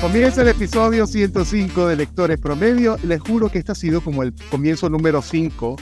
Comienza 0.00 0.42
el 0.42 0.48
episodio 0.48 1.06
105 1.06 1.88
de 1.88 1.96
Lectores 1.96 2.38
Promedio. 2.38 2.96
Les 3.02 3.20
juro 3.20 3.48
que 3.48 3.58
este 3.58 3.72
ha 3.72 3.74
sido 3.74 4.00
como 4.00 4.22
el 4.22 4.32
comienzo 4.50 4.88
número 4.88 5.20
5. 5.20 5.76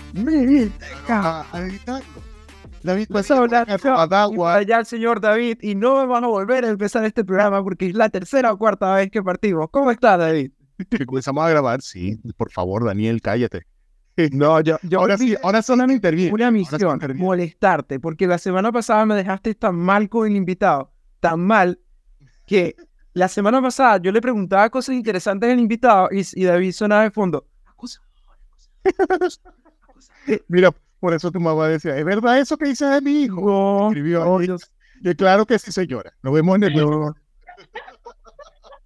Ah, 1.09 1.45
David, 2.83 3.07
Vas 3.11 3.31
a 3.31 3.39
hablar 3.39 3.67
allá 3.69 4.79
el 4.79 4.87
señor 4.87 5.21
David 5.21 5.59
y 5.61 5.75
no 5.75 6.07
van 6.07 6.25
a 6.25 6.29
volver 6.29 6.65
a 6.65 6.69
empezar 6.69 7.05
este 7.05 7.25
programa 7.25 7.63
porque 7.63 7.89
es 7.89 7.95
la 7.95 8.09
tercera 8.09 8.53
o 8.53 8.59
cuarta 8.59 8.95
vez 8.95 9.11
que 9.11 9.23
partimos. 9.23 9.69
¿Cómo 9.71 9.91
está 9.91 10.17
David? 10.17 10.53
comenzamos 11.07 11.45
a 11.45 11.51
grabar, 11.51 11.83
sí. 11.83 12.19
Por 12.37 12.51
favor, 12.51 12.85
Daniel, 12.85 13.21
cállate. 13.21 13.67
No, 14.33 14.61
yo, 14.61 14.79
yo 14.83 15.01
Ahora 15.01 15.19
sí, 15.19 15.35
ahora 15.43 15.61
solo 15.61 15.87
me 15.87 15.95
interviene. 15.95 16.33
una 16.33 16.49
sí 16.49 16.53
misión, 16.53 17.01
molestarte, 17.17 17.99
porque 17.99 18.27
la 18.27 18.39
semana 18.39 18.71
pasada 18.71 19.05
me 19.07 19.15
dejaste 19.17 19.55
tan 19.55 19.75
mal 19.77 20.09
con 20.09 20.27
el 20.29 20.37
invitado, 20.37 20.93
tan 21.21 21.41
mal, 21.41 21.81
que 22.47 22.77
la 23.13 23.29
semana 23.29 23.61
pasada 23.61 23.99
yo 23.99 24.13
le 24.13 24.21
preguntaba 24.21 24.71
cosas 24.71 24.95
interesantes 24.95 25.51
al 25.51 25.59
invitado 25.59 26.09
y, 26.13 26.23
y 26.35 26.45
David 26.45 26.73
sonaba 26.73 27.03
de 27.03 27.11
fondo. 27.11 27.47
Mira, 30.49 30.71
por 31.01 31.15
eso 31.15 31.31
tu 31.31 31.41
mamá 31.41 31.69
decía, 31.69 31.97
¿es 31.97 32.05
verdad 32.05 32.39
eso 32.39 32.57
que 32.57 32.67
dices 32.67 32.91
de 32.91 33.01
mi 33.01 33.23
hijo? 33.25 33.41
No, 33.41 33.89
Escribió 33.89 34.25
no, 34.25 34.41
Y 34.41 35.15
claro 35.15 35.47
que 35.47 35.59
sí, 35.59 35.73
señora. 35.73 36.13
Nos 36.23 36.35
vemos 36.35 36.57
en 36.57 36.65
el 36.65 36.77
no. 36.77 37.15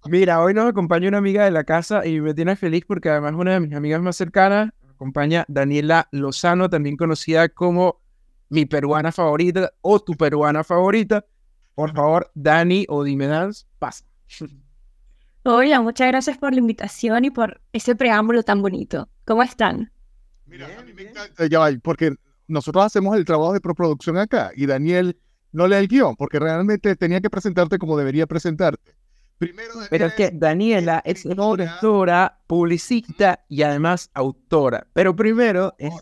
Mira, 0.05 0.41
hoy 0.41 0.53
nos 0.53 0.69
acompaña 0.69 1.09
una 1.09 1.17
amiga 1.17 1.43
de 1.45 1.51
la 1.51 1.63
casa 1.63 2.05
y 2.05 2.19
me 2.21 2.33
tiene 2.33 2.55
feliz 2.55 2.83
porque 2.87 3.09
además 3.09 3.33
es 3.33 3.37
una 3.37 3.53
de 3.53 3.59
mis 3.59 3.73
amigas 3.73 4.01
más 4.01 4.15
cercanas. 4.15 4.71
Acompaña 4.99 5.45
Daniela 5.47 6.09
Lozano, 6.11 6.69
también 6.69 6.97
conocida 6.97 7.47
como 7.47 8.01
mi 8.49 8.65
peruana 8.65 9.13
favorita 9.13 9.71
o 9.79 10.01
tu 10.01 10.13
peruana 10.15 10.61
favorita. 10.61 11.25
Por 11.73 11.93
favor, 11.93 12.29
Dani 12.35 12.85
o 12.89 13.05
Dime 13.05 13.27
Dance, 13.27 13.65
pasa. 13.79 14.03
Hola, 15.43 15.79
muchas 15.79 16.09
gracias 16.09 16.37
por 16.37 16.51
la 16.51 16.59
invitación 16.59 17.23
y 17.23 17.31
por 17.31 17.61
ese 17.71 17.95
preámbulo 17.95 18.43
tan 18.43 18.61
bonito. 18.61 19.07
¿Cómo 19.23 19.41
están? 19.41 19.89
Mira, 20.45 20.67
a 20.77 20.83
mí 20.83 20.91
me 20.91 21.03
encanta, 21.03 21.47
ya 21.47 21.59
va, 21.59 21.69
porque 21.81 22.13
nosotros 22.49 22.83
hacemos 22.83 23.15
el 23.15 23.23
trabajo 23.23 23.53
de 23.53 23.61
preproducción 23.61 24.17
acá 24.17 24.51
y 24.53 24.65
Daniel 24.65 25.17
no 25.53 25.65
lee 25.65 25.77
el 25.77 25.87
guion 25.87 26.17
porque 26.17 26.39
realmente 26.39 26.93
tenía 26.97 27.21
que 27.21 27.29
presentarte 27.29 27.79
como 27.79 27.97
debería 27.97 28.27
presentarte. 28.27 28.95
Primero, 29.39 29.73
Pero 29.89 30.05
es 30.07 30.13
que 30.15 30.31
Daniel 30.33 30.85
Daniela 30.85 31.01
es 31.05 31.23
directora, 31.23 32.39
publicista 32.45 33.45
y 33.47 33.61
además 33.63 34.11
autora. 34.13 34.85
Pero 34.91 35.15
primero 35.15 35.73
es 35.77 35.93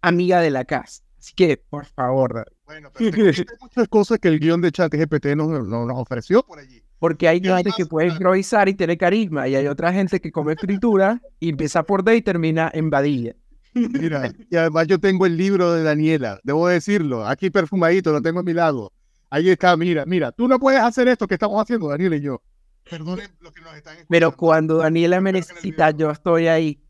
amiga 0.00 0.40
de 0.40 0.50
la 0.50 0.64
casa. 0.64 1.02
Así 1.18 1.32
que, 1.34 1.56
por 1.56 1.86
favor, 1.86 2.34
David, 2.34 2.52
Bueno, 2.66 2.90
pero 2.96 3.10
cuento 3.16 3.52
muchas 3.60 3.88
cosas 3.88 4.18
que 4.20 4.28
el 4.28 4.38
guion 4.38 4.60
de 4.60 4.70
chat 4.70 4.94
GPT 4.94 5.26
nos, 5.34 5.48
nos, 5.48 5.66
nos 5.66 5.98
ofreció 5.98 6.44
por 6.44 6.60
allí. 6.60 6.84
porque 7.00 7.26
hay 7.26 7.40
gente 7.40 7.70
que 7.76 7.86
puede 7.86 8.08
improvisar 8.08 8.68
y 8.68 8.74
tiene 8.74 8.96
carisma, 8.96 9.48
y 9.48 9.56
hay 9.56 9.66
otra 9.66 9.92
gente 9.92 10.20
que 10.20 10.30
come 10.30 10.52
escritura 10.52 11.20
y 11.40 11.48
empieza 11.48 11.82
por 11.82 12.04
D 12.04 12.16
y 12.16 12.22
termina 12.22 12.70
en 12.72 12.90
vadilla. 12.90 13.34
Mira, 13.72 14.30
y 14.50 14.56
además 14.56 14.86
yo 14.86 15.00
tengo 15.00 15.26
el 15.26 15.36
libro 15.36 15.72
de 15.72 15.82
Daniela, 15.82 16.38
debo 16.44 16.68
decirlo, 16.68 17.26
aquí 17.26 17.50
perfumadito, 17.50 18.12
lo 18.12 18.22
tengo 18.22 18.40
a 18.40 18.42
mi 18.44 18.52
lado. 18.52 18.92
Ahí 19.30 19.50
está, 19.50 19.76
mira, 19.76 20.04
mira, 20.06 20.30
tú 20.30 20.46
no 20.46 20.60
puedes 20.60 20.80
hacer 20.80 21.08
esto 21.08 21.26
que 21.26 21.34
estamos 21.34 21.60
haciendo, 21.60 21.88
Daniel 21.88 22.14
y 22.14 22.20
yo. 22.20 22.40
Perdonen 22.88 23.30
los 23.40 23.52
que 23.52 23.60
nos 23.62 23.74
están 23.74 23.96
Pero 24.08 24.28
escuchando. 24.28 24.36
cuando 24.36 24.76
Daniela 24.78 25.20
me 25.20 25.32
necesita, 25.32 25.90
yo 25.92 26.10
estoy 26.10 26.46
ahí. 26.48 26.80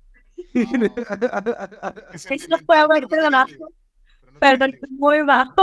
Se 2.14 2.34
Eso 2.34 2.46
los 2.48 2.62
puedo 2.62 2.88
ver, 2.88 3.06
Pero 3.08 3.30
no 3.30 3.44
perdona. 3.44 3.46
se 3.46 3.52
entiende. 3.52 3.74
Pero 4.20 4.32
no 4.32 4.38
se 4.38 4.38
Perdón, 4.40 4.74
muy 4.98 5.22
bajo. 5.22 5.54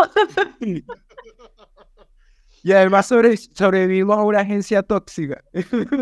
Y 2.63 2.71
además 2.73 3.07
sobre, 3.07 3.35
sobrevivimos 3.37 4.17
a 4.17 4.21
una 4.23 4.39
agencia 4.41 4.83
tóxica. 4.83 5.43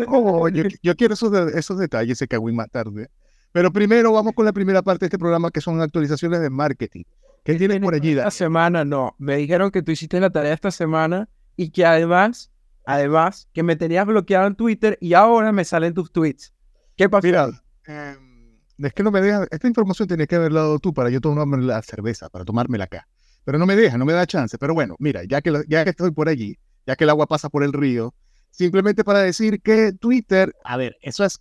Oh, 0.08 0.46
yo, 0.48 0.64
yo 0.82 0.94
quiero 0.94 1.14
esos, 1.14 1.32
de- 1.32 1.58
esos 1.58 1.78
detalles, 1.78 2.18
se 2.18 2.28
cagó 2.28 2.48
más 2.52 2.70
tarde. 2.70 3.08
Pero 3.52 3.72
primero 3.72 4.12
vamos 4.12 4.34
con 4.34 4.44
la 4.44 4.52
primera 4.52 4.82
parte 4.82 5.00
de 5.00 5.06
este 5.06 5.18
programa, 5.18 5.50
que 5.50 5.60
son 5.62 5.80
actualizaciones 5.80 6.40
de 6.40 6.50
marketing. 6.50 7.04
¿Qué 7.44 7.54
tienes 7.54 7.80
por 7.80 7.94
allí, 7.94 8.10
Esta 8.12 8.30
semana 8.30 8.84
no. 8.84 9.14
Me 9.18 9.36
dijeron 9.36 9.70
que 9.70 9.82
tú 9.82 9.90
hiciste 9.92 10.20
la 10.20 10.28
tarea 10.30 10.52
esta 10.52 10.70
semana 10.70 11.28
y 11.56 11.70
que 11.70 11.86
además, 11.86 12.49
además, 12.84 13.48
que 13.52 13.62
me 13.62 13.76
tenías 13.76 14.06
bloqueado 14.06 14.46
en 14.46 14.54
Twitter 14.56 14.98
y 15.00 15.14
ahora 15.14 15.52
me 15.52 15.64
salen 15.64 15.94
tus 15.94 16.12
tweets. 16.12 16.52
¿Qué 16.96 17.08
pasó? 17.08 17.26
Mira, 17.26 17.48
em, 17.86 18.58
es 18.78 18.92
que 18.92 19.02
no 19.02 19.10
me 19.10 19.20
deja, 19.20 19.46
esta 19.50 19.68
información 19.68 20.08
tenía 20.08 20.26
que 20.26 20.36
haberla 20.36 20.60
dado 20.60 20.78
tú 20.78 20.92
para 20.94 21.10
yo 21.10 21.20
tomarme 21.20 21.58
la 21.58 21.82
cerveza, 21.82 22.28
para 22.28 22.44
tomármela 22.44 22.84
acá. 22.84 23.06
Pero 23.44 23.58
no 23.58 23.66
me 23.66 23.76
deja, 23.76 23.96
no 23.98 24.04
me 24.04 24.12
da 24.12 24.26
chance. 24.26 24.58
Pero 24.58 24.74
bueno, 24.74 24.96
mira, 24.98 25.22
ya 25.24 25.40
que, 25.40 25.52
ya 25.68 25.84
que 25.84 25.90
estoy 25.90 26.10
por 26.10 26.28
allí, 26.28 26.58
ya 26.86 26.96
que 26.96 27.04
el 27.04 27.10
agua 27.10 27.26
pasa 27.26 27.48
por 27.48 27.62
el 27.64 27.72
río, 27.72 28.14
simplemente 28.50 29.04
para 29.04 29.20
decir 29.20 29.60
que 29.62 29.92
Twitter, 29.92 30.54
a 30.64 30.76
ver, 30.76 30.96
eso 31.00 31.24
es, 31.24 31.40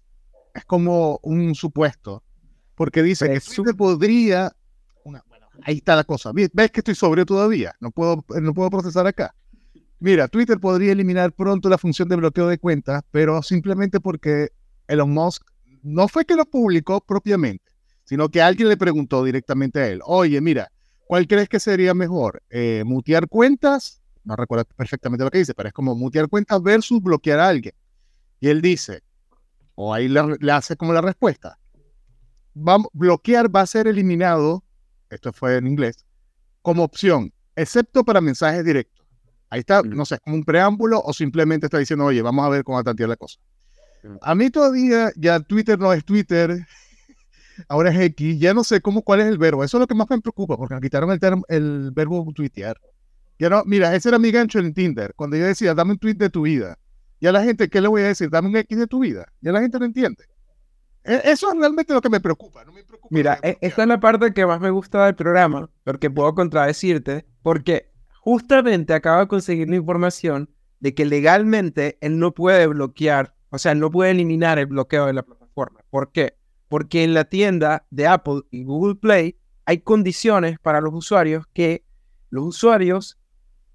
es 0.54 0.66
como 0.66 1.20
un 1.24 1.56
supuesto, 1.56 2.24
porque 2.76 3.04
dice 3.04 3.26
que 3.26 3.40
Twitter 3.56 3.76
podría, 3.76 4.52
una- 5.04 5.24
bueno, 5.28 5.48
ahí 5.64 5.78
está 5.78 5.96
la 5.96 6.04
cosa. 6.06 6.32
¿Ves 6.32 6.50
ves 6.54 6.72
que 6.72 6.80
estoy 6.80 6.96
sobrio 6.96 7.26
todavía? 7.26 7.74
No 7.82 7.92
puedo, 7.92 8.24
no 8.42 8.54
puedo 8.54 8.70
procesar 8.70 9.06
acá. 9.08 9.36
Mira, 10.02 10.30
Twitter 10.30 10.60
podría 10.60 10.94
eliminar 10.94 11.34
pronto 11.34 11.68
la 11.68 11.78
función 11.78 12.08
de 12.08 12.16
bloqueo 12.16 12.48
de 12.48 12.58
cuentas, 12.58 13.04
pero 13.12 13.44
simplemente 13.44 14.00
porque 14.00 14.50
Elon 14.88 15.12
Musk 15.12 15.44
no 15.84 16.08
fue 16.08 16.24
que 16.26 16.36
lo 16.36 16.46
publicó 16.46 17.02
propiamente, 17.02 17.72
sino 18.06 18.30
que 18.30 18.42
alguien 18.42 18.70
le 18.70 18.78
preguntó 18.78 19.26
directamente 19.26 19.82
a 19.82 19.88
él, 19.90 20.00
oye, 20.06 20.40
mira, 20.40 20.72
¿cuál 21.06 21.28
crees 21.28 21.50
que 21.50 21.60
sería 21.60 21.94
mejor? 21.94 22.42
Eh, 22.50 22.84
¿Mutear 22.86 23.28
cuentas? 23.28 24.02
No 24.24 24.38
recuerdo 24.38 24.64
perfectamente 24.76 25.26
lo 25.26 25.32
que 25.32 25.40
dice, 25.40 25.54
pero 25.54 25.68
es 25.68 25.74
como 25.74 25.96
mutear 25.96 26.30
cuentas 26.30 26.62
versus 26.64 27.02
bloquear 27.02 27.40
a 27.40 27.50
alguien. 27.50 27.74
Y 28.40 28.48
él 28.48 28.62
dice, 28.62 29.02
o 29.76 29.94
ahí 29.94 30.08
le, 30.08 30.22
le 30.40 30.52
hace 30.54 30.78
como 30.78 30.94
la 30.94 31.02
respuesta, 31.02 31.60
bloquear 32.54 33.54
va 33.54 33.62
a 33.62 33.66
ser 33.66 33.88
eliminado, 33.88 34.64
esto 35.10 35.34
fue 35.34 35.58
en 35.58 35.68
inglés, 35.68 36.06
como 36.62 36.84
opción, 36.84 37.34
excepto 37.56 38.06
para 38.06 38.22
mensajes 38.22 38.64
directos. 38.64 38.99
Ahí 39.50 39.62
está, 39.62 39.82
Mm. 39.84 39.96
no 39.96 40.06
sé, 40.06 40.20
como 40.20 40.36
un 40.36 40.44
preámbulo 40.44 41.02
o 41.02 41.12
simplemente 41.14 41.66
está 41.68 41.78
diciendo, 41.80 42.06
oye, 42.06 42.22
vamos 42.22 42.46
a 42.46 42.50
ver 42.50 42.64
cómo 42.64 42.76
va 42.76 42.82
a 42.82 42.84
tantear 42.84 43.10
la 43.10 43.16
cosa. 43.18 43.40
Mm. 44.04 44.16
A 44.22 44.36
mí 44.36 44.50
todavía 44.50 45.12
ya 45.16 45.40
Twitter 45.40 45.78
no 45.80 45.92
es 45.94 46.06
Twitter, 46.06 46.66
ahora 47.68 47.92
es 47.92 48.00
X, 48.00 48.40
ya 48.40 48.54
no 48.54 48.64
sé 48.64 48.82
cómo, 48.82 49.02
cuál 49.02 49.22
es 49.22 49.28
el 49.28 49.38
verbo. 49.38 49.64
Eso 49.64 49.78
es 49.78 49.80
lo 49.82 49.88
que 49.88 49.96
más 49.96 50.10
me 50.10 50.22
preocupa, 50.22 50.56
porque 50.58 50.76
me 50.76 50.82
quitaron 50.82 51.12
el, 51.12 51.20
term- 51.20 51.44
el 51.48 51.92
verbo 51.94 52.26
tuitear. 52.34 52.78
Ya 53.38 53.50
no, 53.50 53.64
mira, 53.66 53.96
ese 53.96 54.10
era 54.10 54.20
mi 54.20 54.32
gancho 54.32 54.60
en 54.60 54.74
Tinder, 54.74 55.14
cuando 55.16 55.38
yo 55.38 55.46
decía, 55.46 55.74
dame 55.74 55.94
un 55.94 55.98
tweet 56.00 56.16
de 56.16 56.30
tu 56.30 56.42
vida. 56.44 56.78
Ya 57.22 57.32
la 57.32 57.44
gente, 57.44 57.70
¿qué 57.70 57.82
le 57.82 57.88
voy 57.88 58.02
a 58.02 58.08
decir? 58.08 58.30
Dame 58.30 58.48
un 58.50 58.56
X 58.56 58.78
de 58.78 58.88
tu 58.88 59.00
vida. 59.00 59.26
Ya 59.42 59.52
la 59.52 59.60
gente 59.62 59.78
no 59.80 59.86
entiende. 59.86 60.24
E- 61.04 61.22
Eso 61.26 61.52
es 61.52 61.58
realmente 61.58 61.94
lo 61.94 62.02
que 62.02 62.10
me 62.10 62.20
preocupa. 62.22 62.64
No 62.66 62.72
me 62.72 62.84
preocupa 62.84 63.14
Mira, 63.14 63.40
e- 63.42 63.58
esta 63.62 63.82
es 63.82 63.88
la 63.88 64.00
parte 64.00 64.34
que 64.34 64.46
más 64.46 64.60
me 64.62 64.70
gusta 64.70 65.06
del 65.06 65.16
programa, 65.16 65.70
porque 65.84 66.10
puedo 66.10 66.34
contradecirte, 66.36 67.26
porque 67.42 67.92
justamente 68.30 68.94
acabo 68.94 69.22
de 69.22 69.28
conseguir 69.28 69.68
la 69.70 69.78
información 69.78 70.52
de 70.80 70.94
que 70.94 71.04
legalmente 71.04 71.98
él 72.00 72.20
no 72.20 72.32
puede 72.36 72.68
bloquear, 72.68 73.34
o 73.50 73.58
sea, 73.58 73.74
no 73.74 73.90
puede 73.90 74.12
eliminar 74.12 74.60
el 74.60 74.68
bloqueo 74.68 75.08
de 75.08 75.14
la 75.14 75.24
plataforma. 75.24 75.80
¿Por 75.90 76.12
qué? 76.12 76.36
Porque 76.68 77.04
en 77.04 77.16
la 77.16 77.26
tienda 77.26 77.88
de 77.90 78.06
Apple 78.06 78.42
y 78.52 78.64
Google 78.66 78.96
Play 78.96 79.40
hay 79.66 79.80
condiciones 79.80 80.60
para 80.60 80.80
los 80.80 80.94
usuarios 80.94 81.48
que 81.54 81.84
los 82.30 82.46
usuarios 82.46 83.18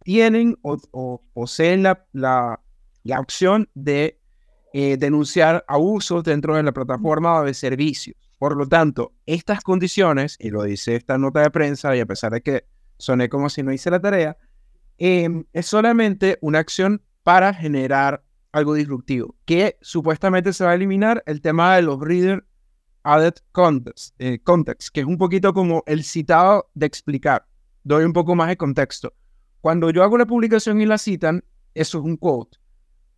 tienen 0.05 0.57
o, 0.63 0.79
o 0.93 1.23
poseen 1.33 1.83
la, 1.83 2.07
la- 2.13 2.61
la 3.03 3.19
opción 3.19 3.69
de 3.75 4.21
eh, 4.73 4.97
denunciar 4.97 5.65
abusos 5.67 6.23
dentro 6.23 6.55
de 6.55 6.63
la 6.63 6.71
plataforma 6.73 7.41
o 7.41 7.45
de 7.45 7.55
servicios. 7.55 8.17
Por 8.39 8.57
lo 8.57 8.69
tanto, 8.69 9.13
estas 9.27 9.63
condiciones, 9.63 10.37
y 10.39 10.51
lo 10.51 10.63
dice 10.63 10.95
esta 10.95 11.19
nota 11.19 11.41
de 11.41 11.51
prensa, 11.51 11.95
y 11.97 12.01
a 12.01 12.07
pesar 12.07 12.33
de 12.33 12.41
que 12.41 12.65
soné 12.99 13.29
como 13.29 13.49
si 13.49 13.63
no 13.63 13.73
hice 13.73 13.91
la 13.91 14.01
tarea, 14.01 14.37
em, 14.99 15.45
es 15.53 15.67
solamente 15.67 16.39
una 16.41 16.59
acción 16.59 17.03
para 17.23 17.53
generar 17.55 18.23
algo 18.53 18.75
disruptivo, 18.75 19.35
que 19.45 19.79
supuestamente 19.81 20.53
se 20.53 20.65
va 20.65 20.71
a 20.71 20.75
eliminar 20.75 21.23
el 21.27 21.41
tema 21.41 21.75
de 21.75 21.83
los 21.83 22.01
reader 22.01 22.45
added 23.03 23.35
context, 23.53 24.15
eh, 24.19 24.39
context, 24.43 24.89
que 24.93 25.01
es 25.01 25.07
un 25.07 25.19
poquito 25.19 25.53
como 25.53 25.83
el 25.87 26.05
citado 26.05 26.71
de 26.75 26.87
explicar. 26.87 27.47
Doy 27.83 28.05
un 28.05 28.13
poco 28.13 28.35
más 28.35 28.49
de 28.49 28.57
contexto. 28.57 29.13
Cuando 29.61 29.91
yo 29.91 30.03
hago 30.03 30.15
una 30.15 30.27
publicación 30.27 30.81
y 30.81 30.87
la 30.87 30.99
citan, 30.99 31.45
eso 31.75 31.99
es 31.99 32.05
un 32.05 32.17
quote. 32.17 32.59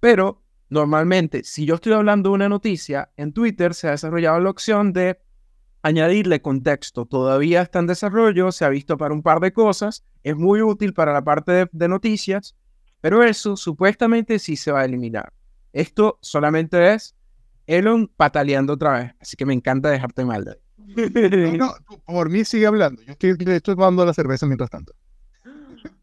Pero 0.01 0.43
normalmente, 0.69 1.45
si 1.45 1.67
yo 1.67 1.77
estoy 1.77 1.93
hablando 1.93 2.31
de 2.31 2.35
una 2.35 2.49
noticia, 2.49 3.11
en 3.17 3.33
Twitter 3.33 3.75
se 3.75 3.89
ha 3.89 3.93
desarrollado 3.93 4.41
la 4.41 4.51
opción 4.51 4.93
de 4.93 5.21
añadirle 5.83 6.43
contexto. 6.43 7.07
Todavía 7.07 7.63
está 7.63 7.79
en 7.79 7.87
desarrollo, 7.87 8.53
se 8.53 8.65
ha 8.65 8.69
visto 8.69 8.97
para 8.97 9.15
un 9.15 9.23
par 9.23 9.41
de 9.41 9.53
cosas, 9.53 10.05
es 10.23 10.37
muy 10.37 10.63
útil 10.63 10.93
para 10.93 11.13
la 11.13 11.23
parte 11.23 11.53
de, 11.53 11.69
de 11.73 11.89
noticias, 11.89 12.57
pero 13.01 13.23
eso 13.23 13.57
supuestamente 13.57 14.39
sí 14.39 14.57
se 14.57 14.73
va 14.73 14.81
a 14.81 14.85
eliminar. 14.85 15.33
Esto 15.73 16.19
solamente 16.23 16.95
es 16.95 17.15
Elon 17.67 18.11
pataleando 18.17 18.75
otra 18.75 18.99
vez, 18.99 19.15
así 19.21 19.37
que 19.37 19.47
me 19.47 19.55
encanta 19.55 19.91
dejarte 19.91 20.25
mal. 20.25 20.45
David. 20.45 20.61
No, 21.59 21.75
no, 21.91 21.99
por 22.07 22.31
mí 22.31 22.45
sigue 22.45 22.67
hablando. 22.67 23.03
Yo 23.03 23.13
estoy, 23.13 23.31
estoy 23.31 23.61
tomando 23.61 24.05
la 24.05 24.15
cerveza 24.15 24.47
mientras 24.47 24.71
tanto. 24.71 24.93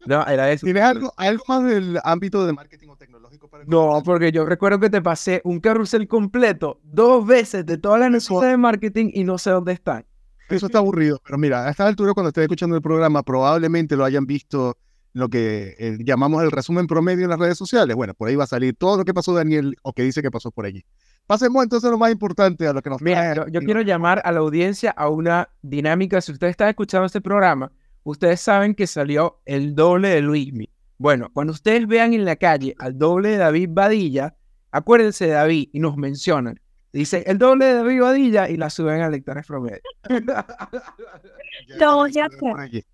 No, 0.06 0.26
era 0.26 0.50
eso. 0.50 0.64
¿Tienes 0.66 0.82
algo, 0.82 1.12
algo 1.16 1.44
más 1.48 1.64
del 1.64 1.98
ámbito 2.04 2.46
de 2.46 2.52
marketing 2.52 2.88
tecnológico 3.04 3.48
para 3.48 3.64
No, 3.66 4.02
porque 4.04 4.32
yo 4.32 4.44
recuerdo 4.46 4.80
que 4.80 4.90
te 4.90 5.02
pasé 5.02 5.40
un 5.44 5.60
carrusel 5.60 6.08
completo 6.08 6.80
dos 6.82 7.26
veces 7.26 7.64
de 7.66 7.78
todas 7.78 8.00
las 8.00 8.10
necesidades 8.10 8.50
de 8.52 8.56
marketing 8.56 9.10
y 9.12 9.24
no 9.24 9.38
sé 9.38 9.50
dónde 9.50 9.72
están. 9.72 10.04
Eso 10.48 10.66
está 10.66 10.78
aburrido, 10.78 11.20
pero 11.24 11.38
mira, 11.38 11.66
a 11.66 11.70
esta 11.70 11.86
altura 11.86 12.12
cuando 12.12 12.28
estés 12.28 12.42
escuchando 12.42 12.76
el 12.76 12.82
programa 12.82 13.22
probablemente 13.22 13.96
lo 13.96 14.04
hayan 14.04 14.26
visto 14.26 14.76
lo 15.14 15.28
que 15.28 15.74
eh, 15.78 15.98
llamamos 16.04 16.42
el 16.42 16.50
resumen 16.50 16.86
promedio 16.86 17.24
en 17.24 17.30
las 17.30 17.38
redes 17.38 17.56
sociales. 17.56 17.94
Bueno, 17.94 18.14
por 18.14 18.28
ahí 18.28 18.36
va 18.36 18.44
a 18.44 18.48
salir 18.48 18.74
todo 18.76 18.96
lo 18.98 19.04
que 19.04 19.14
pasó 19.14 19.32
Daniel 19.32 19.76
o 19.82 19.92
que 19.92 20.02
dice 20.02 20.22
que 20.22 20.30
pasó 20.30 20.50
por 20.50 20.66
allí. 20.66 20.84
Pasemos 21.26 21.62
entonces 21.62 21.88
a 21.88 21.90
lo 21.92 21.98
más 21.98 22.10
importante, 22.12 22.66
a 22.66 22.72
lo 22.72 22.82
que 22.82 22.90
nos 22.90 23.00
Mira, 23.00 23.32
trae- 23.34 23.36
yo, 23.46 23.48
yo 23.48 23.60
quiero 23.60 23.80
llamar 23.80 24.20
a 24.24 24.32
la 24.32 24.40
audiencia 24.40 24.90
a 24.90 25.08
una 25.08 25.48
dinámica. 25.62 26.20
Si 26.20 26.32
ustedes 26.32 26.50
están 26.50 26.68
escuchando 26.68 27.06
este 27.06 27.20
programa, 27.20 27.70
ustedes 28.02 28.40
saben 28.40 28.74
que 28.74 28.86
salió 28.86 29.40
el 29.46 29.74
doble 29.74 30.08
de 30.08 30.20
Luismi. 30.20 30.68
Bueno, 30.98 31.30
cuando 31.32 31.52
ustedes 31.52 31.86
vean 31.86 32.14
en 32.14 32.24
la 32.24 32.36
calle 32.36 32.74
al 32.78 32.96
doble 32.98 33.30
de 33.30 33.36
David 33.38 33.70
Badilla, 33.72 34.36
acuérdense 34.70 35.26
de 35.26 35.32
David 35.32 35.68
y 35.72 35.80
nos 35.80 35.96
mencionan. 35.96 36.60
Dice 36.92 37.24
el 37.26 37.38
doble 37.38 37.66
de 37.66 37.74
David 37.74 38.00
Badilla 38.00 38.48
y 38.48 38.56
la 38.56 38.70
suben 38.70 39.00
a 39.00 39.10
lectores 39.10 39.46
promedio. 39.46 39.80
Lo 41.80 41.96
voy 41.96 42.18
a 42.18 42.28
por 42.38 42.60
hacer. 42.60 42.60
allí. 42.60 42.84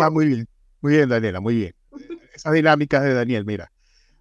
Ah, 0.00 0.10
muy 0.10 0.26
bien, 0.26 0.48
muy 0.80 0.94
bien, 0.94 1.08
Daniela, 1.08 1.40
muy 1.40 1.54
bien. 1.54 1.74
Esa 2.34 2.50
dinámica 2.50 3.00
de 3.00 3.14
Daniel, 3.14 3.44
mira. 3.44 3.70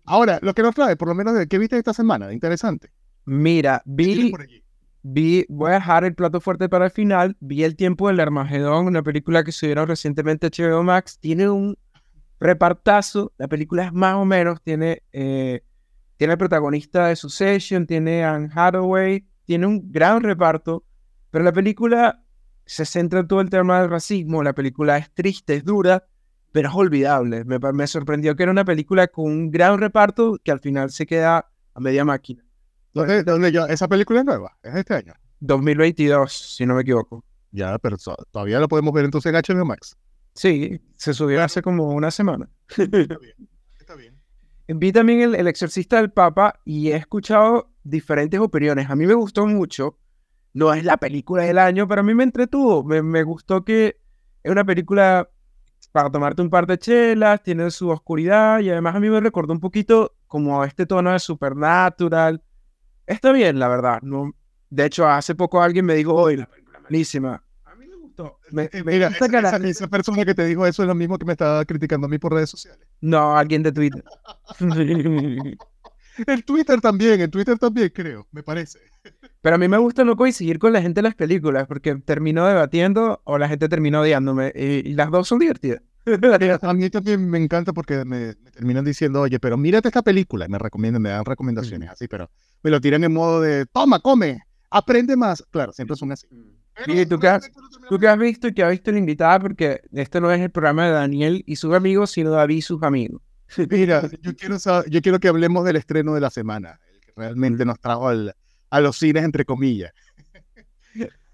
Ahora, 0.06 0.39
lo 0.42 0.53
que 0.53 0.62
nos 0.62 0.75
trae, 0.75 0.95
por 0.95 1.07
lo 1.07 1.15
menos, 1.15 1.33
¿qué 1.48 1.57
viste 1.57 1.77
esta 1.77 1.94
semana? 1.94 2.31
Interesante. 2.31 2.92
Mira, 3.25 3.81
¿Qué 3.86 4.03
tienes 4.03 4.31
vi, 4.31 4.63
vi, 5.03 5.45
voy 5.50 5.71
a 5.71 5.75
dejar 5.75 6.03
el 6.03 6.13
plato 6.13 6.42
fuerte 6.42 6.69
para 6.69 6.86
el 6.86 6.92
final. 6.92 7.38
Vi 7.39 7.63
El 7.63 7.75
tiempo 7.75 8.07
del 8.07 8.19
Armagedón, 8.19 8.88
una 8.88 9.01
película 9.03 9.44
que 9.44 9.51
subieron 9.51 9.88
recientemente 9.88 10.48
a 10.48 10.50
HBO 10.50 10.83
Max. 10.83 11.18
Tiene 11.19 11.50
un 11.50 11.77
repartazo. 12.41 13.31
La 13.38 13.47
película 13.47 13.85
es 13.85 13.93
más 13.93 14.15
o 14.15 14.25
menos, 14.25 14.61
tiene, 14.61 15.03
eh, 15.13 15.61
tiene 16.17 16.33
el 16.33 16.38
protagonista 16.38 17.07
de 17.07 17.15
Succession, 17.15 17.88
tiene 17.88 18.23
Anne 18.25 18.49
Hathaway, 18.53 19.25
tiene 19.45 19.65
un 19.67 19.91
gran 19.91 20.21
reparto, 20.21 20.83
pero 21.29 21.43
la 21.45 21.53
película 21.53 22.23
se 22.65 22.85
centra 22.85 23.21
en 23.21 23.27
todo 23.27 23.41
el 23.41 23.49
tema 23.49 23.79
del 23.81 23.89
racismo. 23.89 24.43
La 24.43 24.53
película 24.53 24.97
es 24.97 25.11
triste, 25.13 25.55
es 25.55 25.63
dura, 25.63 26.05
pero 26.51 26.69
es 26.69 26.75
olvidable. 26.75 27.45
Me, 27.45 27.59
me 27.73 27.88
sorprendió 27.88 28.35
que 28.35 28.43
era 28.43 28.51
una 28.51 28.65
película 28.65 29.07
con 29.07 29.25
un 29.25 29.51
gran 29.51 29.79
reparto 29.79 30.38
que 30.43 30.51
al 30.51 30.59
final 30.59 30.89
se 30.91 31.05
queda 31.05 31.49
a 31.73 31.79
media 31.79 32.03
máquina. 32.03 32.43
¿Dónde, 32.93 33.23
dónde 33.23 33.51
yo- 33.51 33.67
esa 33.67 33.88
película 33.88 34.19
es 34.19 34.25
nueva, 34.25 34.57
es 34.63 34.75
este 34.75 34.95
año. 34.95 35.13
2022, 35.39 36.31
si 36.33 36.65
no 36.65 36.75
me 36.75 36.81
equivoco. 36.81 37.23
Ya, 37.51 37.77
pero 37.79 37.97
todavía 38.31 38.59
lo 38.59 38.67
podemos 38.67 38.93
ver 38.93 39.05
entonces 39.05 39.29
en 39.33 39.35
HBO 39.38 39.65
Max. 39.65 39.97
Sí, 40.33 40.81
se 40.95 41.13
subió 41.13 41.43
hace 41.43 41.61
como 41.61 41.89
una 41.89 42.11
semana. 42.11 42.49
Está 42.69 42.85
bien. 43.19 43.49
Está 43.79 43.95
bien. 43.95 44.19
Vi 44.67 44.91
también 44.91 45.21
el, 45.21 45.35
el 45.35 45.47
Exorcista 45.47 45.97
del 45.97 46.11
Papa 46.11 46.59
y 46.63 46.91
he 46.91 46.95
escuchado 46.95 47.71
diferentes 47.83 48.39
opiniones. 48.39 48.89
A 48.89 48.95
mí 48.95 49.05
me 49.05 49.13
gustó 49.13 49.45
mucho. 49.45 49.97
No 50.53 50.73
es 50.73 50.83
la 50.83 50.97
película 50.97 51.43
del 51.43 51.57
año, 51.57 51.87
pero 51.87 52.01
a 52.01 52.03
mí 52.03 52.13
me 52.13 52.23
entretuvo. 52.23 52.83
Me, 52.83 53.01
me 53.01 53.23
gustó 53.23 53.63
que 53.63 53.99
es 54.43 54.51
una 54.51 54.63
película 54.63 55.29
para 55.91 56.09
tomarte 56.09 56.41
un 56.41 56.49
par 56.49 56.67
de 56.67 56.77
chelas, 56.77 57.43
tiene 57.43 57.69
su 57.71 57.89
oscuridad 57.89 58.59
y 58.59 58.69
además 58.69 58.95
a 58.95 58.99
mí 58.99 59.09
me 59.09 59.19
recordó 59.19 59.53
un 59.53 59.59
poquito 59.59 60.15
como 60.27 60.63
este 60.63 60.85
tono 60.85 61.11
de 61.11 61.19
Supernatural. 61.19 62.41
Está 63.05 63.31
bien, 63.31 63.59
la 63.59 63.67
verdad. 63.67 64.01
No, 64.01 64.33
de 64.69 64.85
hecho, 64.85 65.07
hace 65.07 65.35
poco 65.35 65.61
alguien 65.61 65.85
me 65.85 65.95
dijo, 65.95 66.13
hoy 66.13 66.37
la 66.37 66.45
película 66.45 66.79
malísima. 66.79 67.43
Me 68.51 68.69
Mira, 68.86 69.07
esa, 69.07 69.88
persona 69.88 70.25
que 70.25 70.36
te 70.36 70.45
dijo 70.45 70.65
eso 70.65 70.83
es 70.83 70.88
lo 70.88 70.95
mismo 70.95 71.18
que 71.18 71.25
me 71.25 71.33
estaba 71.33 71.63
criticando 71.65 72.07
a 72.07 72.09
mí 72.09 72.18
por 72.18 72.33
redes 72.33 72.50
sociales. 72.50 72.88
No, 73.00 73.38
alguien 73.38 73.63
de 73.63 73.71
Twitter. 73.71 74.03
En 76.27 76.42
Twitter 76.44 76.80
también, 76.81 77.21
en 77.21 77.31
Twitter 77.31 77.57
también 77.57 77.89
creo, 77.89 78.27
me 78.31 78.44
parece. 78.44 78.80
Pero 79.42 79.56
a 79.56 79.57
mí 79.57 79.68
me 79.68 79.77
gusta 79.77 80.03
no 80.03 80.18
coincidir 80.18 80.59
con 80.59 80.74
la 80.74 80.81
gente 80.81 81.00
en 81.00 81.06
las 81.06 81.15
películas, 81.15 81.65
porque 81.68 81.95
termino 81.95 82.45
debatiendo 82.45 83.21
o 83.24 83.38
la 83.38 83.48
gente 83.48 83.69
termina 83.69 84.01
odiándome. 84.01 84.51
Y, 84.53 84.89
y 84.89 84.94
las 84.94 85.09
dos 85.09 85.27
son 85.30 85.39
divertidas. 85.39 85.81
A 86.62 86.74
mí 86.74 86.89
también 86.89 87.30
me 87.30 87.38
encanta 87.38 87.74
porque 87.74 88.03
me, 88.06 88.36
me 88.42 88.51
terminan 88.51 88.83
diciendo, 88.83 89.21
oye, 89.21 89.39
pero 89.39 89.57
mírate 89.57 89.88
esta 89.88 90.01
película. 90.01 90.45
Y 90.45 90.50
me 90.50 90.57
recomiendan, 90.57 91.01
me 91.01 91.09
dan 91.09 91.25
recomendaciones 91.25 91.89
así, 91.89 92.07
pero 92.07 92.30
me 92.63 92.71
lo 92.71 92.81
tiran 92.81 93.03
en 93.03 93.13
modo 93.13 93.42
de, 93.42 93.65
toma, 93.68 94.00
come, 94.00 94.39
aprende 94.69 95.15
más. 95.15 95.44
Claro, 95.51 95.74
siempre 95.74 95.95
son 95.95 96.12
así. 96.12 96.27
¿Y 96.88 97.06
tú 97.06 97.19
qué 97.19 97.27
has- 97.27 97.50
¿Tú 97.89 98.00
qué 98.00 98.07
has 98.07 98.18
visto 98.18 98.47
y 98.47 98.53
qué 98.53 98.63
ha 98.63 98.69
visto 98.69 98.91
la 98.91 98.97
invitada? 99.00 99.39
Porque 99.39 99.81
este 99.91 100.21
no 100.21 100.31
es 100.31 100.39
el 100.39 100.50
programa 100.51 100.85
de 100.85 100.91
Daniel 100.91 101.44
y 101.45 101.57
sus 101.57 101.73
amigos, 101.73 102.12
sino 102.12 102.29
David 102.31 102.57
y 102.57 102.62
sus 102.62 102.81
amigos. 102.83 103.21
Mira, 103.69 104.09
yo 104.21 104.35
quiero, 104.35 104.57
yo 104.88 105.01
quiero 105.01 105.19
que 105.19 105.27
hablemos 105.27 105.65
del 105.65 105.75
estreno 105.75 106.13
de 106.13 106.21
la 106.21 106.29
semana, 106.29 106.79
el 106.94 107.00
que 107.01 107.12
realmente 107.15 107.65
nos 107.65 107.79
trajo 107.79 108.07
al- 108.07 108.33
a 108.69 108.79
los 108.79 108.97
cines, 108.97 109.23
entre 109.23 109.44
comillas. 109.45 109.91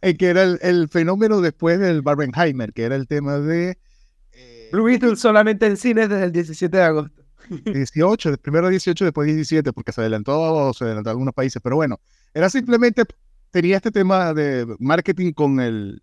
El 0.02 0.16
que 0.16 0.28
era 0.28 0.44
el, 0.44 0.60
el 0.62 0.88
fenómeno 0.90 1.42
después 1.42 1.80
del 1.80 2.04
Barbenheimer, 2.04 2.72
que 2.72 2.84
era 2.84 2.96
el 2.96 3.08
tema 3.08 3.40
de 3.40 3.80
eh, 4.32 4.70
Blue 4.72 4.84
Beetle 4.84 5.16
solamente 5.16 5.66
en 5.66 5.76
cines 5.76 6.08
desde 6.08 6.26
el 6.26 6.32
17 6.32 6.78
de 6.78 6.84
agosto. 6.84 7.24
18, 7.66 8.32
de- 8.32 8.38
primero 8.38 8.70
18, 8.70 9.06
después 9.06 9.26
17, 9.26 9.74
porque 9.74 9.92
se 9.92 10.02
adelantó, 10.02 10.72
se 10.76 10.84
adelantó 10.84 11.10
a 11.10 11.14
algunos 11.14 11.34
países, 11.34 11.62
pero 11.64 11.78
bueno, 11.78 12.00
era 12.34 12.48
simplemente, 12.50 13.04
tenía 13.52 13.78
este 13.78 13.92
tema 13.92 14.34
de 14.34 14.76
marketing 14.80 15.34
con 15.34 15.60
el, 15.60 16.02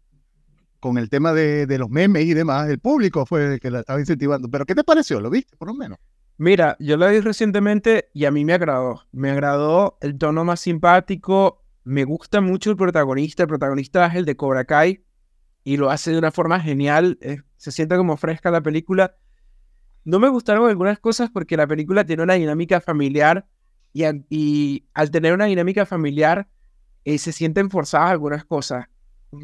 con 0.81 0.99
el 0.99 1.09
tema 1.09 1.33
de, 1.33 1.67
de 1.67 1.79
los 1.79 1.91
memes 1.91 2.25
y 2.25 2.35
demás, 2.35 2.69
el 2.69 2.79
público 2.79 3.25
fue 3.27 3.55
el 3.55 3.61
que 3.61 3.71
la 3.71 3.81
estaba 3.81 4.01
incentivando. 4.01 4.49
Pero 4.51 4.67
¿qué 4.67 4.75
te 4.75 4.85
pareció? 4.85 5.21
¿Lo 5.21 5.31
viste, 5.31 5.57
por 5.57 5.69
lo 5.69 5.75
menos? 5.75 5.99
Mira, 6.37 6.77
yo 6.81 6.97
lo 6.97 7.09
vi 7.09 7.21
recientemente 7.21 8.09
y 8.13 8.25
a 8.25 8.31
mí 8.31 8.45
me 8.45 8.55
agradó. 8.55 9.03
Me 9.13 9.31
agradó 9.31 9.99
el 10.01 10.19
tono 10.19 10.45
más 10.45 10.61
simpático. 10.61 11.63
Me 11.85 12.05
gusta 12.05 12.41
mucho 12.41 12.71
el 12.71 12.77
protagonista. 12.77 13.45
El 13.45 13.49
protagonista 13.49 14.07
es 14.07 14.15
el 14.17 14.25
de 14.25 14.37
Cobra 14.37 14.65
Kai 14.65 15.05
y 15.63 15.77
lo 15.77 15.91
hace 15.91 16.11
de 16.11 16.19
una 16.19 16.33
forma 16.33 16.59
genial. 16.61 17.19
eh, 17.21 17.39
se 17.57 17.71
siente 17.71 17.97
como 17.97 18.17
fresca 18.17 18.51
la 18.51 18.63
película. 18.63 19.17
No 20.05 20.19
me 20.19 20.29
gustaron 20.29 20.69
algunas 20.69 20.99
cosas 20.99 21.31
porque 21.31 21.57
la 21.57 21.67
película 21.67 22.05
tiene 22.05 22.23
una 22.23 22.35
dinámica 22.35 22.81
familiar 22.81 23.47
y, 23.93 24.05
y 24.29 24.87
al 24.93 25.11
tener 25.11 25.33
una 25.33 25.47
dinámica 25.47 25.87
familiar 25.87 26.49
eh, 27.05 27.19
se 27.19 27.33
sienten 27.33 27.71
forzadas 27.71 28.11
algunas 28.11 28.45
cosas. 28.45 28.87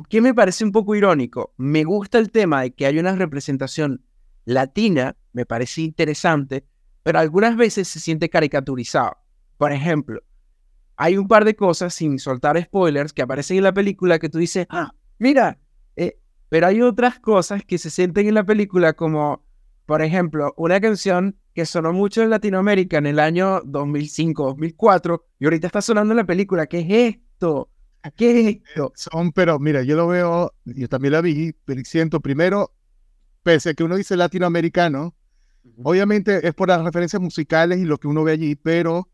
¿Qué 0.09 0.21
me 0.21 0.35
parece 0.35 0.65
un 0.65 0.73
poco 0.73 0.95
irónico? 0.95 1.53
Me 1.57 1.85
gusta 1.85 2.19
el 2.19 2.31
tema 2.31 2.63
de 2.63 2.73
que 2.73 2.87
hay 2.87 2.99
una 2.99 3.15
representación 3.17 4.05
latina, 4.45 5.17
me 5.33 5.47
parece 5.47 5.83
interesante, 5.83 6.65
pero 7.03 7.19
algunas 7.19 7.57
veces 7.57 7.89
se 7.89 8.01
siente 8.01 8.29
caricaturizado. 8.29 9.17
Por 9.57 9.73
ejemplo, 9.73 10.23
hay 10.97 11.17
un 11.17 11.29
par 11.29 11.45
de 11.45 11.57
cosas, 11.57 11.95
sin 11.95 12.19
soltar 12.19 12.61
spoilers, 12.63 13.13
que 13.13 13.23
aparecen 13.23 13.59
en 13.59 13.65
la 13.65 13.73
película 13.73 14.19
que 14.19 14.29
tú 14.29 14.39
dices, 14.39 14.67
ah, 14.71 14.95
mira, 15.19 15.59
eh", 15.97 16.19
pero 16.49 16.67
hay 16.67 16.83
otras 16.83 17.19
cosas 17.19 17.65
que 17.65 17.79
se 17.79 17.91
sienten 17.91 18.29
en 18.29 18.35
la 18.35 18.45
película 18.45 18.93
como, 18.93 19.45
por 19.87 20.03
ejemplo, 20.03 20.55
una 20.57 20.81
canción 20.81 21.37
que 21.55 21.67
sonó 21.67 21.93
mucho 21.93 22.23
en 22.23 22.31
Latinoamérica 22.31 22.99
en 22.99 23.07
el 23.07 23.19
año 23.19 23.61
2005, 23.65 24.45
2004, 24.45 25.25
y 25.39 25.45
ahorita 25.45 25.67
está 25.67 25.83
sonando 25.83 26.13
en 26.13 26.19
la 26.19 26.25
película. 26.25 26.67
¿Qué 26.67 26.81
es 26.81 27.19
esto? 27.41 27.71
¿Qué 28.17 28.41
es 28.41 28.57
esto? 28.57 28.93
Son, 28.95 29.33
pero 29.33 29.59
mira, 29.59 29.83
yo 29.83 29.97
lo 29.97 30.07
veo, 30.07 30.53
yo 30.65 30.89
también 30.89 31.13
la 31.13 31.21
vi, 31.21 31.53
pero 31.65 31.81
siento 31.85 32.21
primero, 32.21 32.73
pese 33.43 33.71
a 33.71 33.75
que 33.75 33.85
uno 33.85 33.97
dice 33.97 34.17
latinoamericano, 34.17 35.15
obviamente 35.83 36.47
es 36.47 36.55
por 36.55 36.69
las 36.69 36.83
referencias 36.83 37.21
musicales 37.21 37.79
y 37.79 37.85
lo 37.85 37.99
que 37.99 38.09
uno 38.09 38.25
ve 38.25 38.33
allí, 38.33 38.55
pero 38.57 39.09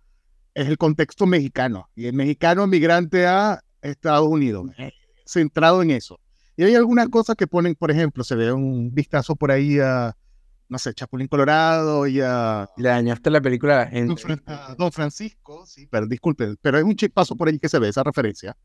es 0.54 0.68
el 0.68 0.78
contexto 0.78 1.26
mexicano, 1.26 1.88
y 1.94 2.06
el 2.06 2.14
mexicano 2.14 2.66
migrante 2.66 3.26
a 3.26 3.62
Estados 3.82 4.28
Unidos, 4.28 4.70
eh, 4.78 4.92
centrado 5.24 5.82
en 5.82 5.90
eso. 5.90 6.18
Y 6.56 6.64
hay 6.64 6.74
algunas 6.74 7.08
cosas 7.08 7.36
que 7.36 7.46
ponen, 7.46 7.74
por 7.74 7.90
ejemplo, 7.90 8.24
se 8.24 8.34
ve 8.34 8.52
un 8.52 8.94
vistazo 8.94 9.36
por 9.36 9.50
ahí 9.50 9.78
a, 9.78 10.16
no 10.68 10.78
sé, 10.78 10.94
Chapulín 10.94 11.28
Colorado 11.28 12.06
y 12.06 12.20
a 12.20 12.68
Le 12.76 12.88
dañaste 12.88 13.30
la 13.30 13.40
película 13.40 13.82
a 13.82 13.84
la 13.84 14.06
Don, 14.06 14.16
gente. 14.16 14.42
A 14.46 14.74
Don 14.76 14.92
Francisco, 14.92 15.64
sí, 15.66 15.86
pero 15.90 16.06
disculpen, 16.06 16.56
pero 16.60 16.78
es 16.78 16.84
un 16.84 16.96
chispazo 16.96 17.36
por 17.36 17.48
ahí 17.48 17.58
que 17.58 17.68
se 17.68 17.78
ve 17.78 17.88
esa 17.88 18.02
referencia 18.02 18.56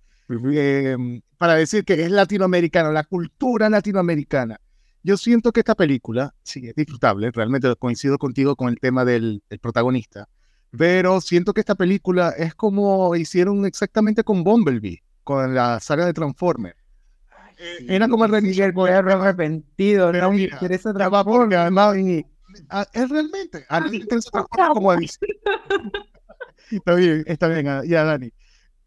eh, 0.53 0.97
para 1.37 1.55
decir 1.55 1.83
que 1.83 1.93
es 1.93 2.11
latinoamericano, 2.11 2.91
la 2.91 3.03
cultura 3.03 3.69
latinoamericana. 3.69 4.59
Yo 5.03 5.17
siento 5.17 5.51
que 5.51 5.61
esta 5.61 5.75
película, 5.75 6.33
sí, 6.43 6.67
es 6.67 6.75
disfrutable, 6.75 7.31
realmente 7.31 7.75
coincido 7.75 8.17
contigo 8.17 8.55
con 8.55 8.69
el 8.69 8.79
tema 8.79 9.03
del, 9.03 9.43
del 9.49 9.59
protagonista, 9.59 10.29
pero 10.77 11.19
siento 11.21 11.53
que 11.53 11.61
esta 11.61 11.75
película 11.75 12.29
es 12.37 12.53
como 12.55 13.15
hicieron 13.15 13.65
exactamente 13.65 14.23
con 14.23 14.43
Bumblebee, 14.43 15.03
con 15.23 15.53
la 15.55 15.79
saga 15.79 16.05
de 16.05 16.13
Transformers. 16.13 16.80
Eh, 17.61 17.85
Era 17.89 18.07
como 18.07 18.25
el 18.25 18.31
Miguel 18.41 18.73
reinicio. 18.73 18.85
arrepentido, 18.85 20.11
mira, 20.11 20.33
interesa 20.33 20.93
Ya 20.97 21.09
va, 21.09 21.23
porque 21.23 21.55
además, 21.55 21.95
ah, 22.69 22.87
es 22.91 23.09
realmente, 23.09 23.65
a 23.69 23.81
mí 23.81 23.91
me 23.91 23.97
interesa 23.97 24.31
Transformers 24.31 24.73
como 24.73 24.91
a 24.91 24.97
mí. 24.97 25.07
Está 26.71 26.95
bien, 26.95 27.23
está 27.27 27.47
bien, 27.47 27.67
ah, 27.67 27.83
ya 27.85 28.03
Dani. 28.03 28.31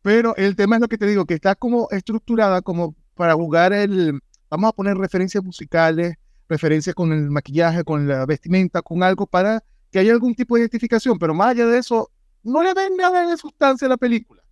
Pero 0.02 0.34
el 0.36 0.56
tema 0.56 0.76
es 0.76 0.82
lo 0.82 0.88
que 0.88 0.98
te 0.98 1.06
digo, 1.06 1.24
que 1.24 1.34
está 1.34 1.54
como 1.54 1.88
estructurada 1.90 2.62
como 2.62 2.96
para 3.14 3.34
jugar 3.34 3.72
el, 3.72 4.20
vamos 4.50 4.70
a 4.70 4.72
poner 4.72 4.96
referencias 4.96 5.44
musicales, 5.44 6.16
referencias 6.48 6.94
con 6.96 7.12
el 7.12 7.30
maquillaje, 7.30 7.84
con 7.84 8.08
la 8.08 8.26
vestimenta, 8.26 8.82
con 8.82 9.02
algo 9.02 9.26
para 9.26 9.62
que 9.92 10.00
haya 10.00 10.12
algún 10.12 10.34
tipo 10.34 10.56
de 10.56 10.62
identificación, 10.62 11.18
pero 11.18 11.32
más 11.32 11.50
allá 11.50 11.66
de 11.66 11.78
eso, 11.78 12.10
no 12.42 12.62
le 12.62 12.74
den 12.74 12.96
nada 12.96 13.28
de 13.28 13.36
sustancia 13.36 13.86
a 13.86 13.90
la 13.90 13.96
película. 13.96 14.42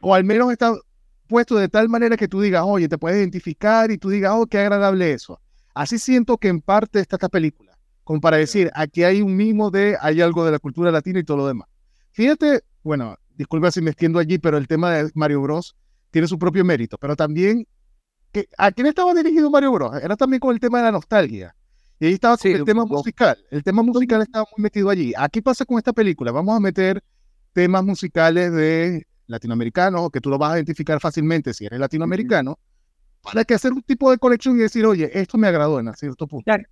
O 0.00 0.12
al 0.12 0.24
menos 0.24 0.50
está 0.50 0.74
puesto 1.28 1.56
de 1.56 1.68
tal 1.68 1.88
manera 1.88 2.16
que 2.16 2.28
tú 2.28 2.40
digas, 2.40 2.62
oye, 2.66 2.88
te 2.88 2.98
puedes 2.98 3.18
identificar 3.18 3.90
y 3.90 3.98
tú 3.98 4.10
digas, 4.10 4.32
oh, 4.34 4.46
qué 4.46 4.58
agradable 4.58 5.12
eso. 5.12 5.40
Así 5.74 5.98
siento 5.98 6.38
que 6.38 6.48
en 6.48 6.60
parte 6.60 7.00
está 7.00 7.16
esta 7.16 7.28
película, 7.28 7.76
como 8.04 8.20
para 8.20 8.36
decir, 8.36 8.70
aquí 8.74 9.02
hay 9.02 9.22
un 9.22 9.36
mismo 9.36 9.70
de, 9.70 9.96
hay 10.00 10.20
algo 10.20 10.44
de 10.44 10.52
la 10.52 10.58
cultura 10.58 10.90
latina 10.90 11.18
y 11.18 11.24
todo 11.24 11.38
lo 11.38 11.46
demás. 11.46 11.68
Fíjate, 12.12 12.62
bueno, 12.82 13.16
disculpa 13.36 13.70
si 13.70 13.80
me 13.80 13.90
extiendo 13.90 14.18
allí, 14.18 14.38
pero 14.38 14.56
el 14.56 14.68
tema 14.68 14.92
de 14.92 15.10
Mario 15.14 15.42
Bros 15.42 15.74
tiene 16.10 16.28
su 16.28 16.38
propio 16.38 16.64
mérito, 16.64 16.96
pero 16.98 17.16
también, 17.16 17.66
que, 18.30 18.48
¿a 18.56 18.70
quién 18.70 18.86
estaba 18.86 19.14
dirigido 19.14 19.50
Mario 19.50 19.72
Bros? 19.72 20.00
Era 20.02 20.16
también 20.16 20.40
con 20.40 20.54
el 20.54 20.60
tema 20.60 20.78
de 20.78 20.84
la 20.84 20.92
nostalgia. 20.92 21.54
Y 22.00 22.06
ahí 22.06 22.14
estaba 22.14 22.36
el 22.42 22.64
tema 22.64 22.84
musical. 22.84 23.38
El 23.50 23.62
tema 23.62 23.82
musical 23.82 24.22
estaba 24.22 24.46
muy 24.56 24.62
metido 24.62 24.90
allí. 24.90 25.12
Aquí 25.16 25.40
pasa 25.40 25.64
con 25.64 25.78
esta 25.78 25.92
película. 25.92 26.32
Vamos 26.32 26.56
a 26.56 26.60
meter 26.60 27.02
temas 27.52 27.84
musicales 27.84 28.52
de 28.52 29.06
latinoamericanos, 29.26 30.10
que 30.10 30.20
tú 30.20 30.30
lo 30.30 30.38
vas 30.38 30.52
a 30.52 30.56
identificar 30.56 31.00
fácilmente 31.00 31.54
si 31.54 31.66
eres 31.66 31.80
latinoamericano, 31.80 32.58
para 33.22 33.44
que 33.44 33.54
hacer 33.54 33.72
un 33.72 33.82
tipo 33.82 34.10
de 34.10 34.18
conexión 34.18 34.56
y 34.56 34.62
decir, 34.62 34.84
oye, 34.84 35.10
esto 35.18 35.38
me 35.38 35.48
agradó 35.48 35.80
en 35.80 35.92
cierto 35.94 36.26
punto. 36.26 36.44
Claro. 36.44 36.64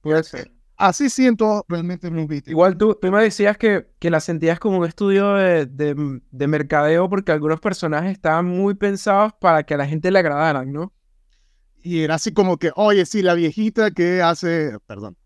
Puede 0.00 0.22
ser. 0.24 0.50
Así 0.76 1.10
siento 1.10 1.66
realmente 1.68 2.08
Blue 2.08 2.26
Igual 2.46 2.78
tú, 2.78 2.94
tú 2.94 3.12
me 3.12 3.22
decías 3.22 3.58
que, 3.58 3.88
que 3.98 4.08
la 4.08 4.18
sentías 4.18 4.58
como 4.58 4.78
un 4.78 4.86
estudio 4.86 5.34
de, 5.34 5.66
de, 5.66 6.46
mercadeo 6.46 7.06
porque 7.10 7.32
algunos 7.32 7.60
personajes 7.60 8.12
estaban 8.12 8.46
muy 8.46 8.72
pensados 8.72 9.34
para 9.38 9.62
que 9.64 9.74
a 9.74 9.76
la 9.76 9.86
gente 9.86 10.10
le 10.10 10.20
agradaran, 10.20 10.72
¿no? 10.72 10.94
Y 11.82 12.00
era 12.00 12.14
así 12.14 12.32
como 12.32 12.56
que, 12.56 12.70
oye, 12.76 13.04
sí, 13.04 13.20
la 13.20 13.34
viejita 13.34 13.90
que 13.90 14.22
hace, 14.22 14.78
perdón, 14.86 15.18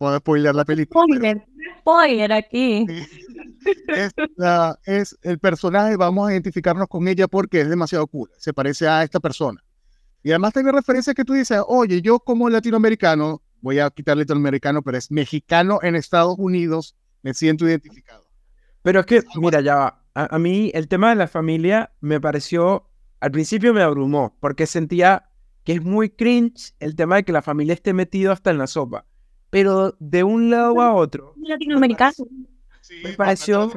no 0.00 0.06
puedo 0.06 0.18
spoiler 0.18 0.54
la 0.54 0.64
película. 0.64 1.04
Spoiler, 1.04 1.46
spoiler 1.80 2.32
aquí. 2.32 2.86
Es, 3.88 4.12
es 4.84 5.18
el 5.22 5.38
personaje, 5.38 5.96
vamos 5.96 6.28
a 6.28 6.32
identificarnos 6.32 6.88
con 6.88 7.08
ella 7.08 7.26
porque 7.26 7.60
es 7.60 7.68
demasiado 7.68 8.06
cool, 8.06 8.30
se 8.38 8.54
parece 8.54 8.86
a 8.86 9.02
esta 9.02 9.20
persona. 9.20 9.62
Y 10.22 10.30
además 10.30 10.52
tiene 10.52 10.72
referencias 10.72 11.14
que 11.14 11.24
tú 11.24 11.32
dices, 11.32 11.60
oye, 11.66 12.00
yo 12.00 12.18
como 12.20 12.48
latinoamericano 12.48 13.42
voy 13.60 13.78
a 13.78 13.90
quitarle 13.90 14.24
el 14.28 14.32
americano, 14.32 14.82
pero 14.82 14.96
es 14.96 15.10
mexicano 15.10 15.80
en 15.82 15.96
Estados 15.96 16.36
Unidos, 16.38 16.96
me 17.22 17.34
siento 17.34 17.66
identificado. 17.66 18.24
Pero 18.82 19.00
es 19.00 19.06
que, 19.06 19.22
mira, 19.36 19.60
ya 19.60 19.74
va. 19.76 20.04
A, 20.14 20.38
mí 20.38 20.70
el 20.74 20.88
tema 20.88 21.10
de 21.10 21.16
la 21.16 21.28
familia 21.28 21.92
me 22.00 22.20
pareció, 22.20 22.90
al 23.20 23.30
principio 23.30 23.72
me 23.72 23.82
abrumó, 23.82 24.36
porque 24.40 24.66
sentía 24.66 25.30
que 25.64 25.74
es 25.74 25.82
muy 25.82 26.10
cringe 26.10 26.74
el 26.80 26.96
tema 26.96 27.16
de 27.16 27.24
que 27.24 27.32
la 27.32 27.42
familia 27.42 27.74
esté 27.74 27.92
metido 27.92 28.32
hasta 28.32 28.50
en 28.50 28.58
la 28.58 28.66
sopa. 28.66 29.04
Pero 29.50 29.96
de 29.98 30.24
un 30.24 30.50
lado 30.50 30.80
a 30.80 30.94
otro, 30.94 31.34
latinoamericano. 31.36 32.12
me 33.02 33.12
pareció 33.14 33.70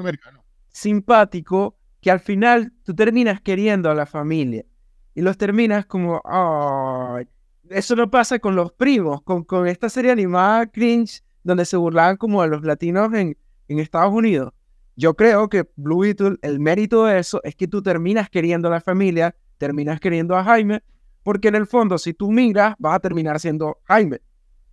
simpático 0.69 1.77
que 2.01 2.11
al 2.11 2.19
final 2.19 2.73
tú 2.83 2.93
terminas 2.93 3.41
queriendo 3.41 3.89
a 3.89 3.95
la 3.95 4.05
familia 4.05 4.65
y 5.13 5.21
los 5.21 5.37
terminas 5.37 5.85
como, 5.85 6.21
ay, 6.25 7.27
eso 7.69 7.95
no 7.95 8.09
pasa 8.09 8.39
con 8.39 8.55
los 8.55 8.71
primos, 8.73 9.21
con, 9.21 9.43
con 9.43 9.67
esta 9.67 9.89
serie 9.89 10.11
animada 10.11 10.67
cringe 10.67 11.23
donde 11.43 11.65
se 11.65 11.77
burlaban 11.77 12.17
como 12.17 12.41
de 12.41 12.49
los 12.49 12.63
latinos 12.63 13.13
en, 13.13 13.37
en 13.67 13.79
Estados 13.79 14.13
Unidos. 14.13 14.53
Yo 14.95 15.15
creo 15.15 15.49
que 15.49 15.69
Blue 15.75 16.01
Beetle, 16.01 16.37
el 16.41 16.59
mérito 16.59 17.05
de 17.05 17.19
eso 17.19 17.41
es 17.43 17.55
que 17.55 17.67
tú 17.67 17.81
terminas 17.81 18.29
queriendo 18.29 18.67
a 18.67 18.71
la 18.71 18.81
familia, 18.81 19.35
terminas 19.57 19.99
queriendo 19.99 20.35
a 20.35 20.43
Jaime, 20.43 20.83
porque 21.23 21.47
en 21.47 21.55
el 21.55 21.67
fondo, 21.67 21.97
si 21.97 22.13
tú 22.13 22.31
miras, 22.31 22.75
vas 22.77 22.95
a 22.95 22.99
terminar 22.99 23.39
siendo 23.39 23.79
Jaime, 23.85 24.21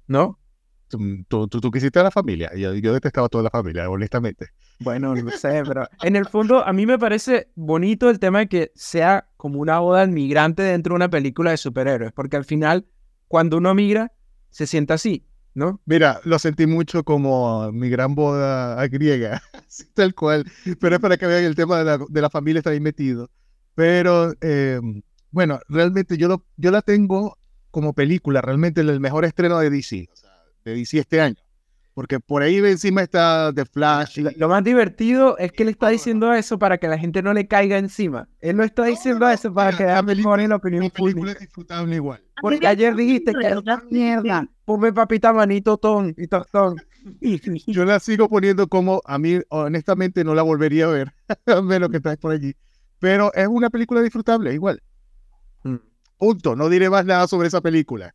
¿no? 0.06 0.37
Tú, 0.88 1.24
tú, 1.28 1.48
tú, 1.48 1.70
quisiste 1.70 1.98
a 1.98 2.04
la 2.04 2.10
familia, 2.10 2.50
yo, 2.56 2.74
yo 2.74 2.94
detestaba 2.94 3.26
a 3.26 3.28
toda 3.28 3.44
la 3.44 3.50
familia, 3.50 3.88
honestamente. 3.90 4.46
Bueno, 4.80 5.14
no 5.14 5.30
sé, 5.30 5.62
pero 5.66 5.86
en 6.02 6.16
el 6.16 6.26
fondo 6.26 6.66
a 6.66 6.72
mí 6.72 6.86
me 6.86 6.98
parece 6.98 7.50
bonito 7.54 8.08
el 8.08 8.18
tema 8.18 8.40
de 8.40 8.48
que 8.48 8.72
sea 8.74 9.28
como 9.36 9.60
una 9.60 9.80
boda 9.80 10.02
al 10.02 10.10
migrante 10.10 10.62
dentro 10.62 10.92
de 10.92 10.96
una 10.96 11.10
película 11.10 11.50
de 11.50 11.58
superhéroes, 11.58 12.12
porque 12.12 12.36
al 12.36 12.44
final, 12.44 12.86
cuando 13.28 13.58
uno 13.58 13.74
migra, 13.74 14.12
se 14.50 14.66
siente 14.66 14.94
así, 14.94 15.26
¿no? 15.54 15.80
Mira, 15.84 16.20
lo 16.24 16.38
sentí 16.38 16.66
mucho 16.66 17.04
como 17.04 17.70
mi 17.72 17.90
gran 17.90 18.14
boda 18.14 18.86
griega, 18.88 19.42
tal 19.94 20.14
cual, 20.14 20.44
pero 20.80 20.96
es 20.96 21.00
para 21.00 21.16
que 21.16 21.26
vean 21.26 21.44
el 21.44 21.54
tema 21.54 21.78
de 21.78 21.84
la, 21.84 21.98
de 22.08 22.20
la 22.20 22.30
familia 22.30 22.60
está 22.60 22.70
ahí 22.70 22.80
metido. 22.80 23.30
Pero 23.74 24.32
em, 24.40 25.02
bueno, 25.30 25.60
realmente 25.68 26.16
yo, 26.16 26.28
lo, 26.28 26.44
yo 26.56 26.70
la 26.70 26.82
tengo 26.82 27.38
como 27.70 27.92
película, 27.92 28.40
realmente 28.40 28.80
el 28.80 29.00
mejor 29.00 29.24
estreno 29.24 29.58
de 29.58 29.70
DC, 29.70 30.08
o 30.12 30.16
sea, 30.16 30.27
de 30.68 30.74
DC 30.74 30.98
este 30.98 31.20
año 31.20 31.36
porque 31.98 32.20
por 32.20 32.44
ahí 32.44 32.58
encima 32.58 33.02
está 33.02 33.52
The 33.52 33.64
Flash. 33.64 34.20
Lo, 34.36 34.48
más 34.48 34.62
divertido 34.62 35.36
es 35.36 35.50
que 35.50 35.64
él 35.64 35.70
está 35.70 35.88
diciendo 35.88 36.32
eso 36.32 36.56
para 36.56 36.78
que 36.78 36.86
la 36.86 36.96
gente 36.96 37.22
no 37.22 37.34
le 37.34 37.48
caiga 37.48 37.76
encima. 37.76 38.28
Él 38.40 38.56
no 38.56 38.62
está 38.62 38.84
diciendo 38.84 39.28
eso 39.28 39.52
para 39.52 39.76
que 39.76 39.82
la 39.82 40.00
mejor 40.02 40.38
en 40.38 40.50
la 40.50 40.56
opinión 40.56 40.84
la 40.84 40.90
película 40.90 41.32
es 41.32 41.40
disfrutable 41.40 41.96
igual. 41.96 42.22
Porque 42.40 42.68
ayer 42.68 42.94
dijiste 42.94 43.32
que 43.34 43.44
era 43.44 43.58
una 43.58 43.82
mierda. 43.90 44.46
Ponme 44.64 44.92
papita 44.92 45.32
manito 45.32 45.76
ton 45.76 46.14
y 46.16 46.28
tostón. 46.28 46.76
Yo 47.66 47.84
la 47.84 47.98
sigo 47.98 48.28
poniendo 48.28 48.68
como 48.68 49.02
a 49.04 49.18
mí, 49.18 49.40
honestamente, 49.48 50.22
no 50.22 50.36
la 50.36 50.42
volvería 50.42 50.84
a 50.84 50.90
ver, 50.90 51.12
a 51.46 51.62
menos 51.62 51.90
que 51.90 51.98
traes 51.98 52.18
por 52.18 52.30
allí. 52.30 52.54
Pero 53.00 53.34
es 53.34 53.48
una 53.48 53.70
película 53.70 54.02
disfrutable, 54.02 54.54
igual. 54.54 54.80
Mm. 55.64 55.78
Punto. 56.16 56.54
No 56.54 56.68
diré 56.68 56.88
más 56.90 57.04
nada 57.04 57.26
sobre 57.26 57.48
esa 57.48 57.60
película. 57.60 58.14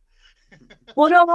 Uno 0.94 1.26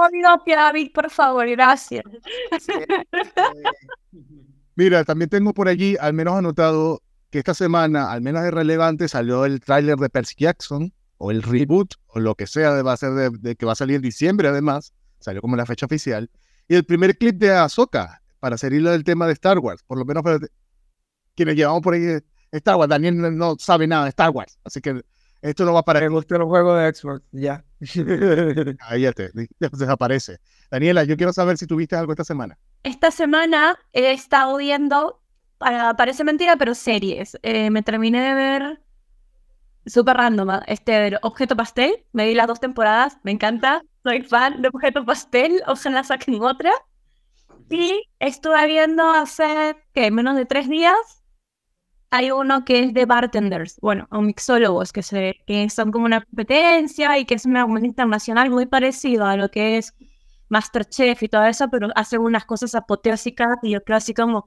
que 0.44 0.54
David, 0.54 0.92
por 0.92 1.10
favor, 1.10 1.48
gracias. 1.48 2.04
Mira, 4.76 5.04
también 5.04 5.28
tengo 5.28 5.52
por 5.52 5.68
allí, 5.68 5.96
al 6.00 6.14
menos 6.14 6.34
anotado, 6.34 7.02
que 7.30 7.38
esta 7.38 7.54
semana, 7.54 8.10
al 8.10 8.22
menos 8.22 8.44
es 8.44 8.50
relevante, 8.50 9.08
salió 9.08 9.44
el 9.44 9.60
tráiler 9.60 9.96
de 9.96 10.08
Percy 10.08 10.34
Jackson, 10.38 10.92
o 11.18 11.30
el 11.30 11.42
reboot, 11.42 11.94
o 12.06 12.18
lo 12.18 12.34
que 12.34 12.46
sea, 12.46 12.82
va 12.82 12.94
a 12.94 12.96
ser 12.96 13.12
de, 13.12 13.56
que 13.56 13.66
va 13.66 13.72
a 13.72 13.76
salir 13.76 13.96
en 13.96 14.02
diciembre 14.02 14.48
además, 14.48 14.94
salió 15.18 15.42
como 15.42 15.56
la 15.56 15.66
fecha 15.66 15.86
oficial, 15.86 16.30
y 16.66 16.76
el 16.76 16.84
primer 16.84 17.18
clip 17.18 17.36
de 17.36 17.52
Ahsoka, 17.52 18.22
para 18.38 18.56
salirlo 18.56 18.90
del 18.90 19.04
tema 19.04 19.26
de 19.26 19.34
Star 19.34 19.58
Wars, 19.58 19.82
por 19.82 19.98
lo 19.98 20.06
menos 20.06 20.22
para 20.22 20.38
quienes 21.34 21.56
llevamos 21.56 21.82
por 21.82 21.94
ahí 21.94 22.18
Star 22.52 22.76
Wars, 22.76 22.88
Daniel 22.88 23.36
no 23.36 23.56
sabe 23.58 23.86
nada 23.86 24.04
de 24.04 24.10
Star 24.10 24.30
Wars, 24.30 24.58
así 24.64 24.80
que 24.80 25.02
esto 25.42 25.64
no 25.64 25.74
va 25.74 25.82
para... 25.82 26.00
Me 26.00 26.08
gustó 26.08 26.36
el 26.36 26.44
juego 26.44 26.74
de 26.74 26.94
Xbox, 26.94 27.22
ya. 27.32 27.64
Cállate, 28.78 29.30
desaparece. 29.58 30.38
Daniela, 30.70 31.04
yo 31.04 31.16
quiero 31.16 31.32
saber 31.32 31.56
si 31.56 31.66
tuviste 31.66 31.96
algo 31.96 32.12
esta 32.12 32.24
semana. 32.24 32.58
Esta 32.82 33.10
semana 33.10 33.78
he 33.92 34.12
estado 34.12 34.56
viendo, 34.56 35.20
parece 35.58 36.24
mentira, 36.24 36.56
pero 36.56 36.74
series. 36.74 37.38
Eh, 37.42 37.70
me 37.70 37.82
terminé 37.82 38.20
de 38.20 38.34
ver 38.34 38.82
súper 39.86 40.16
random, 40.16 40.50
¿ah? 40.50 40.62
este 40.66 41.18
Objeto 41.22 41.56
Pastel. 41.56 42.04
Me 42.12 42.26
vi 42.26 42.34
las 42.34 42.46
dos 42.46 42.60
temporadas, 42.60 43.18
me 43.22 43.30
encanta. 43.30 43.82
Soy 44.02 44.22
fan 44.22 44.62
de 44.62 44.68
Objeto 44.68 45.04
Pastel, 45.04 45.62
ojalá 45.66 46.04
saquen 46.04 46.40
otra. 46.42 46.70
Y 47.70 48.02
estuve 48.18 48.66
viendo 48.66 49.10
hace, 49.10 49.76
¿qué? 49.94 50.10
Menos 50.10 50.36
de 50.36 50.44
tres 50.44 50.68
días 50.68 51.19
hay 52.10 52.30
uno 52.32 52.64
que 52.64 52.80
es 52.80 52.94
de 52.94 53.06
bartenders, 53.06 53.78
bueno, 53.80 54.08
o 54.10 54.20
mixólogos, 54.20 54.92
que, 54.92 55.02
se, 55.02 55.36
que 55.46 55.70
son 55.70 55.92
como 55.92 56.06
una 56.06 56.22
competencia 56.22 57.18
y 57.18 57.24
que 57.24 57.34
es 57.34 57.46
una 57.46 57.62
competencia 57.62 57.88
internacional 57.88 58.50
muy 58.50 58.66
parecido 58.66 59.26
a 59.26 59.36
lo 59.36 59.50
que 59.50 59.78
es 59.78 59.94
Masterchef 60.48 61.22
y 61.22 61.28
todo 61.28 61.44
eso, 61.44 61.68
pero 61.70 61.88
hacen 61.94 62.20
unas 62.20 62.44
cosas 62.44 62.74
apoteósicas 62.74 63.58
y 63.62 63.70
yo 63.70 63.84
creo 63.84 63.96
así 63.98 64.12
como, 64.14 64.44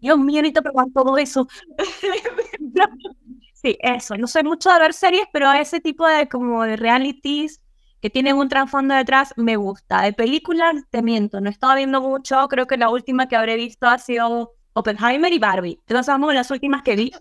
Dios 0.00 0.18
mío, 0.18 0.40
necesito 0.42 0.62
probar 0.62 0.86
todo 0.94 1.18
eso. 1.18 1.48
sí, 3.54 3.76
eso. 3.80 4.16
No 4.16 4.26
sé 4.28 4.44
mucho 4.44 4.70
de 4.72 4.78
ver 4.78 4.94
series, 4.94 5.24
pero 5.32 5.52
ese 5.52 5.80
tipo 5.80 6.06
de 6.06 6.28
como 6.28 6.62
de 6.64 6.76
realities 6.76 7.60
que 8.00 8.10
tienen 8.10 8.36
un 8.36 8.48
trasfondo 8.48 8.94
detrás 8.94 9.34
me 9.36 9.56
gusta. 9.56 10.02
De 10.02 10.12
películas, 10.12 10.76
te 10.90 11.02
miento, 11.02 11.40
no 11.40 11.48
he 11.48 11.52
estado 11.52 11.76
viendo 11.76 12.00
mucho. 12.00 12.46
Creo 12.48 12.66
que 12.66 12.76
la 12.76 12.90
última 12.90 13.28
que 13.28 13.36
habré 13.36 13.56
visto 13.56 13.86
ha 13.86 13.98
sido 13.98 14.52
Oppenheimer 14.74 15.32
y 15.32 15.38
Barbie. 15.38 15.78
Entonces 15.86 16.06
vamos 16.06 16.34
las 16.34 16.50
últimas 16.50 16.82
que 16.82 16.96
vi. 16.96 17.12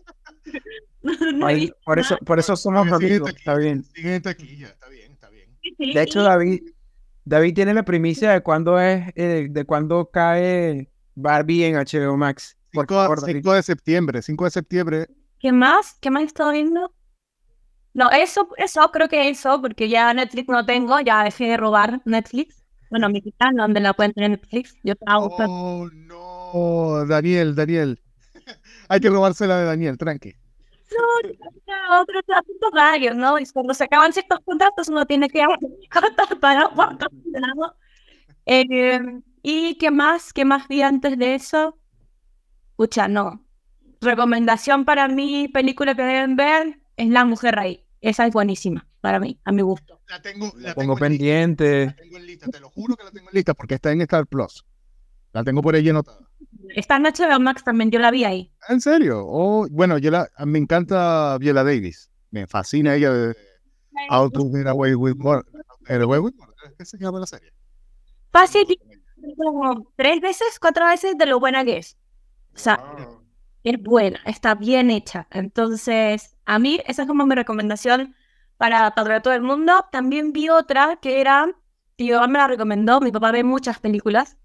por, 1.86 2.00
eso, 2.00 2.18
por 2.26 2.40
eso 2.40 2.56
somos 2.56 2.92
amigos. 2.92 3.30
Está 3.30 3.56
bien. 3.56 3.86
está 3.96 4.34
bien, 4.34 5.12
está 5.12 5.30
bien. 5.30 5.94
De 5.94 6.02
hecho, 6.02 6.24
David, 6.24 6.62
David 7.26 7.54
tiene 7.54 7.74
la 7.74 7.84
primicia 7.84 8.32
de 8.32 8.42
cuándo 8.42 8.80
es, 8.80 9.08
eh, 9.16 9.48
de 9.50 9.66
cuándo 9.66 10.10
cae 10.12 10.90
Barbie 11.16 11.66
en 11.66 11.76
HBO 11.76 12.18
Max. 12.18 12.58
5, 12.74 13.54
de 13.54 13.64
septiembre, 13.64 14.22
5 14.22 14.46
de 14.46 14.52
septiembre. 14.52 15.08
¿Qué 15.40 15.52
más? 15.52 15.98
¿Qué 16.00 16.10
más 16.10 16.24
he 16.24 16.26
estado 16.28 16.52
viendo? 16.52 16.94
No, 17.94 18.10
eso, 18.12 18.48
eso, 18.58 18.90
creo 18.92 19.10
que 19.10 19.30
eso, 19.30 19.62
porque 19.62 19.90
ya 19.90 20.14
Netflix 20.14 20.48
no 20.48 20.66
tengo, 20.66 21.00
ya 21.02 21.24
dejé 21.24 21.46
de 21.50 21.58
robar 21.58 22.02
Netflix. 22.06 22.64
Bueno, 22.90 23.10
mi 23.10 23.22
no 23.54 23.64
donde 23.64 23.80
la 23.80 23.94
pueden 23.94 24.14
tener 24.14 24.32
Netflix. 24.32 24.76
Yo 24.84 24.96
trabajo. 24.96 25.36
Oh, 25.48 25.90
no. 25.94 26.31
Oh, 26.54 27.06
Daniel, 27.06 27.56
Daniel. 27.56 28.02
Hay 28.90 29.00
que 29.00 29.10
robársela 29.10 29.58
de 29.58 29.66
Daniel, 29.66 29.98
tranqui. 29.98 30.34
no, 30.92 32.02
otros 32.02 32.24
asuntos 32.36 32.72
varios, 32.74 33.16
¿no? 33.16 33.40
Y 33.40 33.46
cuando 33.48 33.74
se 33.74 33.86
acaban 33.86 34.12
ciertos 34.12 34.40
contratos 34.44 34.90
uno 34.90 35.06
tiene 35.06 35.30
que 35.30 35.46
cortar 35.92 36.40
para 36.40 36.70
¿no? 36.70 37.76
eh, 38.46 39.00
¿Y 39.42 39.76
qué 39.76 39.92
más? 39.92 40.34
¿Qué 40.34 40.46
más 40.46 40.68
vi 40.68 40.82
antes 40.82 41.18
de 41.18 41.36
eso? 41.36 41.78
Escucha, 42.72 43.08
no. 43.08 43.46
Recomendación 44.02 44.86
para 44.86 45.08
mí, 45.08 45.48
película 45.48 45.96
que 45.96 46.02
deben 46.02 46.36
ver, 46.36 46.80
es 46.98 47.10
La 47.10 47.24
Mujer 47.24 47.56
Rey. 47.56 47.86
Esa 48.02 48.26
es 48.26 48.34
buenísima 48.34 48.88
para 49.00 49.20
mí, 49.20 49.40
a 49.46 49.52
mi 49.52 49.62
gusto. 49.62 50.00
La 50.10 50.22
tengo, 50.22 50.52
la 50.58 50.74
tengo 50.74 50.94
lista, 50.94 51.06
pendiente. 51.06 51.86
la 51.88 51.96
tengo 51.96 52.18
en 52.18 52.26
lista, 52.26 52.48
te 52.50 52.60
lo 52.60 52.70
juro 52.70 52.96
que 52.96 53.04
la 53.04 53.12
tengo 53.12 53.30
en 53.30 53.36
lista 53.36 53.54
porque 53.54 53.76
está 53.76 53.92
en 53.92 54.02
Star 54.02 54.28
Plus. 54.28 54.66
La 55.34 55.44
tengo 55.44 55.62
por 55.62 55.76
ahí 55.76 55.88
anotada. 55.88 56.31
Esta 56.76 57.00
noche 57.00 57.26
de 57.26 57.40
Max 57.40 57.64
también, 57.64 57.92
yo 57.92 58.00
la 58.00 58.12
vi 58.12 58.24
ahí. 58.24 58.52
¿En 58.70 58.82
serio? 58.82 59.24
Oh, 59.26 59.68
bueno, 59.70 59.98
yo 59.98 60.12
la, 60.12 60.30
me 60.46 60.60
encanta 60.60 61.38
Viola 61.38 61.64
Davis. 61.64 62.10
Me 62.30 62.48
fascina 62.48 62.96
ella 62.96 63.12
de 63.12 63.36
How 64.10 64.30
to 64.30 64.50
Get 64.52 64.68
Away 64.68 64.96
with 64.96 65.16
Murder. 65.18 65.46
Get 65.88 66.02
Away 66.02 66.20
with 66.20 66.34
Murder, 66.36 66.76
¿Qué 66.78 66.86
se 66.86 66.98
llama 66.98 67.20
la 67.20 67.26
serie? 67.26 67.52
Fácil, 68.32 68.66
como 69.38 69.92
tres 69.96 70.22
veces, 70.22 70.60
cuatro 70.60 70.86
veces 70.86 71.18
de 71.18 71.26
lo 71.26 71.40
buena 71.40 71.66
que 71.66 71.78
es. 71.78 71.98
O 72.54 72.58
sea, 72.58 72.80
es 73.64 73.82
buena, 73.82 74.20
está 74.26 74.56
bien 74.56 74.90
hecha. 74.90 75.28
Entonces, 75.32 76.38
a 76.46 76.60
mí 76.60 76.80
esa 76.86 77.04
es 77.04 77.08
como 77.08 77.26
mi 77.26 77.36
recomendación 77.36 78.16
para, 78.58 78.92
para 78.92 79.22
todo 79.22 79.34
el 79.34 79.42
mundo. 79.42 79.74
También 79.92 80.34
vi 80.34 80.50
otra 80.50 80.98
que 81.02 81.22
era, 81.22 81.48
mi 81.98 82.12
papá 82.12 82.28
me 82.28 82.40
la 82.40 82.48
recomendó, 82.48 83.02
mi 83.02 83.12
papá 83.12 83.32
ve 83.32 83.44
muchas 83.44 83.80
películas, 83.80 84.38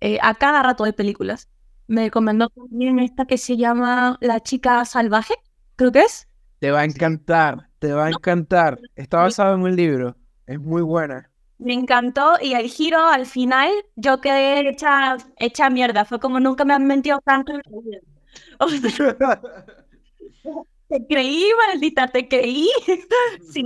eh, 0.00 0.18
a 0.22 0.34
cada 0.34 0.62
rato 0.62 0.84
hay 0.84 0.92
películas. 0.92 1.48
Me 1.86 2.04
recomendó 2.04 2.48
también 2.50 2.98
esta 2.98 3.24
que 3.26 3.38
se 3.38 3.56
llama 3.56 4.18
La 4.20 4.40
chica 4.40 4.84
salvaje, 4.84 5.34
creo 5.76 5.92
que 5.92 6.00
es. 6.00 6.28
Te 6.58 6.70
va 6.70 6.80
a 6.80 6.84
encantar, 6.84 7.70
te 7.78 7.92
va 7.92 8.06
a 8.06 8.10
encantar. 8.10 8.78
Está 8.96 9.18
basado 9.22 9.54
en 9.54 9.62
un 9.62 9.76
libro. 9.76 10.16
Es 10.46 10.58
muy 10.60 10.82
buena. 10.82 11.30
Me 11.58 11.72
encantó 11.74 12.34
y 12.40 12.54
el 12.54 12.68
giro 12.68 12.98
al 13.00 13.26
final 13.26 13.70
yo 13.96 14.20
quedé 14.20 14.68
hecha, 14.68 15.16
hecha 15.38 15.70
mierda. 15.70 16.04
Fue 16.04 16.20
como 16.20 16.40
nunca 16.40 16.64
me 16.64 16.74
han 16.74 16.86
mentido 16.86 17.20
tanto 17.24 17.52
en 17.52 17.62
la 17.64 17.80
vida. 17.80 17.98
O 18.60 18.68
sea, 18.68 19.40
te 20.88 21.06
creí, 21.06 21.44
maldita, 21.66 22.08
te 22.08 22.28
creí. 22.28 22.68
Sí. 23.52 23.64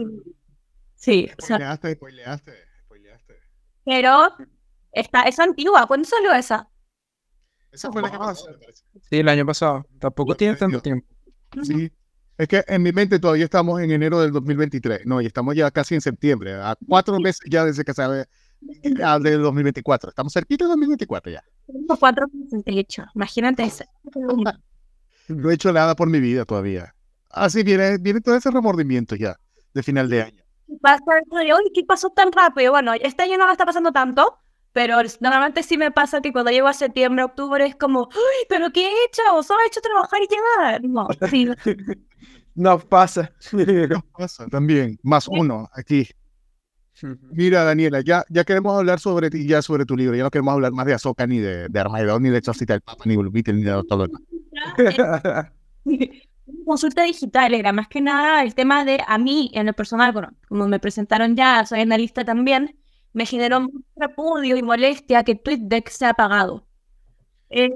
Sí, 0.95 1.29
o 1.37 1.43
sea, 1.45 1.57
Spoileaste, 1.77 1.95
spoileaste, 1.97 2.53
spoileaste. 2.85 3.35
pero 3.85 4.29
está, 4.93 5.23
es 5.23 5.39
antigua. 5.39 5.87
¿Cuándo 5.87 6.09
salió 6.09 6.33
esa? 6.33 6.69
Esa 7.71 7.91
fue 7.91 8.03
la 8.03 8.11
que 8.11 8.19
parece. 8.19 8.45
Sí, 9.09 9.17
el 9.19 9.29
año 9.29 9.47
pasado. 9.47 9.87
Tampoco 9.99 10.35
tiene 10.35 10.57
tanto 10.57 10.81
tiempo. 10.81 11.07
Sí. 11.63 11.91
Es 12.39 12.49
que 12.49 12.65
en 12.67 12.83
mi 12.83 12.93
mente 12.93 13.19
todavía 13.19 13.45
estamos 13.45 13.81
en 13.81 13.91
enero 13.91 14.21
del 14.21 14.33
2023. 14.33 15.07
No, 15.07 15.21
y 15.21 15.27
estamos 15.27 15.55
ya 15.55 15.71
casi 15.71 15.95
en 15.95 16.01
septiembre. 16.01 16.55
A 16.55 16.77
cuatro 16.87 17.19
meses 17.21 17.41
ya 17.49 17.65
desde 17.65 17.85
que 17.85 17.95
sale 17.95 18.27
ah, 19.03 19.19
del 19.19 19.43
2024. 19.43 20.11
Estamos 20.11 20.33
cerquita 20.33 20.65
del 20.65 20.73
2024 20.73 21.33
ya. 21.33 21.45
Tengo 21.67 21.97
cuatro 21.97 22.27
meses, 22.33 22.65
de 22.65 22.79
hecho. 22.79 23.05
Imagínate 23.15 23.65
eso. 23.65 23.85
No 25.29 25.51
he 25.51 25.55
hecho 25.55 25.73
nada 25.73 25.95
por 25.95 26.09
mi 26.09 26.21
vida 26.21 26.45
todavía. 26.45 26.95
Así 27.31 27.63
viene, 27.63 27.99
viene 27.99 28.21
todo 28.21 28.37
ese 28.37 28.51
remordimiento 28.51 29.15
ya 29.15 29.39
de 29.73 29.83
final 29.83 30.09
de 30.09 30.23
año. 30.23 30.43
Pasa 30.81 31.03
eso 31.25 31.37
de, 31.37 31.55
"Uy, 31.55 31.71
¿qué 31.75 31.85
pasó 31.85 32.11
tan 32.11 32.33
rápido? 32.33 32.73
Bueno, 32.73 32.93
este 32.95 33.23
año 33.23 33.39
no 33.39 33.51
está 33.51 33.65
pasando 33.65 33.93
tanto, 33.93 34.39
pero 34.73 34.97
normalmente 35.21 35.62
sí 35.62 35.76
me 35.76 35.91
pasa 35.91 36.21
que 36.21 36.33
cuando 36.33 36.50
llego 36.50 36.69
a 36.69 36.73
septiembre, 36.73 37.25
octubre, 37.25 37.67
es 37.67 37.76
como, 37.76 38.02
uy, 38.02 38.47
¿pero 38.49 38.71
qué 38.73 38.87
he 38.87 39.05
hecho? 39.07 39.43
Solo 39.43 39.61
he 39.62 39.67
hecho 39.67 39.81
trabajar 39.81 40.21
y 40.23 40.29
llegar. 40.29 40.83
No, 40.85 41.09
sí, 41.29 41.49
No 42.55 42.79
pasa. 42.79 43.33
¿Qué 43.50 43.88
pasa? 44.17 44.47
También, 44.49 44.99
más 45.02 45.26
uno 45.29 45.69
aquí. 45.73 46.07
Mira, 47.31 47.64
Daniela, 47.64 48.00
ya, 48.02 48.25
ya 48.29 48.45
queremos 48.45 48.76
hablar 48.79 49.00
sobre 49.00 49.31
ti, 49.31 49.47
ya 49.47 49.62
sobre 49.62 49.87
tu 49.87 49.97
libro. 49.97 50.14
Ya 50.14 50.23
no 50.23 50.31
queremos 50.31 50.52
hablar 50.52 50.73
más 50.73 50.87
de 50.87 50.95
Azoka, 50.95 51.26
ni 51.26 51.38
de, 51.38 51.69
de 51.69 51.81
Armagedón, 51.81 52.23
ni 52.23 52.31
de 52.31 52.43
Chocita 52.43 52.75
del 52.75 52.83
Papa, 52.83 53.02
ni 53.07 53.17
de 53.17 53.29
Beatle, 53.31 53.55
ni 53.55 53.62
de 53.62 53.83
todo 53.88 54.07
lo 54.07 54.07
demás. 54.07 54.23
consulta 56.67 57.02
digital 57.02 57.54
era 57.54 57.73
más 57.73 57.89
que 57.89 58.00
nada 58.00 58.43
el 58.43 58.54
tema 58.54 58.85
de 58.85 59.00
a 59.06 59.19
mí 59.19 59.50
en 59.54 59.67
lo 59.67 59.73
personal, 59.73 60.13
bueno, 60.13 60.30
como 60.49 60.69
me 60.69 60.78
presentaron 60.78 61.37
ya, 61.37 61.65
soy 61.67 61.80
analista 61.80 62.25
también, 62.25 62.76
me 63.13 63.27
generó 63.27 63.61
mucho 63.63 63.87
repudio 63.97 64.57
y 64.57 64.63
molestia 64.63 65.25
que 65.25 65.35
TweetDeck 65.37 65.89
se 65.91 66.07
ha 66.07 66.11
apagado. 66.11 66.67
Eh, 67.51 67.71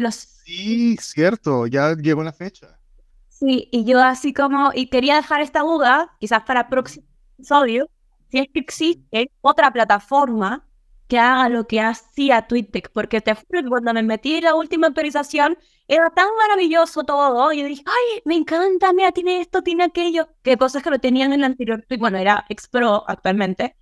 los, 0.00 0.28
Sí, 0.44 0.96
cierto, 0.98 1.66
ya 1.66 1.94
llegó 1.94 2.22
la 2.22 2.32
fecha. 2.32 2.80
sí, 3.28 3.68
y 3.72 3.84
yo 3.84 4.00
así 4.02 4.32
como, 4.32 4.70
y 4.74 4.88
quería 4.88 5.16
dejar 5.16 5.40
esta 5.40 5.60
duda, 5.60 6.16
quizás 6.20 6.42
para 6.44 6.60
el 6.62 6.68
próximo 6.68 7.06
episodio, 7.38 7.90
si 8.30 8.38
es 8.38 8.46
que 8.52 8.60
existe 8.60 9.30
otra 9.40 9.72
plataforma 9.72 10.66
que 11.08 11.18
haga 11.18 11.48
lo 11.48 11.66
que 11.66 11.80
hacía 11.80 12.46
TweetDeck, 12.48 12.90
porque 12.92 13.20
te 13.20 13.34
juro 13.34 13.62
que 13.62 13.68
cuando 13.68 13.94
me 13.94 14.02
metí 14.02 14.34
en 14.36 14.44
la 14.44 14.54
última 14.56 14.88
actualización, 14.88 15.56
era 15.86 16.10
tan 16.10 16.26
maravilloso 16.36 17.04
todo, 17.04 17.52
y 17.52 17.60
yo 17.60 17.66
dije, 17.66 17.82
ay, 17.86 18.22
me 18.24 18.34
encanta, 18.36 18.92
mira, 18.92 19.12
tiene 19.12 19.40
esto, 19.40 19.62
tiene 19.62 19.84
aquello, 19.84 20.28
que 20.42 20.56
cosas 20.56 20.82
que 20.82 20.90
lo 20.90 20.98
tenían 20.98 21.32
en 21.32 21.40
el 21.40 21.44
anterior, 21.44 21.84
bueno, 21.98 22.18
era 22.18 22.44
Expro 22.48 23.04
actualmente, 23.08 23.76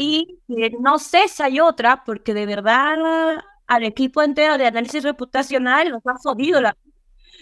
y 0.00 0.40
eh, 0.48 0.72
no 0.80 0.98
sé 0.98 1.28
si 1.28 1.42
hay 1.42 1.60
otra, 1.60 2.02
porque 2.06 2.32
de 2.32 2.46
verdad 2.46 2.96
al 3.66 3.84
equipo 3.84 4.22
entero 4.22 4.56
de 4.56 4.66
análisis 4.66 5.02
reputacional 5.02 5.90
nos 5.90 6.06
ha 6.06 6.14
jodido 6.14 6.58
la... 6.62 6.74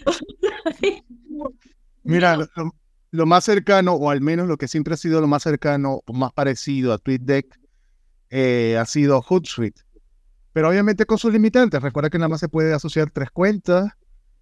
Mira, 2.03 2.37
lo, 3.11 3.25
más 3.25 3.45
cercano, 3.45 3.93
o 3.93 4.09
al 4.09 4.19
menos 4.19 4.49
lo 4.49 4.57
que 4.57 4.67
siempre 4.67 4.93
ha 4.93 4.97
sido 4.97 5.21
lo 5.21 5.27
más 5.27 5.43
cercano, 5.43 6.01
o 6.05 6.11
más 6.11 6.33
parecido 6.33 6.91
a 6.91 6.97
TweetDeck, 6.97 7.57
eh, 8.29 8.77
ha 8.77 8.85
sido 8.85 9.21
Hootsuite. 9.21 9.81
Pero 10.51 10.67
obviamente 10.67 11.05
con 11.05 11.17
sus 11.17 11.31
limitantes. 11.31 11.81
Recuerda 11.81 12.09
que 12.09 12.17
nada 12.17 12.27
más 12.27 12.41
se 12.41 12.49
puede 12.49 12.73
asociar 12.73 13.09
tres 13.09 13.31
cuentas. 13.31 13.89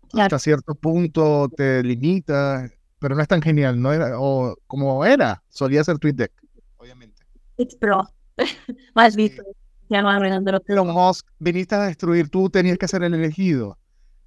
Claro. 0.10 0.26
Hasta 0.26 0.40
cierto 0.40 0.74
punto 0.74 1.50
te 1.56 1.84
limita, 1.84 2.68
pero 2.98 3.14
no 3.14 3.22
es 3.22 3.28
tan 3.28 3.44
genial, 3.44 3.80
no 3.80 3.94
era, 3.94 4.20
o 4.20 4.56
como 4.66 5.06
era, 5.06 5.44
solía 5.50 5.84
ser 5.84 6.00
TweetDeck, 6.00 6.32
Expro, 7.58 8.04
más 8.94 9.16
visto, 9.16 9.44
ya 9.90 10.02
no 10.02 10.10
arruinando 10.10 10.52
lo 10.52 10.62
Elon 10.68 10.88
Musk, 10.94 11.28
viniste 11.40 11.76
a 11.76 11.84
destruir, 11.84 12.30
tú 12.30 12.50
tenías 12.50 12.78
que 12.78 12.88
ser 12.88 13.04
el 13.04 13.14
elegido. 13.14 13.78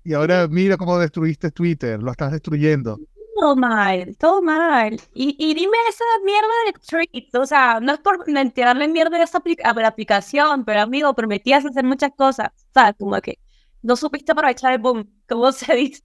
Y 0.03 0.15
ahora 0.15 0.49
mira 0.49 0.77
cómo 0.77 0.99
destruiste 0.99 1.51
Twitter, 1.51 2.03
lo 2.03 2.11
estás 2.11 2.33
destruyendo. 2.33 2.99
Todo 3.39 3.57
mal, 3.57 4.17
todo 4.19 4.43
mal. 4.43 5.01
Y, 5.15 5.37
y 5.39 5.55
dime 5.55 5.77
esa 5.89 6.05
mierda 6.25 6.49
de 6.67 6.73
tweets, 6.73 7.35
o 7.35 7.47
sea, 7.47 7.81
no 7.81 7.93
es 7.93 7.99
por 8.01 8.25
tirarle 8.53 8.89
mierda 8.89 9.17
a, 9.19 9.23
esa 9.23 9.39
apli- 9.41 9.61
a 9.63 9.73
la 9.75 9.89
aplicación, 9.89 10.65
pero 10.65 10.81
amigo, 10.81 11.15
prometías 11.15 11.65
hacer 11.65 11.85
muchas 11.85 12.13
cosas, 12.17 12.49
o 12.49 12.73
sea, 12.75 12.93
como 12.95 13.21
que 13.21 13.39
no 13.83 13.97
supiste 13.97 14.33
aprovechar 14.33 14.73
el 14.75 14.79
boom, 14.81 15.09
como 15.29 15.53
se 15.53 15.75
dice. 15.75 16.03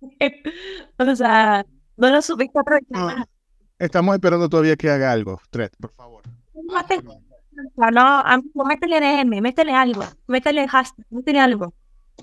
O 0.97 1.15
sea, 1.15 1.65
no 1.97 2.09
lo 2.09 2.21
supiste 2.21 2.59
aprovechar. 2.59 2.89
Ah. 2.93 3.25
Estamos 3.79 4.15
esperando 4.15 4.47
todavía 4.47 4.77
que 4.77 4.89
haga 4.89 5.11
algo, 5.11 5.41
Thread, 5.49 5.71
por 5.79 5.91
favor. 5.91 6.23
No, 7.91 8.23
métele 8.65 8.99
DM, 8.99 9.41
métele 9.41 9.73
algo, 9.73 10.03
métele 10.27 10.67
hashtag, 10.67 11.05
métele 11.09 11.39
algo. 11.39 11.73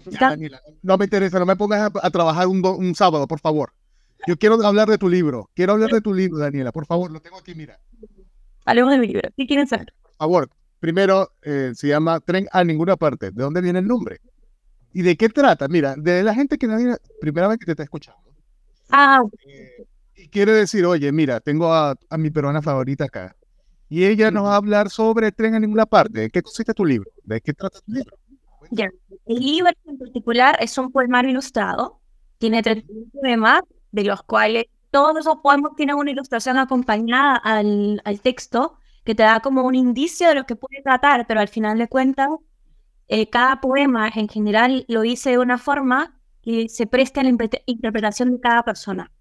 Ya. 0.06 0.30
Daniela, 0.30 0.60
no 0.82 0.96
me 0.98 1.04
interesa, 1.04 1.38
no 1.38 1.46
me 1.46 1.56
pongas 1.56 1.80
a, 1.80 2.06
a 2.06 2.10
trabajar 2.10 2.46
un, 2.48 2.62
do- 2.62 2.76
un 2.76 2.94
sábado, 2.94 3.26
por 3.26 3.40
favor. 3.40 3.72
Yo 4.26 4.36
quiero 4.36 4.54
hablar 4.64 4.88
de 4.88 4.98
tu 4.98 5.08
libro, 5.08 5.50
quiero 5.54 5.72
hablar 5.72 5.90
de 5.90 6.00
tu 6.00 6.14
libro, 6.14 6.38
Daniela, 6.38 6.72
por 6.72 6.86
favor, 6.86 7.10
lo 7.10 7.20
tengo 7.20 7.38
aquí, 7.38 7.54
mira. 7.54 7.78
Hablemos 8.64 8.92
de 8.92 8.98
mi 8.98 9.06
libro, 9.08 9.28
¿qué 9.36 9.46
quieren 9.46 9.66
saber? 9.66 9.92
Por 10.02 10.12
favor, 10.18 10.50
primero 10.80 11.32
eh, 11.42 11.72
se 11.74 11.88
llama 11.88 12.20
Tren 12.20 12.46
a 12.52 12.62
ninguna 12.64 12.96
parte. 12.96 13.30
¿De 13.32 13.42
dónde 13.42 13.60
viene 13.60 13.80
el 13.80 13.86
nombre? 13.86 14.20
¿Y 14.92 15.02
de 15.02 15.16
qué 15.16 15.28
trata? 15.28 15.66
Mira, 15.68 15.94
de 15.96 16.22
la 16.22 16.34
gente 16.34 16.58
que 16.58 16.66
nadie, 16.66 16.96
primera 17.20 17.48
vez 17.48 17.58
que 17.58 17.64
te 17.66 17.72
está 17.72 17.82
escuchando. 17.82 18.20
Ah, 18.90 19.22
eh, 19.48 19.84
y 20.14 20.28
quiere 20.28 20.52
decir, 20.52 20.84
oye, 20.84 21.10
mira, 21.12 21.40
tengo 21.40 21.72
a, 21.72 21.96
a 22.10 22.18
mi 22.18 22.30
peruana 22.30 22.62
favorita 22.62 23.04
acá. 23.04 23.34
Y 23.92 24.06
ella 24.06 24.30
nos 24.30 24.44
va 24.44 24.54
a 24.54 24.56
hablar 24.56 24.88
sobre 24.88 25.32
Tren 25.32 25.54
a 25.54 25.60
ninguna 25.60 25.84
parte. 25.84 26.20
¿De 26.20 26.30
qué 26.30 26.40
consiste 26.40 26.72
tu 26.72 26.82
libro? 26.82 27.10
¿De 27.24 27.42
qué 27.42 27.52
trata 27.52 27.78
tu 27.80 27.92
libro? 27.92 28.16
Ya. 28.70 28.88
El 29.26 29.36
libro 29.36 29.70
en 29.84 29.98
particular 29.98 30.56
es 30.60 30.78
un 30.78 30.90
poemario 30.90 31.30
ilustrado. 31.30 32.00
Tiene 32.38 32.62
31 32.62 33.10
poemas, 33.12 33.60
de 33.90 34.04
los 34.04 34.22
cuales 34.22 34.64
todos 34.90 35.18
esos 35.18 35.36
poemas 35.42 35.72
tienen 35.76 35.96
una 35.96 36.10
ilustración 36.10 36.56
acompañada 36.56 37.36
al, 37.36 38.00
al 38.06 38.20
texto 38.22 38.78
que 39.04 39.14
te 39.14 39.24
da 39.24 39.40
como 39.40 39.62
un 39.62 39.74
indicio 39.74 40.28
de 40.28 40.36
lo 40.36 40.46
que 40.46 40.56
puede 40.56 40.80
tratar, 40.82 41.26
pero 41.26 41.40
al 41.40 41.48
final 41.48 41.76
de 41.76 41.86
cuentas, 41.86 42.30
eh, 43.08 43.28
cada 43.28 43.60
poema 43.60 44.08
en 44.14 44.26
general 44.26 44.86
lo 44.88 45.04
hice 45.04 45.32
de 45.32 45.38
una 45.38 45.58
forma 45.58 46.18
que 46.40 46.70
se 46.70 46.86
preste 46.86 47.20
a 47.20 47.24
la 47.24 47.36
interpretación 47.66 48.32
de 48.32 48.40
cada 48.40 48.62
persona. 48.62 49.12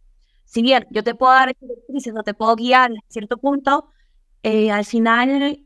Si 0.45 0.61
bien 0.61 0.87
yo 0.91 1.03
te 1.03 1.13
puedo 1.13 1.33
dar 1.33 1.53
directrices 1.59 2.13
o 2.17 2.23
te 2.23 2.33
puedo 2.33 2.55
guiar 2.55 2.91
a 2.91 2.95
cierto 3.09 3.35
punto, 3.37 3.89
eh, 4.43 4.71
al 4.71 4.85
final 4.85 5.65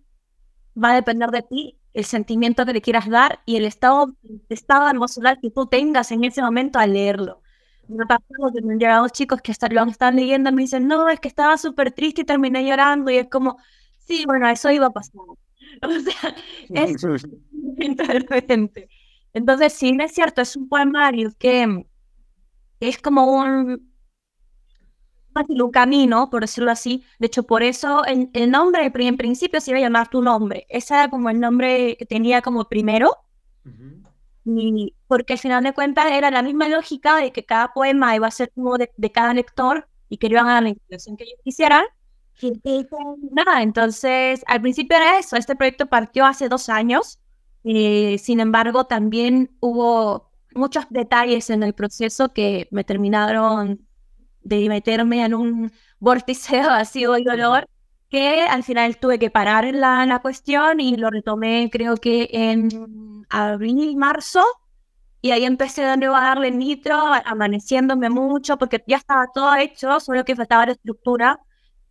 va 0.82 0.92
a 0.92 0.96
depender 0.96 1.30
de 1.32 1.42
ti 1.42 1.80
el 1.94 2.06
sentimiento 2.06 2.66
que 2.66 2.74
le 2.74 2.82
quieras 2.82 3.10
dar 3.10 3.40
y 3.46 3.56
el 3.56 3.66
estado, 3.66 4.14
estado 4.50 4.90
emocional 4.90 5.40
que 5.42 5.50
tú 5.50 5.68
tengas 5.68 6.12
en 6.12 6.26
ese 6.26 6.42
momento 6.42 6.78
al 6.78 6.94
leerlo. 6.94 7.42
Me 7.88 8.04
ha 8.04 8.08
pasado 8.08 8.52
que 8.54 8.62
me 8.62 8.74
han 8.74 8.80
llegado 8.80 9.08
chicos 9.10 9.42
que 9.42 9.52
hasta 9.52 9.70
lo 9.70 9.84
estado 9.86 10.12
leyendo 10.12 10.50
y 10.50 10.54
me 10.54 10.62
dicen, 10.64 10.88
no, 10.88 11.08
es 11.10 11.20
que 11.20 11.28
estaba 11.28 11.58
súper 11.58 11.92
triste 11.92 12.22
y 12.22 12.26
terminé 12.26 12.66
llorando. 12.66 13.12
Y 13.12 13.18
es 13.18 13.30
como, 13.30 13.58
sí, 14.00 14.26
bueno, 14.26 14.50
eso 14.50 14.72
iba 14.72 14.88
a 14.88 14.92
pasar. 14.92 15.22
O 15.82 15.90
sea, 15.90 16.36
es. 16.70 16.96
Entonces, 19.34 19.74
sí, 19.74 19.98
es 20.00 20.14
cierto, 20.14 20.42
es 20.42 20.56
un 20.56 20.70
poemario 20.70 21.32
que 21.38 21.86
es 22.80 22.98
como 23.00 23.26
un, 23.26 23.95
un 25.48 25.72
camino, 25.72 26.30
por 26.30 26.42
decirlo 26.42 26.72
así. 26.72 27.04
De 27.20 27.28
hecho, 27.28 27.44
por 27.44 27.64
eso 27.64 28.06
el, 28.06 28.30
el 28.34 28.52
nombre 28.52 28.92
en 28.94 29.18
principio 29.18 29.62
se 29.62 29.72
iba 29.72 29.80
a 29.80 29.84
llamar 29.84 30.10
tu 30.10 30.22
nombre. 30.22 30.66
Ese 30.70 30.94
era 30.94 31.10
como 31.10 31.30
el 31.30 31.40
nombre 31.40 31.96
que 31.98 32.06
tenía 32.06 32.42
como 32.42 32.66
primero. 32.66 33.16
y 34.46 34.96
porque 35.08 35.34
al 35.34 35.40
final 35.40 35.64
de 35.64 35.74
cuentas 35.74 36.12
era 36.12 36.30
la 36.32 36.44
misma 36.44 36.70
lógica 36.70 37.18
de 37.18 37.32
que 37.32 37.46
cada 37.46 37.74
poema 37.74 38.16
iba 38.16 38.28
a 38.28 38.32
ser 38.32 38.52
como 38.54 38.78
de, 38.78 38.92
de 38.96 39.12
cada 39.12 39.34
lector 39.34 39.88
y 40.10 40.18
que 40.18 40.28
iban 40.28 40.48
a 40.48 40.62
la 40.62 40.70
intención 40.70 41.18
que 41.18 41.24
ellos 41.24 41.40
quisieran. 41.44 41.86
Y, 42.42 42.88
nada, 43.32 43.62
entonces 43.64 44.44
al 44.48 44.62
principio 44.62 44.98
era 44.98 45.20
eso. 45.20 45.36
Este 45.38 45.56
proyecto 45.56 45.88
partió 45.88 46.26
hace 46.26 46.50
dos 46.50 46.70
años. 46.70 47.20
y 47.64 48.18
sin 48.20 48.40
embargo, 48.40 48.86
también 48.86 49.56
hubo 49.60 50.30
muchos 50.54 50.86
detalles 50.90 51.50
en 51.50 51.64
el 51.64 51.74
proceso 51.74 52.34
que 52.34 52.68
me 52.72 52.84
terminaron 52.84 53.85
de 54.46 54.70
meterme 54.70 55.26
en 55.26 55.34
un 55.34 55.72
vórtice 56.00 56.62
vacío 56.62 57.18
y 57.18 57.26
dolor 57.26 57.68
que 58.10 58.44
al 58.44 58.64
final 58.64 58.98
tuve 58.98 59.20
que 59.20 59.30
parar 59.30 59.66
la, 59.74 60.06
la 60.06 60.20
cuestión 60.20 60.80
y 60.80 60.96
lo 60.96 61.10
retomé 61.10 61.70
creo 61.72 61.98
que 61.98 62.30
en 62.32 62.70
abril, 63.30 63.98
marzo, 63.98 64.42
y 65.22 65.32
ahí 65.32 65.44
empecé 65.44 65.82
de 65.84 65.98
nuevo 65.98 66.16
a 66.16 66.22
darle 66.22 66.52
nitro, 66.52 66.96
amaneciéndome 67.26 68.10
mucho, 68.12 68.58
porque 68.58 68.84
ya 68.88 68.98
estaba 68.98 69.26
todo 69.34 69.56
hecho, 69.56 70.00
solo 70.00 70.24
que 70.24 70.36
faltaba 70.36 70.68
la 70.68 70.74
estructura 70.74 71.40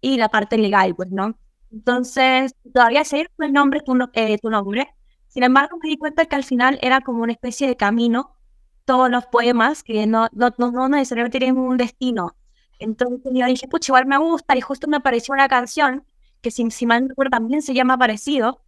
y 0.01 0.17
la 0.19 0.29
parte 0.29 0.57
legal, 0.57 0.95
pues, 0.95 1.11
¿no? 1.11 1.37
Entonces, 1.73 2.55
todavía 2.73 3.05
seguir 3.05 3.31
con 3.37 3.47
el 3.47 3.53
nombre, 3.53 3.81
tu, 3.81 3.99
eh, 4.13 4.39
tu 4.39 4.51
nombre. 4.51 4.89
Sin 5.27 5.43
embargo, 5.43 5.79
me 5.83 5.89
di 5.89 5.97
cuenta 5.97 6.27
que 6.27 6.37
al 6.37 6.45
final 6.45 6.79
era 6.81 7.01
como 7.01 7.25
una 7.25 7.33
especie 7.33 7.67
de 7.67 7.77
camino, 7.77 8.37
todos 8.85 9.11
los 9.11 9.27
poemas, 9.27 9.83
que 9.83 10.07
no, 10.07 10.29
no, 10.33 10.55
no, 10.57 10.89
necesariamente 10.89 11.39
tienen 11.41 11.59
un 11.59 11.77
destino, 11.77 12.37
entonces 12.79 13.33
yo 13.33 13.47
dije, 13.47 13.69
pucha, 13.69 13.91
igual 13.91 14.07
me 14.07 14.19
gusta, 14.19 14.57
y 14.57 14.61
justo 14.61 14.89
me 14.89 14.97
apareció 14.97 15.35
una 15.35 15.49
canción 15.49 16.05
que 16.41 16.51
si, 16.51 16.71
si 16.71 16.87
mal 16.87 17.03
no 17.03 17.09
recuerdo 17.09 17.31
también 17.31 17.63
se 17.63 17.75
llama 17.75 17.99
parecido, 17.99 18.63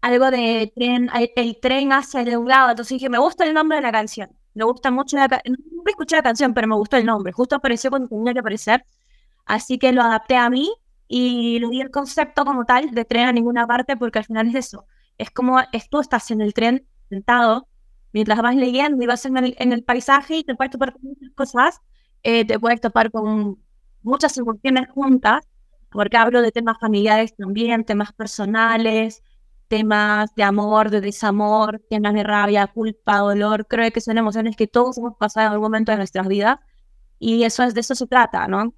algo 0.00 0.30
de 0.30 0.72
tren, 0.76 1.10
el 1.34 1.58
tren 1.60 1.92
hacia 1.92 2.38
un 2.38 2.48
lado, 2.48 2.70
entonces 2.70 2.96
dije, 2.96 3.08
me 3.08 3.18
gusta 3.18 3.44
el 3.44 3.54
nombre 3.54 3.76
de 3.76 3.82
la 3.82 3.92
canción, 3.92 4.30
me 4.52 4.64
gusta 4.64 4.90
mucho 4.90 5.16
la 5.16 5.28
canción, 5.28 5.56
no 5.72 5.82
escuché 5.86 6.16
la 6.16 6.22
canción, 6.22 6.52
pero 6.54 6.66
me 6.68 6.76
gustó 6.76 6.96
el 6.96 7.06
nombre, 7.06 7.32
justo 7.32 7.56
apareció 7.56 7.90
cuando 7.90 8.08
tenía 8.08 8.34
que 8.34 8.40
aparecer, 8.40 8.84
así 9.46 9.78
que 9.78 9.92
lo 9.92 10.02
adapté 10.02 10.36
a 10.36 10.50
mí 10.50 10.70
y 11.08 11.58
lo 11.58 11.70
di 11.70 11.80
el 11.80 11.90
concepto 11.90 12.44
como 12.44 12.64
tal 12.66 12.90
de 12.90 13.04
tren 13.04 13.26
a 13.28 13.32
ninguna 13.32 13.66
parte, 13.66 13.96
porque 13.96 14.18
al 14.18 14.24
final 14.26 14.48
es 14.48 14.54
eso, 14.66 14.86
es 15.18 15.30
como 15.30 15.58
tú 15.90 16.00
estás 16.00 16.30
en 16.30 16.40
el 16.42 16.52
tren 16.52 16.86
sentado, 17.08 17.66
mientras 18.12 18.40
vas 18.42 18.56
leyendo 18.56 19.02
y 19.02 19.06
vas 19.06 19.24
en 19.24 19.36
el, 19.38 19.56
en 19.58 19.72
el 19.72 19.84
paisaje 19.84 20.36
y 20.36 20.44
te 20.44 20.54
puedes 20.54 20.70
topar 20.70 20.94
muchas 21.00 21.30
cosas, 21.34 21.80
eh, 22.24 22.44
te 22.46 22.58
puedes 22.58 22.80
topar 22.80 23.10
con 23.10 23.62
muchas 24.02 24.36
emociones 24.38 24.88
juntas, 24.90 25.46
porque 25.90 26.16
hablo 26.16 26.42
de 26.42 26.52
temas 26.52 26.78
familiares 26.80 27.36
también, 27.36 27.84
temas 27.84 28.12
personales, 28.12 29.22
temas 29.68 30.34
de 30.34 30.42
amor, 30.42 30.90
de 30.90 31.00
desamor, 31.00 31.82
temas 31.90 32.14
de 32.14 32.24
rabia, 32.24 32.66
culpa, 32.66 33.18
dolor. 33.18 33.66
Creo 33.68 33.90
que 33.92 34.00
son 34.00 34.18
emociones 34.18 34.56
que 34.56 34.66
todos 34.66 34.98
hemos 34.98 35.16
pasado 35.16 35.46
en 35.48 35.52
algún 35.52 35.66
momento 35.66 35.92
de 35.92 35.98
nuestras 35.98 36.26
vidas 36.26 36.58
y 37.18 37.44
eso 37.44 37.62
es 37.62 37.74
de 37.74 37.80
eso 37.80 37.94
se 37.94 38.06
trata, 38.06 38.48
¿no? 38.48 38.74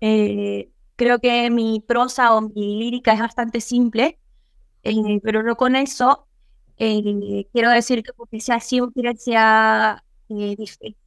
Eh, 0.00 0.70
creo 0.96 1.18
que 1.20 1.50
mi 1.50 1.80
prosa 1.80 2.34
o 2.34 2.40
mi 2.42 2.78
lírica 2.78 3.12
es 3.12 3.20
bastante 3.20 3.60
simple, 3.60 4.18
eh, 4.84 5.20
pero 5.22 5.42
no 5.42 5.56
con 5.56 5.76
eso 5.76 6.26
quiero 6.78 7.70
decir 7.70 8.02
que 8.02 8.12
porque 8.14 8.40
sea 8.40 8.58
simple 8.60 9.14
sea 9.16 10.02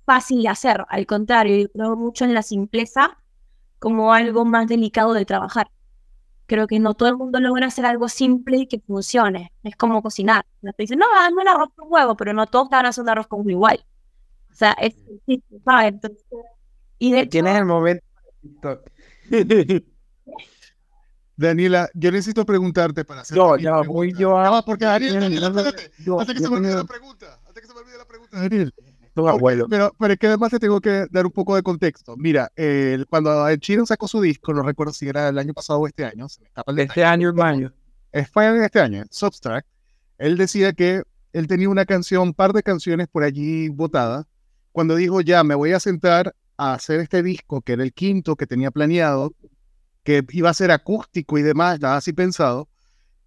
fácil 0.05 0.43
de 0.43 0.49
hacer, 0.49 0.83
al 0.87 1.05
contrario, 1.05 1.57
yo 1.57 1.69
creo 1.71 1.95
mucho 1.95 2.25
en 2.25 2.33
la 2.33 2.41
simpleza 2.41 3.17
como 3.79 4.13
algo 4.13 4.45
más 4.45 4.67
delicado 4.67 5.13
de 5.13 5.25
trabajar. 5.25 5.69
Creo 6.45 6.67
que 6.67 6.79
no 6.79 6.93
todo 6.93 7.09
el 7.09 7.17
mundo 7.17 7.39
logra 7.39 7.67
hacer 7.67 7.85
algo 7.85 8.09
simple 8.09 8.57
y 8.57 8.67
que 8.67 8.79
funcione. 8.79 9.51
Es 9.63 9.75
como 9.75 10.01
cocinar. 10.01 10.45
Te 10.61 10.71
dicen, 10.77 10.99
no, 10.99 11.05
hazme 11.17 11.41
un 11.41 11.47
arroz 11.47 11.69
con 11.75 11.91
huevo, 11.91 12.15
pero 12.15 12.33
no 12.33 12.47
todos 12.47 12.69
van 12.69 12.85
a 12.85 12.89
hacer 12.89 13.03
un 13.03 13.09
arroz 13.09 13.27
con 13.27 13.39
huevo 13.39 13.49
igual. 13.49 13.85
O 14.51 14.55
sea, 14.55 14.73
es 14.73 14.95
difícil, 15.05 15.61
¿sabes? 15.65 15.95
y 16.99 17.11
de 17.11 17.25
Tienes 17.25 17.57
el 17.57 17.65
momento. 17.65 18.05
Daniela, 21.35 21.89
yo 21.93 22.11
necesito 22.11 22.45
preguntarte 22.45 23.03
para 23.03 23.21
hacer. 23.21 23.37
No, 23.37 23.57
ya 23.57 23.81
voy 23.81 24.13
yo 24.13 24.37
a. 24.37 24.45
No, 24.45 24.63
porque 24.63 24.85
Daniel. 24.85 25.43
Hasta 25.43 26.33
que 26.33 26.39
se 26.39 26.49
me 26.49 26.57
olvide 26.57 26.75
la 26.75 26.83
pregunta. 26.83 27.39
Hasta 27.45 27.61
que 27.61 27.67
se 27.67 27.73
me 27.73 27.79
olvide 27.79 27.97
la 27.97 28.05
pregunta, 28.05 28.39
Daniel. 28.39 28.73
Pero, 29.69 29.95
pero 29.99 30.13
es 30.13 30.19
que 30.19 30.27
además 30.27 30.51
te 30.51 30.59
tengo 30.59 30.81
que 30.81 31.05
dar 31.11 31.25
un 31.25 31.31
poco 31.31 31.55
de 31.55 31.63
contexto. 31.63 32.15
Mira, 32.17 32.51
cuando 33.09 33.47
el 33.47 33.59
Chino 33.59 33.85
sacó 33.85 34.07
su 34.07 34.21
disco, 34.21 34.53
no 34.53 34.63
recuerdo 34.63 34.93
si 34.93 35.07
era 35.07 35.29
el 35.29 35.37
año 35.37 35.53
pasado 35.53 35.79
o 35.79 35.87
este 35.87 36.05
año. 36.05 36.27
este 36.77 37.03
año, 37.03 37.29
hermano. 37.29 37.71
Fue 38.31 38.65
este 38.65 38.79
año, 38.79 39.03
Substract. 39.09 39.67
Él 40.17 40.37
decía 40.37 40.73
que 40.73 41.03
él 41.33 41.47
tenía 41.47 41.69
una 41.69 41.85
canción, 41.85 42.29
un 42.29 42.33
par 42.33 42.53
de 42.53 42.63
canciones 42.63 43.07
por 43.07 43.23
allí 43.23 43.69
votadas. 43.69 44.25
Cuando 44.71 44.95
dijo, 44.95 45.21
ya, 45.21 45.43
me 45.43 45.55
voy 45.55 45.73
a 45.73 45.79
sentar 45.79 46.35
a 46.57 46.73
hacer 46.73 46.99
este 46.99 47.23
disco, 47.23 47.61
que 47.61 47.73
era 47.73 47.83
el 47.83 47.93
quinto 47.93 48.35
que 48.35 48.47
tenía 48.47 48.71
planeado, 48.71 49.33
que 50.03 50.23
iba 50.29 50.49
a 50.49 50.53
ser 50.53 50.71
acústico 50.71 51.37
y 51.37 51.41
demás, 51.41 51.79
nada 51.79 51.97
así 51.97 52.13
pensado, 52.13 52.67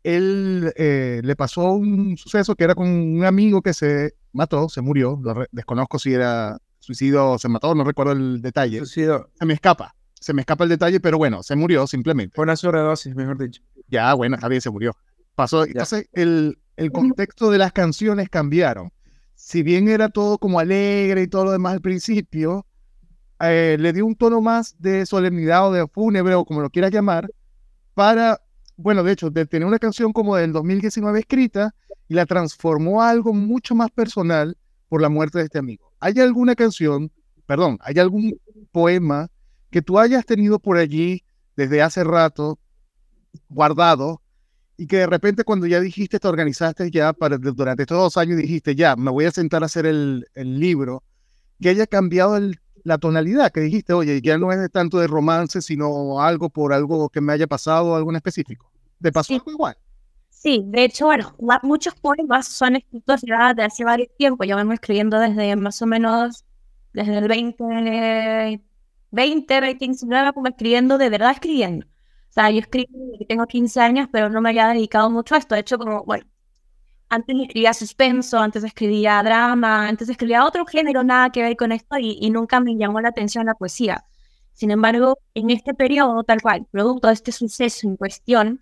él 0.07 0.73
eh, 0.77 1.21
le 1.25 1.37
pasó 1.37 1.73
un 1.73 2.17
suceso 2.17 2.55
que 2.55 2.65
era 2.65 2.75
con 2.75 2.89
un 2.89 3.25
amigo 3.25 3.61
que 3.61 3.75
se 3.75 4.15
mató, 4.33 4.69
se 4.69 4.81
murió, 4.81 5.21
desconozco 5.51 5.99
si 5.99 6.15
era 6.15 6.59
suicidio 6.79 7.33
o 7.33 7.39
se 7.39 7.49
mató, 7.49 7.75
no 7.75 7.83
recuerdo 7.83 8.13
el 8.13 8.41
detalle. 8.41 8.79
Suicidio. 8.79 9.29
Se 9.35 9.45
me 9.45 9.55
escapa, 9.55 9.95
se 10.15 10.33
me 10.33 10.43
escapa 10.43 10.63
el 10.63 10.71
detalle, 10.71 11.01
pero 11.01 11.19
bueno, 11.19 11.43
se 11.43 11.57
murió 11.57 11.87
simplemente. 11.87 12.37
Fue 12.37 12.45
una 12.45 12.55
sobredosis, 12.55 13.17
mejor 13.17 13.39
dicho. 13.39 13.63
Ya, 13.89 14.15
bueno, 14.15 14.37
bien, 14.49 14.61
se 14.61 14.71
murió. 14.71 14.93
Pasó, 15.35 15.65
entonces 15.65 16.09
el, 16.13 16.59
el 16.77 16.93
contexto 16.93 17.51
de 17.51 17.59
las 17.59 17.73
canciones 17.73 18.29
cambiaron. 18.29 18.93
Si 19.35 19.63
bien 19.63 19.89
era 19.89 20.09
todo 20.09 20.39
como 20.39 20.61
alegre 20.61 21.23
y 21.23 21.29
todo 21.29 21.47
lo 21.47 21.53
demás 21.53 21.73
al 21.73 21.81
principio, 21.81 22.65
eh, 23.41 23.77
le 23.79 23.93
dio 23.93 24.07
un 24.07 24.15
tono 24.15 24.41
más 24.41 24.77
de 24.79 25.05
solemnidad 25.05 25.69
o 25.69 25.73
de 25.73 25.87
fúnebre 25.89 26.35
o 26.35 26.45
como 26.45 26.61
lo 26.61 26.71
quieras 26.71 26.93
llamar, 26.93 27.29
para, 27.93 28.41
bueno, 28.77 29.03
de 29.03 29.13
hecho, 29.13 29.31
de 29.31 29.47
tener 29.47 29.67
una 29.67 29.79
canción 29.79 30.13
como 30.13 30.37
del 30.37 30.53
2019 30.53 31.21
escrita, 31.21 31.75
y 32.09 32.15
la 32.15 32.27
transformó 32.27 33.03
a 33.03 33.11
algo 33.11 33.33
mucho 33.33 33.75
más 33.75 33.91
personal 33.91 34.57
por 34.89 35.03
la 35.03 35.09
muerte 35.09 35.39
de 35.39 35.45
este 35.45 35.59
amigo. 35.59 35.93
¿Hay 36.01 36.19
alguna 36.21 36.55
canción, 36.55 37.11
perdón, 37.47 37.79
hay 37.81 37.99
algún 37.99 38.39
poema 38.71 39.29
que 39.71 39.83
tú 39.83 39.99
hayas 39.99 40.25
tenido 40.25 40.59
por 40.59 40.77
allí 40.77 41.25
desde 41.57 41.83
hace 41.83 42.05
rato 42.05 42.59
guardado 43.49 44.23
y 44.77 44.87
que 44.87 44.99
de 44.99 45.07
repente 45.07 45.43
cuando 45.43 45.67
ya 45.67 45.81
dijiste, 45.81 46.21
te 46.21 46.29
organizaste 46.29 46.91
ya 46.91 47.13
para, 47.13 47.39
durante 47.39 47.83
estos 47.83 47.99
dos 47.99 48.17
años, 48.19 48.37
dijiste, 48.37 48.75
ya, 48.75 48.95
me 48.95 49.11
voy 49.11 49.25
a 49.25 49.31
sentar 49.31 49.63
a 49.63 49.67
hacer 49.67 49.87
el, 49.87 50.27
el 50.35 50.61
libro, 50.61 51.03
que 51.61 51.71
haya 51.71 51.87
cambiado 51.87 52.37
la 52.87 52.99
tonalidad, 52.99 53.51
que 53.51 53.61
dijiste, 53.61 53.93
oye, 53.93 54.21
ya 54.23 54.39
no 54.39 54.53
es 54.53 54.71
tanto 54.71 54.99
de 54.99 55.09
romance, 55.09 55.61
sino 55.61 56.21
algo 56.21 56.49
por 56.49 56.73
algo 56.73 57.09
que 57.09 57.21
me 57.21 57.33
haya 57.33 57.49
pasado, 57.49 57.97
algo 57.97 58.11
en 58.11 58.17
específico. 58.17 58.71
¿Te 59.03 59.11
pasó 59.11 59.35
algo 59.35 59.51
igual? 59.51 59.77
Sí, 60.31 60.63
de 60.67 60.85
hecho, 60.85 61.07
bueno, 61.07 61.35
muchos 61.65 61.95
poemas 61.97 62.47
son 62.47 62.77
escritos 62.77 63.23
ya 63.23 63.53
de 63.55 63.65
hace 63.65 63.83
varios 63.83 64.09
tiempos. 64.17 64.47
Yo 64.47 64.55
vengo 64.55 64.73
escribiendo 64.73 65.19
desde 65.19 65.57
más 65.57 65.83
o 65.83 65.87
menos, 65.87 66.45
desde 66.93 67.19
el 67.19 67.27
20, 67.27 68.63
20, 69.11 69.61
29, 69.61 70.33
como 70.33 70.47
escribiendo, 70.47 70.97
de 70.97 71.11
verdad 71.11 71.33
escribiendo. 71.33 71.87
O 71.87 72.33
sea, 72.33 72.51
yo 72.51 72.61
escribo 72.61 72.93
desde 72.93 73.19
que 73.19 73.25
tengo 73.25 73.47
15 73.47 73.81
años, 73.81 74.09
pero 74.13 74.31
no 74.31 74.41
me 74.41 74.51
había 74.51 74.69
dedicado 74.69 75.11
mucho 75.11 75.35
a 75.35 75.39
esto. 75.39 75.57
De 75.57 75.63
hecho, 75.63 75.77
como, 75.77 76.05
bueno, 76.05 76.25
antes 77.09 77.37
escribía 77.39 77.75
suspenso, 77.75 78.39
antes 78.39 78.65
escribía 78.65 79.23
drama, 79.23 79.89
antes 79.89 80.09
escribía 80.09 80.45
otro 80.45 80.67
género, 80.67 81.05
nada 81.05 81.31
que 81.31 81.43
ver 81.43 81.57
con 81.57 81.73
esto, 81.73 81.99
y, 81.99 82.19
y 82.21 82.31
nunca 82.31 82.61
me 82.61 82.77
llamó 82.77 83.01
la 83.01 83.09
atención 83.11 83.47
la 83.47 83.55
poesía. 83.55 84.05
Sin 84.53 84.71
embargo, 84.71 85.19
en 85.35 85.51
este 85.51 85.75
periodo, 85.75 86.25
tal 86.25 86.41
cual, 86.41 86.67
producto 86.71 87.09
de 87.09 87.15
este 87.15 87.33
suceso 87.33 87.87
en 87.87 87.97
cuestión, 87.97 88.61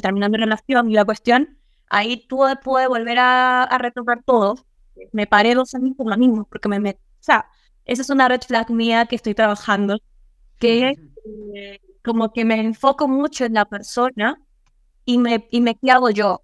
terminando 0.00 0.36
mi 0.36 0.44
relación 0.44 0.90
y 0.90 0.94
la 0.94 1.04
cuestión, 1.04 1.58
ahí 1.88 2.26
tuve, 2.28 2.56
pude 2.56 2.86
volver 2.86 3.18
a, 3.18 3.64
a, 3.64 3.78
retomar 3.78 4.22
todo. 4.24 4.56
Me 5.12 5.26
paré 5.26 5.54
dos 5.54 5.74
años 5.74 5.96
por 5.96 6.08
lo 6.08 6.16
mismo, 6.16 6.44
porque 6.44 6.68
me 6.68 6.80
metí. 6.80 7.00
O 7.00 7.22
sea, 7.26 7.46
esa 7.84 8.02
es 8.02 8.10
una 8.10 8.28
red 8.28 8.40
flag 8.42 8.70
mía 8.70 9.06
que 9.06 9.16
estoy 9.16 9.34
trabajando, 9.34 9.98
que 10.58 10.94
eh, 11.54 11.80
como 12.04 12.32
que 12.32 12.44
me 12.44 12.60
enfoco 12.60 13.08
mucho 13.08 13.44
en 13.44 13.54
la 13.54 13.64
persona 13.64 14.40
y 15.04 15.18
me, 15.18 15.46
y 15.50 15.60
me 15.60 15.76
hago 15.90 16.10
yo. 16.10 16.42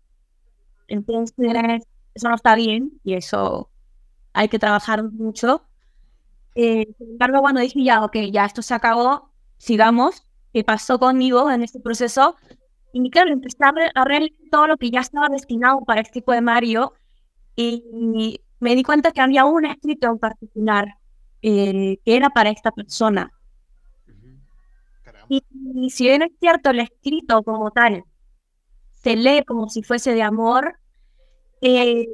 Entonces, 0.89 1.85
eso 2.15 2.29
no 2.29 2.35
está 2.35 2.55
bien 2.55 3.01
y 3.05 3.15
eso 3.15 3.71
hay 4.33 4.49
que 4.49 4.59
trabajar 4.59 5.03
mucho 5.05 5.67
Eh, 6.55 6.87
sin 6.99 7.13
embargo, 7.13 7.41
cuando 7.41 7.61
dije 7.61 7.83
ya, 7.85 8.05
ok, 8.05 8.17
ya 8.33 8.45
esto 8.45 8.63
se 8.63 8.75
acabó, 8.75 9.31
sigamos, 9.59 10.27
¿qué 10.53 10.65
pasó 10.65 10.99
conmigo 10.99 11.51
en 11.51 11.63
este 11.63 11.81
proceso? 11.81 12.37
Y 12.93 13.11
claro, 13.11 13.33
empecé 13.33 13.59
a 13.65 13.73
ver 14.05 14.33
todo 14.51 14.67
lo 14.67 14.77
que 14.77 14.91
ya 14.91 15.01
estaba 15.01 15.29
destinado 15.29 15.83
para 15.85 16.03
este 16.03 16.15
tipo 16.21 16.33
de 16.33 16.43
Mario 16.43 16.95
y 17.57 18.41
me 18.61 18.75
di 18.77 18.83
cuenta 18.85 19.13
que 19.13 19.21
había 19.23 19.45
un 19.47 19.67
escrito 19.67 20.09
en 20.09 20.19
particular 20.19 20.97
eh, 21.43 21.99
que 22.05 22.17
era 22.17 22.31
para 22.31 22.51
esta 22.51 22.71
persona. 22.73 23.33
Y, 25.29 25.43
si 25.91 26.05
bien 26.05 26.23
es 26.23 26.33
cierto, 26.41 26.71
el 26.71 26.81
escrito 26.81 27.43
como 27.43 27.71
tal 27.71 28.05
se 29.03 29.17
lee 29.17 29.45
como 29.45 29.69
si 29.69 29.83
fuese 29.83 30.15
de 30.15 30.23
amor, 30.23 30.79
eh, 31.61 32.07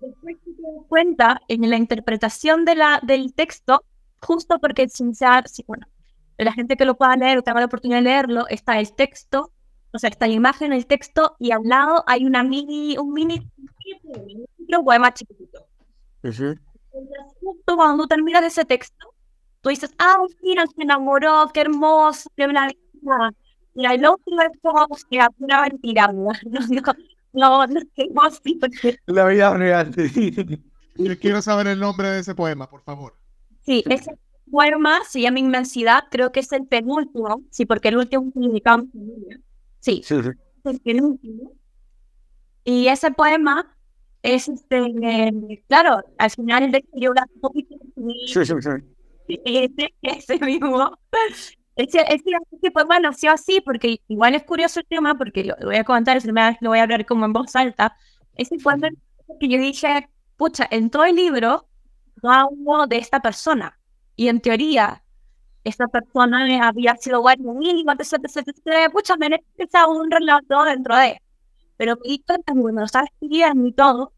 después 0.00 0.36
te 0.44 0.50
das 0.50 0.86
cuenta 0.88 1.40
en 1.48 1.68
la 1.68 1.76
interpretación 1.76 2.64
de 2.64 2.74
la, 2.74 3.00
del 3.02 3.34
texto, 3.34 3.84
justo 4.20 4.58
porque 4.58 4.88
sin 4.88 5.14
ser, 5.14 5.44
bueno, 5.66 5.86
la 6.38 6.52
gente 6.52 6.76
que 6.76 6.84
lo 6.84 6.96
pueda 6.96 7.16
leer 7.16 7.38
o 7.38 7.42
tenga 7.42 7.60
la 7.60 7.66
oportunidad 7.66 7.98
de 7.98 8.04
leerlo, 8.04 8.46
está 8.48 8.78
el 8.78 8.94
texto, 8.94 9.52
o 9.92 9.98
sea, 9.98 10.10
está 10.10 10.26
la 10.26 10.34
imagen, 10.34 10.72
el 10.72 10.86
texto, 10.86 11.36
y 11.38 11.52
al 11.52 11.62
lado 11.64 12.04
hay 12.06 12.24
una 12.24 12.42
mini, 12.42 12.96
un 12.98 13.12
mini, 13.12 13.50
un 14.76 14.84
poema 14.84 15.12
chiquitito. 15.12 15.66
Entonces, 16.22 16.58
justo 17.40 17.76
cuando 17.76 18.02
tú 18.02 18.08
terminas 18.08 18.44
ese 18.44 18.64
texto, 18.64 19.14
tú 19.60 19.68
dices, 19.70 19.94
ah, 19.98 20.16
mira, 20.42 20.66
se 20.66 20.82
enamoró, 20.82 21.50
qué 21.52 21.60
hermoso, 21.60 22.30
qué 22.36 22.46
maravilla. 22.46 23.34
Y 23.74 23.86
el 23.86 24.04
otro 24.04 24.36
es 24.40 24.60
como 24.62 24.86
que 25.10 25.18
una 25.38 25.62
mentira, 25.62 26.06
no, 26.12 26.30
no, 26.44 26.82
no, 27.32 27.66
no, 27.66 28.22
así 28.22 28.54
porque... 28.54 28.98
La 29.06 29.26
vida 29.26 29.54
real. 29.54 29.92
Yo 30.96 31.18
quiero 31.18 31.42
saber 31.42 31.66
el 31.66 31.80
nombre 31.80 32.08
de 32.08 32.20
ese 32.20 32.34
poema, 32.34 32.68
por 32.70 32.82
favor. 32.82 33.14
Sí, 33.62 33.82
ese 33.88 34.16
poema 34.50 35.00
se 35.08 35.20
llama 35.20 35.40
Inmensidad, 35.40 36.04
creo 36.10 36.30
que 36.30 36.40
es 36.40 36.52
el 36.52 36.66
penúltimo, 36.66 37.42
sí, 37.50 37.66
porque 37.66 37.88
el 37.88 37.96
último 37.96 38.30
publicamos 38.30 38.86
Sí, 39.80 40.02
sí, 40.04 40.22
sí. 40.22 40.30
el 40.64 40.80
penúltimo. 40.80 41.52
Y 42.64 42.86
ese 42.88 43.10
poema 43.10 43.76
es, 44.22 44.48
este, 44.48 45.62
claro, 45.68 46.02
al 46.16 46.30
final 46.30 46.72
de 46.72 46.80
que 46.80 47.00
yo 47.00 47.12
poquito. 47.40 47.76
Sí, 48.26 48.46
sí, 48.46 48.54
sí. 48.60 48.70
Ese, 49.44 49.94
ese 50.02 50.38
mismo. 50.38 50.98
Ese, 51.76 52.00
ese, 52.02 52.30
ese, 52.52 52.70
poema 52.70 53.00
nació 53.00 53.32
así, 53.32 53.60
porque 53.60 54.00
igual 54.08 54.34
es 54.34 54.44
curioso 54.44 54.80
el 54.80 54.86
tema, 54.86 55.16
porque 55.16 55.44
lo, 55.44 55.56
voy 55.62 55.76
a 55.76 55.84
contar, 55.84 56.16
es 56.16 56.24
la 56.24 56.56
lo 56.60 56.70
voy 56.70 56.78
a 56.78 56.82
hablar 56.82 57.04
como 57.04 57.24
en 57.24 57.32
voz 57.32 57.54
alta. 57.56 57.96
Ese 58.36 58.56
poema 58.58 58.88
que 59.40 59.48
yo 59.48 59.58
dije, 59.58 60.08
pucha, 60.36 60.66
en 60.70 60.90
todo 60.90 61.04
el 61.04 61.16
libro 61.16 61.68
no 62.22 62.48
uno 62.48 62.86
de 62.86 62.98
esta 62.98 63.20
persona. 63.20 63.78
Y 64.16 64.28
en 64.28 64.40
teoría, 64.40 65.02
esta 65.64 65.88
persona 65.88 66.68
había 66.68 66.96
sido 66.96 67.22
bueno, 67.22 67.54
mínimo, 67.54 67.92
pucha, 68.92 69.16
me 69.16 69.30
necesitaba 69.30 69.88
un 69.88 70.10
relato 70.10 70.64
dentro 70.64 70.96
de. 70.96 71.20
Pero 71.76 71.96
di 71.96 72.22
cuenta 72.24 72.52
cuando 72.52 72.80
lo 72.80 72.84
estaba 72.84 73.06
escribiendo 73.06 73.66
y 73.66 73.72
todo, 73.72 74.12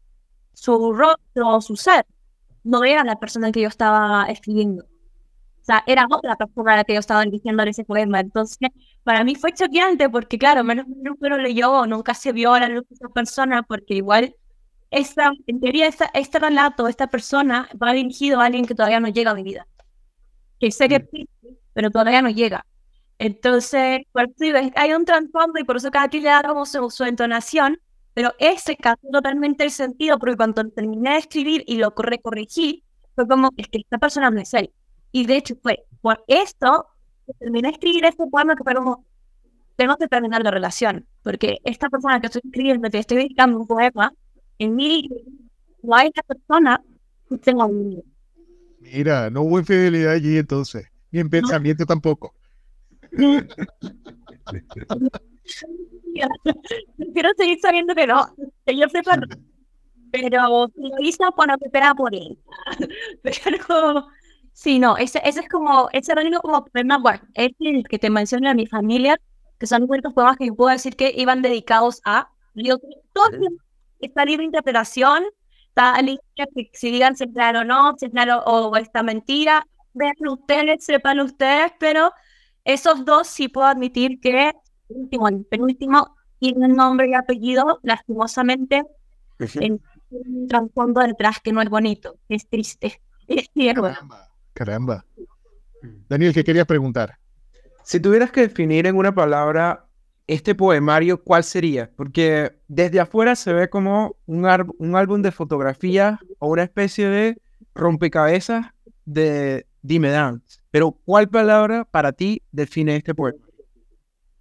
su 0.53 0.93
rostro, 0.93 1.61
su 1.61 1.75
ser, 1.75 2.05
no 2.63 2.83
era 2.83 3.03
la 3.03 3.19
persona 3.19 3.51
que 3.51 3.61
yo 3.61 3.67
estaba 3.67 4.25
escribiendo. 4.25 4.85
Sea, 5.67 5.83
era 5.85 6.07
otra 6.09 6.35
persona 6.37 6.77
la 6.77 6.83
que 6.85 6.93
yo 6.93 6.99
estaba 6.99 7.23
diciendo 7.25 7.61
en 7.63 7.69
ese 7.69 7.83
poema. 7.83 8.21
Entonces, 8.21 8.57
para 9.03 9.23
mí 9.23 9.35
fue 9.35 9.53
choqueante 9.53 10.09
porque, 10.09 10.37
claro, 10.37 10.63
menos 10.63 10.87
nunca 10.87 11.27
lo 11.29 11.37
leyó, 11.37 11.85
nunca 11.85 12.13
se 12.13 12.31
vio 12.31 12.53
a 12.53 12.59
la 12.61 12.69
luz 12.69 12.85
de 12.89 12.95
esa 12.95 13.09
persona, 13.09 13.63
porque 13.63 13.95
igual, 13.95 14.35
esta, 14.91 15.31
en 15.47 15.59
teoría, 15.59 15.87
esta, 15.87 16.09
este 16.13 16.39
relato, 16.39 16.87
esta 16.87 17.07
persona 17.07 17.69
va 17.81 17.93
dirigido 17.93 18.39
a 18.39 18.45
alguien 18.45 18.65
que 18.65 18.75
todavía 18.75 18.99
no 18.99 19.09
llega 19.09 19.31
a 19.31 19.35
mi 19.35 19.43
vida 19.43 19.67
que 20.59 20.71
sé 20.71 20.89
que 20.89 20.99
mm. 20.99 21.53
pero 21.73 21.91
todavía 21.91 22.21
no 22.21 22.29
llega. 22.29 22.65
Entonces, 23.19 24.01
hay 24.75 24.93
un 24.93 25.05
trasfondo 25.05 25.59
y 25.59 25.63
por 25.63 25.77
eso 25.77 25.89
cada 25.91 26.07
quien 26.07 26.23
le 26.23 26.29
da 26.29 26.43
como 26.43 26.65
su, 26.65 27.03
entonación, 27.03 27.79
pero 28.13 28.33
ese 28.39 28.75
cambió 28.77 29.09
totalmente 29.11 29.63
el 29.63 29.71
sentido, 29.71 30.19
porque 30.19 30.37
cuando 30.37 30.69
terminé 30.69 31.11
de 31.11 31.17
escribir 31.17 31.63
y 31.67 31.77
lo 31.77 31.93
recorregí, 31.97 32.83
fue 33.15 33.27
como, 33.27 33.49
es 33.57 33.67
que 33.69 33.79
esta 33.79 33.97
persona 33.97 34.29
no 34.29 34.39
es 34.39 34.53
él. 34.53 34.71
Y 35.17 35.25
de 35.25 35.37
hecho 35.37 35.55
fue 35.63 35.83
por 36.01 36.23
esto 36.27 36.85
que 37.25 37.33
terminé 37.39 37.69
de 37.69 37.73
escribir 37.73 38.05
este 38.05 38.27
poema 38.27 38.55
que 38.55 38.63
fue 38.63 38.75
como, 38.75 39.03
tengo 39.75 39.97
que 39.97 40.07
terminar 40.07 40.43
la 40.43 40.51
relación, 40.51 41.07
porque 41.23 41.57
esta 41.63 41.89
persona 41.89 42.21
que 42.21 42.27
estoy 42.27 42.43
escribiendo, 42.45 42.87
que 42.91 42.99
estoy 42.99 43.17
dedicando 43.17 43.57
un 43.57 43.65
poema, 43.65 44.13
en 44.59 44.75
mí 44.75 45.09
no 45.81 45.95
hay 45.95 46.09
esta 46.09 46.21
persona 46.21 46.83
que 47.27 47.39
tengo 47.39 47.65
un 47.65 48.03
Mira, 48.79 49.31
no 49.31 49.41
hubo 49.41 49.57
infidelidad 49.57 50.13
allí 50.13 50.37
entonces, 50.37 50.85
ni 51.09 51.19
en 51.19 51.31
pensamiento 51.31 51.83
tampoco. 51.87 52.35
Quiero 57.13 57.29
seguir 57.35 57.57
sabiendo 57.59 57.95
que 57.95 58.05
no, 58.05 58.35
que 58.67 58.77
yo 58.77 58.87
sepa, 58.89 59.19
pero 60.11 60.69
lo 60.75 60.95
hizo 60.99 61.23
cuando 61.35 61.57
te 61.57 61.65
espera 61.65 61.95
por 61.95 62.13
él. 62.13 62.37
Pero 63.23 64.07
sí, 64.57 64.79
no, 64.79 64.97
ese, 64.97 65.21
ese 65.23 65.41
es 65.41 65.49
como, 65.49 65.87
ese 65.93 66.11
era 66.11 66.21
el 66.21 66.27
único 66.27 66.41
como 66.41 66.65
problema, 66.65 66.97
bueno, 66.97 67.21
es 67.35 67.51
el 67.59 67.87
que 67.87 67.99
te 67.99 68.09
mencioné 68.09 68.49
a 68.49 68.55
mi 68.55 68.65
familia, 68.65 69.21
que 69.59 69.67
son 69.67 69.85
cuentos 69.85 70.13
poemas 70.13 70.37
que 70.37 70.51
puedo 70.51 70.71
decir 70.71 70.95
que 70.95 71.13
iban 71.15 71.43
dedicados 71.43 72.01
a, 72.05 72.29
yo, 72.55 72.77
todo 73.13 73.29
esta 73.99 74.25
libre 74.25 74.45
interpretación 74.45 75.23
que 76.35 76.69
si 76.73 76.89
digan 76.89 77.15
si 77.15 77.25
es 77.25 77.31
claro 77.31 77.59
o 77.59 77.63
no, 77.63 77.95
si 77.99 78.07
es 78.07 78.11
claro 78.11 78.39
o 78.45 78.75
esta 78.77 79.03
mentira, 79.03 79.67
vean 79.93 80.15
ustedes, 80.27 80.83
sepan 80.83 81.19
ustedes, 81.19 81.71
pero 81.79 82.11
esos 82.65 83.05
dos 83.05 83.27
sí 83.27 83.47
puedo 83.49 83.67
admitir 83.67 84.19
que 84.19 84.49
el 84.89 84.97
último, 84.97 85.27
el 85.27 85.45
penúltimo 85.45 86.15
tiene 86.39 86.67
nombre 86.67 87.09
y 87.09 87.13
apellido, 87.13 87.79
lastimosamente, 87.83 88.81
en 89.39 89.81
un 90.09 90.47
trasfondo 90.47 91.01
detrás 91.01 91.39
que 91.41 91.51
no 91.51 91.61
es 91.61 91.69
bonito, 91.69 92.15
es 92.27 92.49
triste. 92.49 92.99
Es 93.27 93.49
caramba, 93.55 94.29
caramba. 94.57 95.05
Daniel, 96.09 96.33
¿qué 96.33 96.43
querías 96.43 96.65
preguntar? 96.65 97.19
Si 97.83 97.99
tuvieras 97.99 98.31
que 98.31 98.41
definir 98.41 98.87
en 98.87 98.97
una 98.97 99.13
palabra 99.13 99.85
este 100.25 100.55
poemario, 100.55 101.23
¿cuál 101.23 101.43
sería? 101.43 101.91
Porque 101.95 102.57
desde 102.67 102.99
afuera 102.99 103.35
se 103.35 103.53
ve 103.53 103.69
como 103.69 104.15
un, 104.25 104.45
un 104.79 104.95
álbum 104.95 105.21
de 105.21 105.31
fotografía 105.31 106.19
o 106.39 106.49
una 106.49 106.63
especie 106.63 107.07
de 107.07 107.37
rompecabezas 107.75 108.65
de 109.05 109.67
Dime 109.83 110.09
Dance. 110.09 110.59
Pero, 110.71 110.91
¿cuál 111.05 111.29
palabra 111.29 111.85
para 111.85 112.11
ti 112.11 112.41
define 112.51 112.97
este 112.97 113.13
poema? 113.13 113.45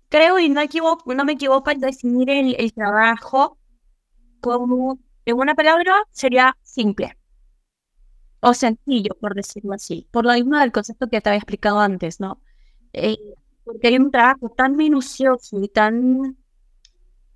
Creo, 0.09 0.39
y 0.39 0.49
no, 0.49 0.63
equivoco, 0.63 1.15
no 1.15 1.25
me 1.25 1.33
equivoco 1.33 1.69
al 1.71 1.79
definir 1.79 2.31
el, 2.31 2.73
trabajo 2.73 3.59
como, 4.41 4.99
en 5.27 5.37
una 5.37 5.55
palabra, 5.55 5.93
sería 6.11 6.57
simple 6.63 7.17
o 8.41 8.55
sencillo, 8.55 9.15
por 9.21 9.35
decirlo 9.35 9.73
así, 9.75 10.09
por 10.11 10.25
lo 10.25 10.33
mismo 10.33 10.59
del 10.59 10.73
concepto 10.73 11.09
que 11.09 11.21
te 11.21 11.31
había 11.31 11.39
explicado 11.39 11.81
antes, 11.81 12.21
¿no? 12.21 12.41
Eh, 12.93 13.17
porque 13.65 13.89
hay 13.89 13.97
un 13.97 14.11
trabajo 14.11 14.49
tan 14.57 14.77
minucioso 14.77 15.61
y 15.61 15.69
tan 15.69 16.37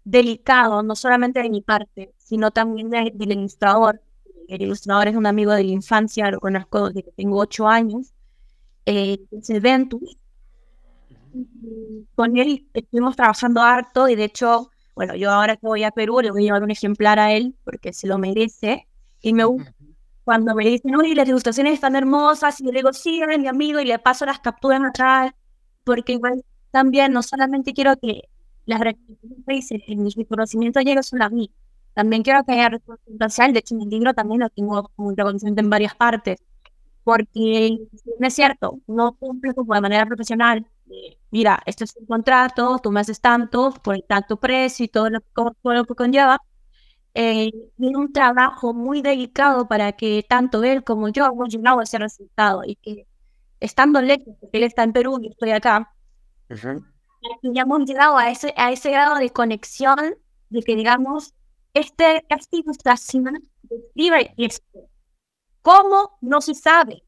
delicado, 0.04 0.82
no 0.82 0.94
solamente 0.94 1.42
de 1.42 1.50
mi 1.50 1.60
parte, 1.60 2.14
sino 2.18 2.50
también 2.50 2.90
del 2.90 3.32
ilustrador. 3.32 4.00
El 4.48 4.62
ilustrador 4.62 5.08
es 5.08 5.16
un 5.16 5.26
amigo 5.26 5.52
de 5.52 5.64
la 5.64 5.70
infancia, 5.70 6.30
lo 6.30 6.40
conozco 6.40 6.88
desde 6.88 7.04
que 7.04 7.12
tengo 7.12 7.38
ocho 7.38 7.68
años, 7.68 8.12
eh, 8.86 9.18
es 9.30 9.62
Ventus. 9.62 10.16
Con 12.14 12.36
él 12.36 12.66
estuvimos 12.74 13.14
trabajando 13.14 13.60
harto 13.60 14.08
y 14.08 14.16
de 14.16 14.24
hecho, 14.24 14.70
bueno, 14.96 15.14
yo 15.14 15.30
ahora 15.30 15.56
que 15.56 15.66
voy 15.66 15.84
a 15.84 15.92
Perú 15.92 16.20
le 16.20 16.30
voy 16.32 16.42
a 16.42 16.44
llevar 16.46 16.62
un 16.64 16.70
ejemplar 16.72 17.18
a 17.18 17.32
él 17.32 17.54
porque 17.64 17.92
se 17.92 18.06
lo 18.06 18.18
merece. 18.18 18.86
Y 19.22 19.34
me 19.34 19.44
cuando 20.30 20.54
me 20.54 20.64
dicen, 20.64 20.94
uy, 20.94 21.16
las 21.16 21.28
ilustraciones 21.28 21.74
están 21.74 21.96
hermosas, 21.96 22.60
y 22.60 22.64
yo 22.64 22.70
digo, 22.70 22.92
sí, 22.92 23.20
eres 23.20 23.40
mi 23.40 23.48
amigo, 23.48 23.80
y 23.80 23.84
le 23.84 23.98
paso 23.98 24.24
las 24.24 24.38
capturas 24.38 24.80
atrás 24.80 25.32
porque 25.82 26.12
igual 26.12 26.44
también 26.70 27.12
no 27.12 27.20
solamente 27.20 27.72
quiero 27.72 27.96
que 27.96 28.28
las 28.64 28.78
representaciones 28.78 29.88
en 29.88 30.04
mi 30.04 30.24
conocimiento 30.26 30.78
lleguen 30.78 31.02
solo 31.02 31.24
a 31.24 31.30
mí, 31.30 31.50
también 31.94 32.22
quiero 32.22 32.44
que 32.44 32.52
haya 32.52 32.68
representación, 32.68 33.52
de 33.52 33.58
hecho 33.58 33.74
mi 33.74 33.86
libro 33.86 34.14
también 34.14 34.38
lo 34.42 34.48
tengo 34.50 34.88
como 34.94 35.10
reconocimiento 35.10 35.62
en 35.62 35.68
varias 35.68 35.96
partes, 35.96 36.38
porque 37.02 37.78
no 38.20 38.26
es 38.28 38.32
cierto, 38.32 38.78
no 38.86 39.14
cumple 39.14 39.52
como 39.52 39.74
de 39.74 39.80
manera 39.80 40.06
profesional, 40.06 40.64
mira, 41.32 41.60
esto 41.66 41.82
es 41.82 41.96
un 41.96 42.06
contrato, 42.06 42.78
tú 42.80 42.92
me 42.92 43.00
haces 43.00 43.20
tanto, 43.20 43.74
por 43.82 44.00
tanto 44.02 44.36
precio 44.36 44.84
y 44.84 44.88
todo 44.88 45.10
lo, 45.10 45.20
todo 45.34 45.74
lo 45.74 45.84
que 45.86 45.94
conlleva, 45.96 46.40
eh, 47.14 47.50
un 47.78 48.12
trabajo 48.12 48.72
muy 48.72 49.02
delicado 49.02 49.66
para 49.66 49.92
que 49.92 50.24
tanto 50.28 50.62
él 50.64 50.84
como 50.84 51.08
yo 51.08 51.26
hemos 51.26 51.48
llegado 51.48 51.80
a 51.80 51.82
ese 51.82 51.98
resultado 51.98 52.62
y 52.64 52.76
que 52.76 53.06
estando 53.58 54.00
lejos, 54.00 54.34
porque 54.40 54.58
él 54.58 54.64
está 54.64 54.84
en 54.84 54.92
Perú 54.92 55.18
y 55.20 55.28
estoy 55.28 55.50
acá, 55.50 55.92
ya 57.42 57.62
hemos 57.62 57.84
llegado 57.84 58.16
a 58.16 58.30
ese, 58.30 58.54
a 58.56 58.72
ese 58.72 58.90
grado 58.90 59.16
de 59.16 59.30
conexión 59.30 60.16
de 60.48 60.62
que, 60.62 60.76
digamos, 60.76 61.34
este, 61.74 62.24
esta 62.28 62.56
ilustración 62.56 63.48
describe 63.62 64.34
esto. 64.36 64.88
¿Cómo? 65.62 66.18
No 66.20 66.40
se 66.40 66.54
sabe. 66.54 67.02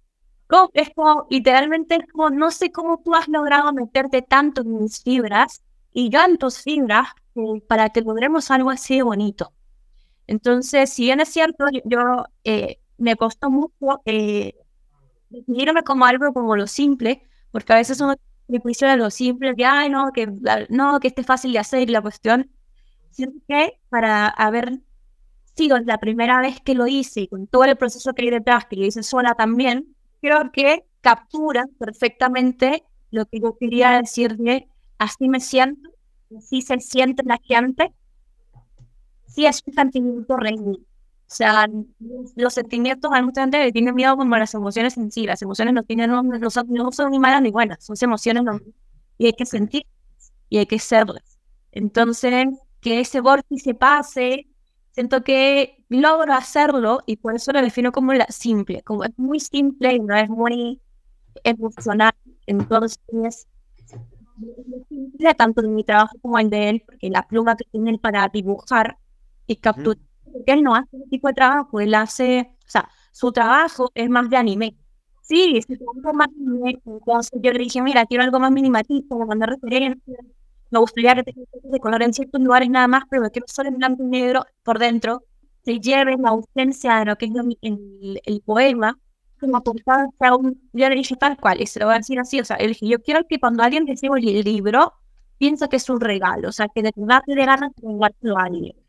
¿Cómo? 0.47 0.71
Es 0.75 0.91
como, 0.95 1.27
literalmente, 1.31 1.97
es 1.97 2.13
como, 2.13 2.31
no 2.31 2.51
sé 2.51 2.71
cómo 2.71 3.01
tú 3.03 3.15
has 3.15 3.29
logrado 3.29 3.73
meterte 3.73 4.23
tanto 4.23 4.63
en 4.63 4.83
mis 4.83 5.03
fibras 5.03 5.63
y 5.93 6.11
yo 6.11 6.23
en 6.23 6.37
tus 6.39 6.63
fibras 6.63 7.09
eh, 7.35 7.63
para 7.67 7.89
que 7.91 8.03
logremos 8.03 8.51
algo 8.51 8.71
así 8.71 8.97
de 8.97 9.03
bonito. 9.03 9.53
Entonces, 10.27 10.91
si 10.91 11.05
bien 11.05 11.21
es 11.21 11.29
cierto, 11.29 11.67
yo, 11.85 12.25
eh, 12.45 12.79
me 12.99 13.17
costó 13.17 13.51
mucho 13.51 14.01
eh, 14.05 14.55
definirme 15.31 15.83
como 15.83 16.05
algo 16.05 16.33
como 16.33 16.57
lo 16.57 16.67
simple, 16.67 17.23
porque 17.51 17.73
a 17.73 17.77
veces 17.77 18.01
uno 18.01 18.17
me 18.49 18.61
de 18.61 18.97
lo 18.97 19.11
simple, 19.11 19.55
que, 19.57 19.65
ay, 19.65 19.89
no, 19.89 20.13
que, 20.13 20.29
no, 20.69 21.01
que 21.01 21.09
esté 21.09 21.23
fácil 21.25 21.53
de 21.53 21.59
hacer 21.59 21.89
la 21.91 22.03
cuestión. 22.03 22.51
Siento 23.11 23.39
que 23.49 23.79
para 23.89 24.29
haber 24.29 24.81
sido 25.55 25.79
la 25.81 25.99
primera 25.99 26.41
vez 26.41 26.61
que 26.61 26.75
lo 26.75 26.87
hice 26.87 27.29
con 27.29 27.47
todo 27.47 27.65
el 27.65 27.77
proceso 27.77 28.13
que 28.15 28.23
hay 28.23 28.31
detrás, 28.31 28.67
que 28.67 28.77
lo 28.77 28.85
hice 28.87 29.03
sola 29.03 29.35
también, 29.35 29.95
creo 30.21 30.51
que 30.53 30.85
captura 31.01 31.67
perfectamente 31.79 32.85
lo 33.11 33.27
que 33.27 33.41
yo 33.41 33.57
quería 33.59 33.99
decirle, 34.01 34.69
así 34.99 35.29
me 35.29 35.41
siento, 35.41 35.91
así 36.37 36.63
se 36.63 36.81
siente 36.81 37.23
la 37.25 37.39
gente, 37.43 37.93
sí 39.33 39.47
es 39.47 39.63
un 39.67 39.75
sentimiento 39.75 40.37
real. 40.37 40.79
O 41.33 41.35
sea, 41.35 41.67
los 42.37 42.55
sentimientos, 42.55 43.11
hay 43.13 43.23
mucha 43.23 43.41
gente 43.41 43.65
que 43.65 43.73
tiene 43.73 43.93
miedo 43.93 44.17
como 44.17 44.37
las 44.37 44.53
emociones 44.55 44.97
en 44.99 45.11
sí. 45.11 45.27
Las 45.27 45.41
emociones 45.41 45.73
no, 45.73 45.83
tienen, 45.83 46.11
no, 46.11 46.23
no, 46.23 46.51
son, 46.51 46.67
no 46.69 46.93
son 46.93 47.11
ni 47.11 47.19
malas 47.19 47.41
ni 47.41 47.51
buenas, 47.51 47.85
son 47.85 47.97
emociones 48.01 48.45
y 49.17 49.27
hay 49.27 49.33
que 49.33 49.47
sentir 49.47 49.87
y 50.51 50.59
hay 50.59 50.67
que 50.67 50.79
serlas. 50.79 51.39
Entonces, 51.73 52.49
que 52.81 53.01
ese 53.01 53.21
vórtice 53.21 53.75
pase, 53.75 54.47
siento 54.91 55.23
que 55.23 55.83
logro 55.89 56.35
hacerlo 56.35 57.01
y 57.07 57.17
por 57.17 57.35
eso 57.35 57.53
lo 57.53 57.63
defino 57.63 57.93
como 57.93 58.13
la 58.13 58.27
simple, 58.27 58.83
como 58.83 59.05
es 59.05 59.17
muy 59.17 59.41
simple 59.41 59.95
y 59.95 60.01
no 60.01 60.15
es 60.15 60.29
muy 60.29 60.83
emocional. 61.45 62.13
Entonces, 62.47 63.01
es 65.19 65.37
tanto 65.39 65.63
en 65.63 65.75
mi 65.75 65.85
trabajo 65.85 66.17
como 66.21 66.39
en 66.39 66.51
de 66.51 66.69
él, 66.69 66.83
porque 66.85 67.09
la 67.09 67.27
pluma 67.27 67.57
que 67.57 67.65
tiene 67.71 67.99
para 67.99 68.29
dibujar 68.29 68.99
y 69.47 69.57
capturar 69.57 69.99
porque 70.33 70.53
él 70.53 70.63
no 70.63 70.75
hace 70.75 70.97
ese 70.97 71.07
tipo 71.09 71.29
de 71.29 71.35
trabajo, 71.35 71.81
él 71.81 71.95
hace, 71.95 72.57
o 72.67 72.71
sea, 72.71 72.89
su 73.13 73.33
trabajo 73.33 73.91
es 73.95 74.09
más 74.09 74.29
de 74.31 74.37
anime. 74.37 74.77
Sí, 75.23 75.59
es 75.59 75.69
más 75.69 76.29
de 76.29 76.45
anime. 76.45 76.83
Entonces 76.85 77.41
yo 77.43 77.53
le 77.53 77.59
dije, 77.59 77.83
mira, 77.83 78.07
quiero 78.07 78.25
algo 78.25 78.41
más 78.41 78.51
minimalista, 78.51 79.09
como 79.09 79.27
mandar 79.27 79.51
referencias. 79.51 80.19
Me 80.71 80.79
gustaría 80.79 81.15
que 81.15 81.25
tenga 81.25 81.43
de 81.65 81.81
color 81.81 82.03
en 82.03 82.15
ciertos 82.15 82.41
lugares 82.41 82.71
nada 82.71 82.89
más, 82.89 83.05
pero 83.11 83.31
quiero 83.31 83.47
solo 83.47 83.69
en 83.69 83.77
blanco 83.77 84.03
y 84.03 84.07
negro 84.07 84.45
por 84.63 84.79
dentro. 84.79 85.23
Se 85.65 85.79
lleve 85.79 86.17
la 86.17 86.31
ausencia 86.31 86.97
de 86.97 87.05
lo 87.05 87.17
que 87.17 87.27
es 87.27 87.33
el, 87.61 88.21
el, 88.25 88.41
poema, 88.41 88.99
como 89.39 89.59
aportar 89.59 90.09
a 90.19 90.37
un. 90.37 90.61
Yo 90.73 90.89
le 90.89 90.97
dije 90.97 91.15
tal 91.17 91.37
cual, 91.37 91.61
y 91.61 91.67
se 91.67 91.79
lo 91.79 91.87
voy 91.87 91.97
a 91.97 91.99
decir 91.99 92.19
así. 92.19 92.41
O 92.41 92.45
sea, 92.45 92.57
le 92.57 92.69
dije, 92.69 92.89
yo 92.89 93.01
quiero 93.03 93.21
que 93.29 93.39
cuando 93.39 93.63
alguien 93.63 93.87
reciba 93.87 94.19
el 94.19 94.25
libro, 94.43 94.95
piense 95.39 95.69
que 95.69 95.77
es 95.77 95.89
un 95.91 96.01
regalo, 96.01 96.49
o 96.49 96.53
sea, 96.53 96.69
que 96.75 96.83
de 96.83 96.93
verdad 96.97 97.21
te 97.27 97.35
ganas 97.35 97.71
de 97.77 97.85
regalarlo 97.85 98.39
a 98.39 98.45
alguien 98.45 98.82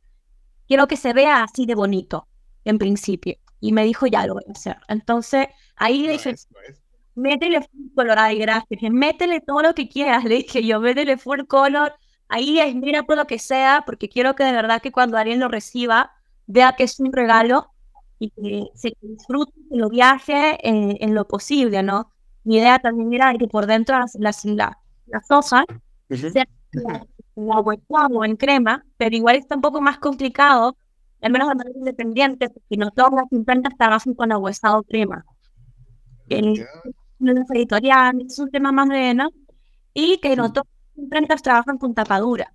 quiero 0.73 0.87
que 0.87 0.97
se 0.97 1.13
vea 1.13 1.43
así 1.43 1.67
de 1.67 1.75
bonito, 1.75 2.27
en 2.65 2.79
principio. 2.79 3.35
Y 3.59 3.73
me 3.73 3.83
dijo, 3.83 4.07
ya 4.07 4.25
lo 4.25 4.33
voy 4.33 4.43
a 4.47 4.53
hacer. 4.53 4.77
Entonces, 4.87 5.45
ahí 5.75 6.07
le 6.07 6.13
dije, 6.13 6.33
métele 7.13 7.61
full 7.61 7.93
color, 7.93 8.17
ay, 8.17 8.39
gracias. 8.39 8.81
métele 8.91 9.39
todo 9.39 9.61
lo 9.61 9.75
que 9.75 9.87
quieras, 9.87 10.23
le 10.23 10.37
dije 10.37 10.65
yo, 10.65 10.79
métele 10.79 11.17
full 11.17 11.41
color. 11.45 11.93
Ahí 12.27 12.59
es, 12.59 12.73
mira 12.73 13.03
por 13.03 13.17
lo 13.17 13.27
que 13.27 13.37
sea, 13.37 13.83
porque 13.85 14.09
quiero 14.09 14.33
que 14.33 14.45
de 14.45 14.51
verdad 14.51 14.81
que 14.81 14.91
cuando 14.91 15.15
alguien 15.15 15.39
lo 15.39 15.47
reciba, 15.47 16.11
vea 16.47 16.73
que 16.75 16.85
es 16.85 16.99
un 16.99 17.13
regalo 17.13 17.69
y 18.17 18.31
que 18.31 18.65
se 18.73 18.97
disfrute, 18.99 19.53
que 19.69 19.77
lo 19.77 19.89
viaje 19.89 20.57
en, 20.67 21.13
lo 21.13 21.27
posible, 21.27 21.83
¿no? 21.83 22.11
Mi 22.43 22.57
idea 22.57 22.79
también 22.79 23.13
era 23.13 23.31
que 23.35 23.47
por 23.47 23.67
dentro 23.67 23.99
las, 23.99 24.15
las, 24.15 24.43
las, 24.43 25.27
cosas 25.27 25.65
o 27.35 28.25
en 28.25 28.35
crema, 28.35 28.85
pero 28.97 29.15
igual 29.15 29.35
está 29.35 29.55
un 29.55 29.61
poco 29.61 29.81
más 29.81 29.97
complicado, 29.99 30.77
al 31.21 31.31
menos 31.31 31.49
de 31.49 31.55
manera 31.55 31.77
independiente, 31.77 32.49
porque 32.49 32.77
no 32.77 32.91
todas 32.91 33.13
las 33.13 33.31
imprentas 33.31 33.73
trabajan 33.77 34.13
con 34.13 34.31
aguesado 34.31 34.83
crema. 34.83 35.25
En 36.29 36.65
las 37.19 37.49
editoriales 37.51 38.33
es 38.33 38.39
un 38.39 38.51
tema 38.51 38.71
más 38.71 38.87
bueno, 38.87 39.29
y 39.93 40.17
que 40.19 40.35
no 40.35 40.51
todas 40.51 40.67
las 40.95 41.03
imprentas 41.03 41.41
trabajan 41.41 41.77
con 41.77 41.93
tapadura. 41.93 42.53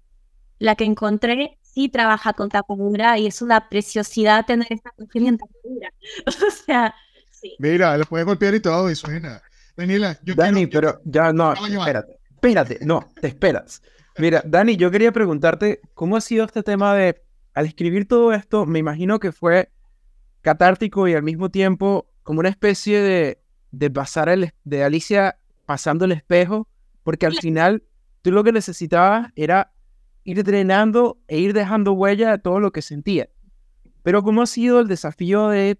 La 0.58 0.74
que 0.74 0.84
encontré 0.84 1.58
sí 1.62 1.88
trabaja 1.88 2.32
con 2.32 2.48
tapadura 2.48 3.18
y 3.18 3.26
es 3.26 3.42
una 3.42 3.68
preciosidad 3.68 4.44
tener 4.44 4.66
esta 4.70 4.90
cuestión 4.90 5.26
en 5.28 5.38
tapadura. 5.38 5.92
o 6.26 6.50
sea, 6.50 6.94
sí. 7.30 7.54
Mira, 7.58 7.96
lo 7.96 8.04
puedes 8.04 8.26
golpear 8.26 8.54
y 8.54 8.60
todo 8.60 8.90
y 8.90 8.94
suena. 8.94 9.40
Daniela, 9.76 10.18
yo 10.24 10.34
Dani, 10.34 10.66
pero 10.66 11.00
ya 11.04 11.32
no, 11.32 11.52
espérate, 11.52 12.18
espérate, 12.34 12.78
no, 12.82 13.08
te 13.20 13.28
esperas. 13.28 13.80
Mira, 14.18 14.42
Dani, 14.44 14.76
yo 14.76 14.90
quería 14.90 15.12
preguntarte, 15.12 15.81
¿cómo 15.94 16.16
ha 16.16 16.20
sido 16.20 16.44
este 16.44 16.64
tema 16.64 16.92
de, 16.92 17.22
al 17.54 17.66
escribir 17.66 18.09
todo 18.09 18.33
esto, 18.33 18.66
me 18.66 18.81
imagino 18.81 19.20
que 19.20 19.31
fue 19.31 19.70
catártico 20.40 21.07
y 21.07 21.14
al 21.14 21.22
mismo 21.22 21.50
tiempo 21.50 22.11
como 22.24 22.40
una 22.40 22.48
especie 22.48 23.00
de, 23.00 23.40
de 23.70 23.90
pasar 23.90 24.28
el, 24.28 24.52
de 24.64 24.83
Alicia 24.83 25.38
pasando 25.66 26.04
el 26.04 26.12
espejo, 26.12 26.66
porque 27.04 27.26
al 27.26 27.35
final 27.35 27.85
tú 28.22 28.33
lo 28.33 28.42
que 28.42 28.50
necesitabas 28.50 29.31
era 29.37 29.72
ir 30.24 30.42
drenando 30.42 31.18
e 31.28 31.38
ir 31.38 31.52
dejando 31.52 31.92
huella 31.92 32.33
de 32.33 32.38
todo 32.38 32.59
lo 32.59 32.72
que 32.72 32.83
sentía. 32.83 33.28
Pero 34.02 34.24
¿cómo 34.24 34.42
ha 34.42 34.46
sido 34.46 34.81
el 34.81 34.88
desafío 34.88 35.48
de, 35.48 35.78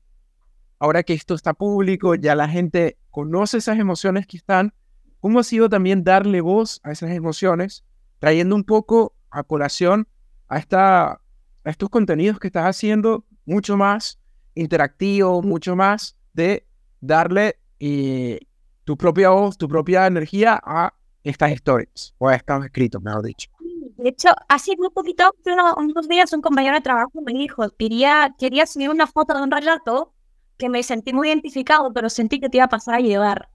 ahora 0.79 1.03
que 1.03 1.15
esto 1.15 1.35
está 1.35 1.55
público, 1.55 2.15
ya 2.15 2.37
la 2.37 2.49
gente 2.49 2.99
conoce 3.11 3.59
esas 3.59 3.81
emociones 3.81 4.29
que 4.29 4.37
están, 4.37 4.75
¿cómo 5.19 5.41
ha 5.41 5.45
sido 5.45 5.69
también 5.69 6.05
darle 6.05 6.41
voz 6.41 6.81
a 6.85 6.93
esas 6.93 7.11
emociones 7.11 7.85
trayendo 8.19 8.55
un 8.55 8.65
poco 8.65 9.15
a 9.31 9.43
colación 9.43 10.09
a, 10.49 10.59
esta, 10.59 11.13
a 11.13 11.21
estos 11.65 11.89
contenidos 11.89 12.39
que 12.39 12.49
estás 12.49 12.65
haciendo 12.65 13.25
mucho 13.45 13.77
más 13.77 14.19
interactivo, 14.55 15.43
mucho 15.43 15.77
más 15.77 16.17
de 16.33 16.67
darle 17.01 17.59
eh, 17.81 18.41
tu 18.85 18.97
propia 18.97 19.31
voz, 19.31 19.57
tu 19.57 19.69
propia 19.69 20.07
energía 20.07 20.61
a 20.65 20.95
estas 21.23 21.53
historias 21.53 22.15
o 22.19 22.29
a 22.29 22.35
estos 22.35 22.65
escritos, 22.65 23.03
mejor 23.03 23.25
dicho. 23.25 23.51
De 23.99 24.11
hecho, 24.11 24.31
hace 24.49 24.77
muy 24.77 24.91
poquito, 24.91 25.35
unos 25.77 26.09
días, 26.09 26.33
un 26.33 26.41
compañero 26.41 26.77
de 26.77 26.81
trabajo 26.81 27.21
me 27.21 27.33
dijo, 27.33 27.69
quería, 27.77 28.35
quería 28.39 28.65
subir 28.65 28.91
una 28.91 29.07
foto 29.07 29.35
de 29.35 29.43
un 29.43 29.51
relato 29.51 30.15
que 30.57 30.69
me 30.69 30.83
sentí 30.83 31.13
muy 31.13 31.29
identificado, 31.29 31.93
pero 31.93 32.09
sentí 32.09 32.41
que 32.41 32.49
te 32.49 32.59
iba 32.59 32.67
a 32.67 32.69
pasar 32.69 32.95
a 32.95 33.01
llevar. 33.01 33.49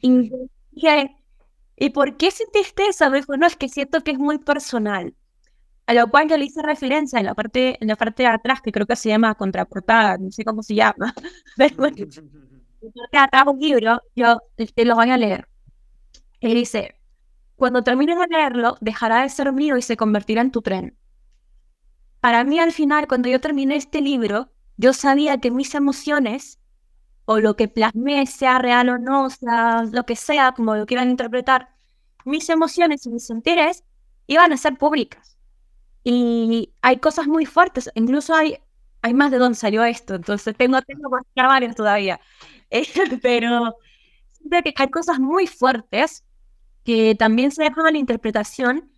Y 0.00 0.30
dije, 0.70 1.16
¿Y 1.82 1.90
por 1.90 2.16
qué 2.16 2.30
sentiste 2.30 2.86
eso? 2.86 3.10
Me 3.10 3.16
dijo, 3.16 3.36
no, 3.36 3.44
es 3.44 3.56
que 3.56 3.68
siento 3.68 4.02
que 4.02 4.12
es 4.12 4.18
muy 4.18 4.38
personal. 4.38 5.16
A 5.86 5.94
lo 5.94 6.08
cual 6.08 6.28
yo 6.28 6.36
le 6.36 6.44
hice 6.44 6.62
referencia 6.62 7.18
en 7.18 7.26
la 7.26 7.34
parte, 7.34 7.76
en 7.80 7.88
la 7.88 7.96
parte 7.96 8.22
de 8.22 8.28
atrás, 8.28 8.60
que 8.62 8.70
creo 8.70 8.86
que 8.86 8.94
se 8.94 9.08
llama 9.08 9.34
contraportada, 9.34 10.16
no 10.16 10.30
sé 10.30 10.44
cómo 10.44 10.62
se 10.62 10.76
llama. 10.76 11.12
Pero 11.56 11.76
parte 11.76 12.06
de 13.10 13.18
atrás 13.18 13.44
un 13.48 13.58
libro, 13.58 14.00
yo 14.14 14.38
te 14.76 14.84
lo 14.84 14.94
voy 14.94 15.10
a 15.10 15.16
leer. 15.16 15.48
Él 16.40 16.54
dice, 16.54 16.94
cuando 17.56 17.82
termines 17.82 18.16
de 18.16 18.28
leerlo, 18.28 18.76
dejará 18.80 19.22
de 19.22 19.28
ser 19.28 19.52
mío 19.52 19.76
y 19.76 19.82
se 19.82 19.96
convertirá 19.96 20.40
en 20.40 20.52
tu 20.52 20.62
tren. 20.62 20.96
Para 22.20 22.44
mí, 22.44 22.60
al 22.60 22.70
final, 22.70 23.08
cuando 23.08 23.28
yo 23.28 23.40
terminé 23.40 23.74
este 23.74 24.00
libro, 24.00 24.52
yo 24.76 24.92
sabía 24.92 25.38
que 25.38 25.50
mis 25.50 25.74
emociones 25.74 26.60
o 27.24 27.40
lo 27.40 27.56
que 27.56 27.68
plasmé, 27.68 28.26
sea 28.26 28.58
real 28.58 28.88
o 28.88 28.98
no, 28.98 29.30
sea 29.30 29.82
lo 29.90 30.04
que 30.04 30.16
sea, 30.16 30.52
como 30.52 30.76
lo 30.76 30.86
quieran 30.86 31.10
interpretar, 31.10 31.71
mis 32.24 32.48
emociones 32.48 33.06
y 33.06 33.10
mis 33.10 33.26
sentires 33.26 33.84
iban 34.26 34.52
a 34.52 34.56
ser 34.56 34.76
públicas. 34.76 35.36
Y 36.04 36.72
hay 36.82 36.98
cosas 36.98 37.26
muy 37.26 37.46
fuertes, 37.46 37.90
incluso 37.94 38.34
hay, 38.34 38.58
hay 39.02 39.14
más 39.14 39.30
de 39.30 39.38
dónde 39.38 39.56
salió 39.56 39.84
esto, 39.84 40.14
entonces 40.16 40.56
tengo, 40.56 40.80
tengo 40.82 41.10
más 41.10 41.22
varios 41.34 41.74
todavía. 41.74 42.20
pero 43.22 43.76
siempre 44.32 44.62
que 44.62 44.82
hay 44.82 44.90
cosas 44.90 45.18
muy 45.20 45.46
fuertes 45.46 46.24
que 46.84 47.14
también 47.14 47.50
se 47.50 47.62
dejan 47.64 47.86
a 47.86 47.90
la 47.90 47.98
interpretación. 47.98 48.90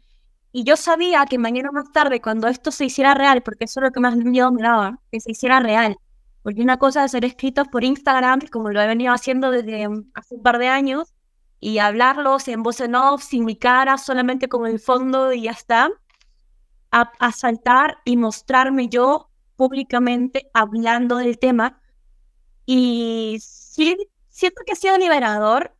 Y 0.52 0.64
yo 0.64 0.76
sabía 0.76 1.26
que 1.26 1.38
mañana 1.38 1.70
más 1.72 1.90
tarde, 1.92 2.20
cuando 2.20 2.46
esto 2.48 2.70
se 2.70 2.84
hiciera 2.84 3.14
real, 3.14 3.42
porque 3.42 3.64
eso 3.64 3.80
es 3.80 3.84
lo 3.84 3.90
que 3.92 4.00
más 4.00 4.16
miedo 4.16 4.52
me 4.52 4.62
daba, 4.62 5.00
que 5.10 5.20
se 5.20 5.32
hiciera 5.32 5.60
real, 5.60 5.96
porque 6.42 6.62
una 6.62 6.78
cosa 6.78 7.04
es 7.04 7.10
ser 7.12 7.24
escritos 7.24 7.68
por 7.68 7.84
Instagram, 7.84 8.40
como 8.52 8.70
lo 8.70 8.80
he 8.80 8.86
venido 8.86 9.12
haciendo 9.12 9.50
desde 9.50 9.88
hace 10.14 10.34
un 10.36 10.42
par 10.42 10.58
de 10.58 10.68
años, 10.68 11.13
y 11.64 11.78
hablarlos 11.78 12.46
en 12.48 12.62
voz 12.62 12.80
en 12.82 12.94
off, 12.94 13.22
sin 13.22 13.46
mi 13.46 13.56
cara, 13.56 13.96
solamente 13.96 14.48
con 14.48 14.66
el 14.66 14.78
fondo 14.78 15.32
y 15.32 15.44
ya 15.44 15.52
está, 15.52 15.90
a, 16.90 17.32
saltar 17.32 17.96
y 18.04 18.18
mostrarme 18.18 18.88
yo 18.88 19.30
públicamente 19.56 20.50
hablando 20.52 21.16
del 21.16 21.38
tema. 21.38 21.80
Y 22.66 23.38
sí, 23.40 23.96
siento 24.28 24.60
que 24.66 24.72
ha 24.72 24.76
sido 24.76 24.98
liberador, 24.98 25.74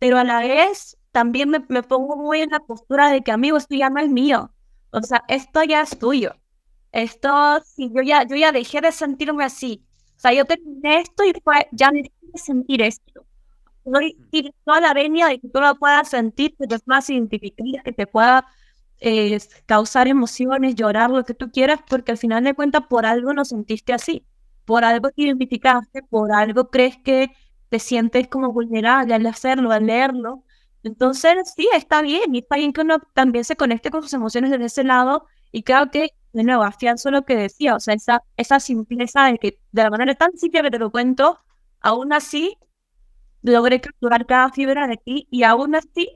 pero 0.00 0.18
a 0.18 0.24
la 0.24 0.40
vez 0.40 0.98
también 1.12 1.48
me, 1.48 1.64
me 1.68 1.84
pongo 1.84 2.16
muy 2.16 2.40
en 2.40 2.50
la 2.50 2.58
postura 2.58 3.10
de 3.10 3.22
que, 3.22 3.30
amigo, 3.30 3.56
esto 3.56 3.76
ya 3.76 3.90
no 3.90 4.00
es 4.00 4.08
mío. 4.08 4.52
O 4.90 5.00
sea, 5.02 5.22
esto 5.28 5.62
ya 5.62 5.82
es 5.82 5.96
tuyo. 5.96 6.34
Esto, 6.90 7.60
si 7.64 7.88
yo 7.94 8.02
ya, 8.02 8.24
yo 8.24 8.34
ya 8.34 8.50
dejé 8.50 8.80
de 8.80 8.90
sentirme 8.90 9.44
así, 9.44 9.86
O 10.16 10.20
sea, 10.20 10.32
yo 10.32 10.44
terminé 10.44 11.02
esto 11.02 11.24
y 11.24 11.32
fue, 11.44 11.68
ya 11.70 11.92
necesito 11.92 12.38
sentir 12.38 12.82
esto. 12.82 13.24
No 13.84 14.00
ir 14.00 14.52
toda 14.64 14.80
la 14.80 14.94
venia 14.94 15.26
de 15.28 15.40
que 15.40 15.48
tú 15.48 15.60
lo 15.60 15.74
puedas 15.76 16.08
sentir, 16.08 16.56
que 16.56 16.66
te 16.66 16.76
más 16.86 17.10
identificar, 17.10 17.82
que 17.84 17.92
te 17.92 18.06
pueda 18.06 18.46
eh, 19.00 19.38
causar 19.66 20.08
emociones, 20.08 20.74
llorar, 20.74 21.10
lo 21.10 21.24
que 21.24 21.34
tú 21.34 21.50
quieras, 21.50 21.80
porque 21.88 22.12
al 22.12 22.18
final 22.18 22.44
de 22.44 22.54
cuentas 22.54 22.82
por 22.88 23.06
algo 23.06 23.32
lo 23.34 23.44
sentiste 23.44 23.92
así, 23.92 24.24
por 24.64 24.84
algo 24.84 25.10
te 25.10 25.22
identificaste, 25.22 26.02
por 26.02 26.32
algo 26.32 26.70
crees 26.70 26.96
que 26.98 27.30
te 27.68 27.78
sientes 27.78 28.28
como 28.28 28.52
vulnerable 28.52 29.14
al 29.14 29.26
hacerlo, 29.26 29.72
al 29.72 29.86
leerlo. 29.86 30.44
Entonces, 30.82 31.52
sí, 31.56 31.68
está 31.74 32.02
bien, 32.02 32.34
y 32.34 32.38
está 32.38 32.56
bien 32.56 32.72
que 32.72 32.82
uno 32.82 32.98
también 33.14 33.44
se 33.44 33.56
conecte 33.56 33.90
con 33.90 34.02
sus 34.02 34.12
emociones 34.14 34.50
desde 34.50 34.66
ese 34.66 34.84
lado, 34.84 35.26
y 35.52 35.62
creo 35.62 35.90
que, 35.90 36.10
de 36.32 36.44
nuevo, 36.44 36.62
afianzo 36.62 37.10
lo 37.10 37.24
que 37.24 37.36
decía, 37.36 37.74
o 37.76 37.80
sea, 37.80 37.94
esa, 37.94 38.22
esa 38.36 38.60
simpleza 38.60 39.24
de 39.26 39.38
que 39.38 39.58
de 39.72 39.82
la 39.82 39.90
manera 39.90 40.14
tan 40.14 40.36
simple 40.36 40.62
que 40.62 40.70
te 40.70 40.78
lo 40.78 40.90
cuento, 40.90 41.38
aún 41.80 42.12
así 42.12 42.56
logré 43.52 43.80
capturar 43.80 44.26
cada 44.26 44.50
fibra 44.50 44.86
de 44.88 44.96
ti, 44.96 45.28
y 45.30 45.42
aún 45.42 45.74
así 45.74 46.08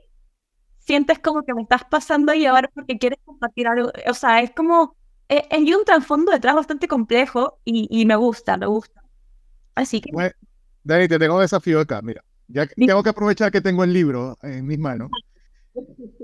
sientes 0.79 1.19
como 1.19 1.43
que 1.43 1.53
me 1.53 1.61
estás 1.61 1.83
pasando 1.89 2.31
a 2.31 2.35
llevar 2.35 2.71
porque 2.73 2.97
quieres 2.97 3.19
compartir 3.23 3.67
algo. 3.67 3.91
O 4.07 4.13
sea, 4.13 4.41
es 4.41 4.51
como, 4.51 4.95
eh, 5.29 5.43
hay 5.51 5.73
un 5.73 5.85
trasfondo 5.85 6.31
detrás 6.31 6.55
bastante 6.55 6.87
complejo 6.87 7.59
y, 7.63 8.05
me 8.05 8.15
gusta, 8.15 8.57
me 8.57 8.65
gusta. 8.65 9.01
Así 9.75 10.01
que... 10.01 10.11
Bueno, 10.11 10.31
Dani, 10.83 11.07
te 11.07 11.19
tengo 11.19 11.35
un 11.35 11.41
desafío 11.41 11.79
acá, 11.79 12.01
mira. 12.01 12.23
Ya 12.47 12.65
tengo 12.65 13.03
que 13.03 13.09
aprovechar 13.09 13.51
que 13.51 13.61
tengo 13.61 13.83
el 13.83 13.93
libro 13.93 14.35
en 14.41 14.65
mis 14.65 14.79
manos. 14.79 15.11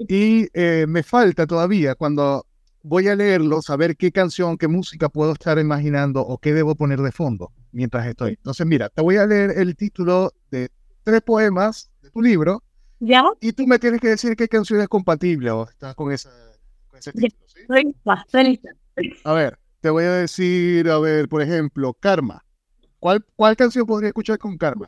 Y 0.09 0.47
eh, 0.53 0.85
me 0.87 1.03
falta 1.03 1.45
todavía, 1.45 1.93
cuando 1.93 2.47
voy 2.81 3.07
a 3.07 3.15
leerlo, 3.15 3.61
saber 3.61 3.95
qué 3.95 4.11
canción, 4.11 4.57
qué 4.57 4.67
música 4.67 5.09
puedo 5.09 5.33
estar 5.33 5.59
imaginando 5.59 6.21
o 6.21 6.39
qué 6.39 6.53
debo 6.53 6.73
poner 6.73 6.99
de 7.01 7.11
fondo 7.11 7.51
mientras 7.71 8.07
estoy. 8.07 8.31
Entonces, 8.31 8.65
mira, 8.65 8.89
te 8.89 9.03
voy 9.03 9.17
a 9.17 9.27
leer 9.27 9.51
el 9.55 9.75
título 9.75 10.33
de 10.49 10.69
tres 11.05 11.21
poemas 11.21 11.89
de 12.01 12.09
tu 12.09 12.21
libro 12.21 12.61
¿Ya? 12.99 13.23
Y 13.41 13.53
tú 13.53 13.67
me 13.67 13.77
tienes 13.77 14.01
que 14.01 14.07
decir 14.09 14.35
qué 14.35 14.47
canción 14.47 14.81
es 14.81 14.87
compatible 14.87 15.51
o 15.51 15.67
estás 15.67 15.95
con, 15.95 16.11
esa, 16.11 16.31
con 16.87 16.97
ese 16.97 17.11
título, 17.11 17.45
¿sí? 17.45 17.59
A 19.23 19.33
ver, 19.33 19.59
te 19.81 19.89
voy 19.89 20.05
a 20.05 20.13
decir, 20.13 20.89
a 20.89 20.97
ver, 20.99 21.27
por 21.27 21.41
ejemplo, 21.41 21.93
Karma. 21.93 22.43
¿Cuál, 22.99 23.23
cuál 23.35 23.55
canción 23.55 23.85
podría 23.85 24.07
escuchar 24.07 24.39
con 24.39 24.57
Karma? 24.57 24.87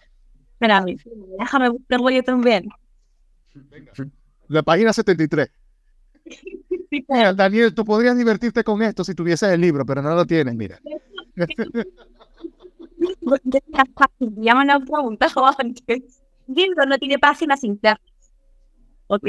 Espérame, 0.53 0.97
déjame 1.37 1.69
buscarlo 1.69 2.09
yo 2.09 2.23
también. 2.23 2.69
Venga. 3.53 3.91
La 4.47 4.63
página 4.63 4.93
73. 4.93 5.49
Daniel, 7.35 7.75
tú 7.75 7.83
podrías 7.83 8.17
divertirte 8.17 8.63
con 8.63 8.81
esto 8.81 9.03
si 9.03 9.13
tuvieses 9.13 9.49
el 9.49 9.61
libro, 9.61 9.85
pero 9.85 10.01
no 10.01 10.15
lo 10.15 10.25
tienes, 10.25 10.55
mira. 10.55 10.79
ya 14.37 14.55
me 14.55 14.71
han 14.71 14.85
preguntado 14.85 15.45
antes 15.57 16.17
libro 16.47 16.85
no 16.85 16.97
tiene 16.97 17.19
páginas 17.19 17.63
internas. 17.63 18.31
¿Ok? 19.07 19.23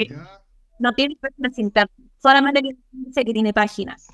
No 0.78 0.92
tiene 0.92 1.16
páginas 1.16 1.58
internas. 1.58 1.96
Solamente 2.20 2.62
dice 2.92 3.24
que 3.24 3.32
tiene 3.32 3.52
páginas. 3.52 4.08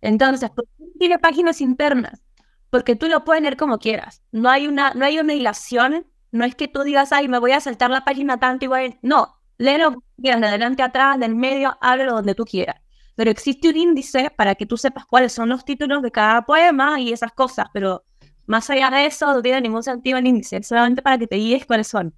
Entonces, 0.00 0.50
¿por 0.50 0.64
qué 0.64 0.84
tiene 0.98 1.18
páginas 1.18 1.60
internas? 1.60 2.22
Porque 2.70 2.96
tú 2.96 3.08
lo 3.08 3.24
puedes 3.24 3.42
leer 3.42 3.56
como 3.56 3.78
quieras. 3.78 4.22
No 4.32 4.50
hay 4.50 4.66
una, 4.66 4.94
no 4.94 5.04
hay 5.04 5.18
una 5.18 5.34
hilación. 5.34 6.06
No 6.32 6.44
es 6.44 6.54
que 6.54 6.68
tú 6.68 6.82
digas, 6.82 7.12
ay, 7.12 7.28
me 7.28 7.38
voy 7.38 7.52
a 7.52 7.60
saltar 7.60 7.90
la 7.90 8.04
página 8.04 8.38
tanto 8.38 8.64
igual. 8.64 8.98
No, 9.02 9.36
léelo 9.58 10.02
de 10.16 10.32
adelante 10.32 10.82
atrás, 10.82 11.18
del 11.18 11.34
medio, 11.34 11.76
háblalo 11.80 12.14
donde 12.14 12.34
tú 12.34 12.44
quieras. 12.44 12.80
Pero 13.14 13.30
existe 13.30 13.70
un 13.70 13.76
índice 13.76 14.30
para 14.30 14.54
que 14.54 14.66
tú 14.66 14.76
sepas 14.76 15.06
cuáles 15.06 15.32
son 15.32 15.48
los 15.48 15.64
títulos 15.64 16.02
de 16.02 16.10
cada 16.10 16.42
poema 16.42 17.00
y 17.00 17.12
esas 17.12 17.32
cosas. 17.32 17.68
Pero 17.72 18.04
más 18.46 18.70
allá 18.70 18.90
de 18.90 19.06
eso, 19.06 19.32
no 19.32 19.42
tiene 19.42 19.60
ningún 19.60 19.82
sentido 19.82 20.18
el 20.18 20.26
índice. 20.26 20.62
Solamente 20.62 21.02
para 21.02 21.18
que 21.18 21.26
te 21.26 21.36
guíes 21.36 21.66
cuáles 21.66 21.88
son. 21.88 22.14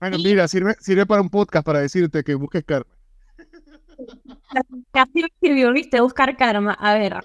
Bueno, 0.00 0.18
mira, 0.18 0.46
sirve, 0.48 0.74
sirve 0.80 1.06
para 1.06 1.20
un 1.20 1.28
podcast 1.28 1.66
para 1.66 1.80
decirte 1.80 2.22
que 2.22 2.34
busques 2.34 2.64
karma. 2.64 2.90
Casi 4.92 5.20
escribió, 5.20 5.72
viste, 5.72 6.00
buscar 6.00 6.36
karma. 6.36 6.72
A 6.74 6.94
ver. 6.94 7.16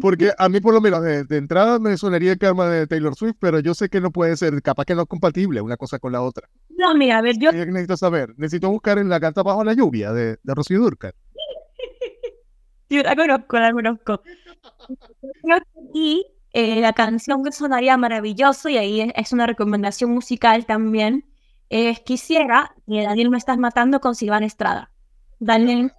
Porque 0.00 0.32
a 0.36 0.48
mí, 0.48 0.60
por 0.60 0.74
lo 0.74 0.80
menos, 0.80 1.02
de, 1.02 1.36
entrada 1.36 1.78
me 1.78 1.96
sonaría 1.96 2.32
el 2.32 2.38
karma 2.38 2.68
de 2.68 2.86
Taylor 2.86 3.14
Swift, 3.14 3.36
pero 3.38 3.60
yo 3.60 3.74
sé 3.74 3.88
que 3.88 4.00
no 4.00 4.10
puede 4.10 4.36
ser, 4.36 4.60
capaz 4.60 4.84
que 4.84 4.94
no 4.94 5.02
es 5.02 5.08
compatible 5.08 5.60
una 5.60 5.76
cosa 5.76 5.98
con 5.98 6.12
la 6.12 6.20
otra. 6.20 6.48
No, 6.70 6.94
mira, 6.94 7.18
a 7.18 7.22
ver, 7.22 7.36
yo. 7.38 7.52
necesito 7.52 7.96
saber. 7.96 8.34
Necesito 8.36 8.70
buscar 8.70 8.98
en 8.98 9.08
la 9.08 9.20
carta 9.20 9.42
bajo 9.42 9.62
la 9.62 9.74
lluvia 9.74 10.12
de, 10.12 10.38
de 10.42 10.54
Rocío 10.54 10.80
Durcal. 10.80 11.14
Yo 12.90 13.02
la 13.02 13.14
conozco, 13.14 13.58
la 13.58 13.72
conozco. 13.72 14.22
Y 15.94 16.26
eh, 16.52 16.80
la 16.80 16.92
canción 16.92 17.44
que 17.44 17.52
sonaría 17.52 17.96
maravilloso, 17.96 18.68
y 18.68 18.76
ahí 18.76 19.12
es, 19.14 19.32
una 19.32 19.46
recomendación 19.46 20.10
musical 20.10 20.66
también, 20.66 21.24
es 21.68 22.00
Quisiera, 22.00 22.74
y 22.86 23.02
Daniel 23.02 23.30
me 23.30 23.38
estás 23.38 23.58
matando 23.58 24.00
con 24.00 24.14
Silvana 24.14 24.46
Estrada. 24.46 24.90
Daniel, 25.38 25.92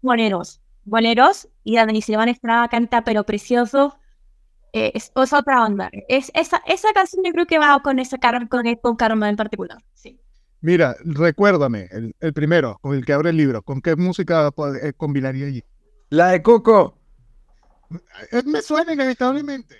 boleros, 0.00 0.60
boleros, 0.84 1.48
y 1.64 1.76
Daniel 1.76 2.02
Silvana 2.02 2.30
Estrada 2.30 2.68
canta 2.68 3.02
pero 3.04 3.24
precioso. 3.24 3.96
Eh, 4.72 4.92
es, 4.94 5.10
otra 5.14 5.64
onda. 5.64 5.90
Es, 6.08 6.30
esa, 6.34 6.62
esa 6.66 6.92
canción 6.92 7.24
yo 7.24 7.32
creo 7.32 7.46
que 7.46 7.58
va 7.58 7.80
con 7.82 7.98
esa 7.98 8.18
con, 8.48 8.62
con 8.80 8.96
Karma 8.96 9.28
en 9.28 9.36
particular. 9.36 9.78
Sí. 9.94 10.20
Mira, 10.60 10.94
recuérdame, 11.04 11.88
el, 12.20 12.32
primero, 12.32 12.78
con 12.80 12.94
el 12.94 13.04
que 13.04 13.14
abre 13.14 13.30
el 13.30 13.36
libro, 13.36 13.62
¿con 13.62 13.80
qué 13.80 13.96
música 13.96 14.52
eh, 14.82 14.92
combinaría 14.94 15.46
allí? 15.46 15.64
La 16.10 16.28
de 16.28 16.42
Coco. 16.42 16.99
Me 18.44 18.62
suena 18.62 18.92
inevitablemente. 18.92 19.76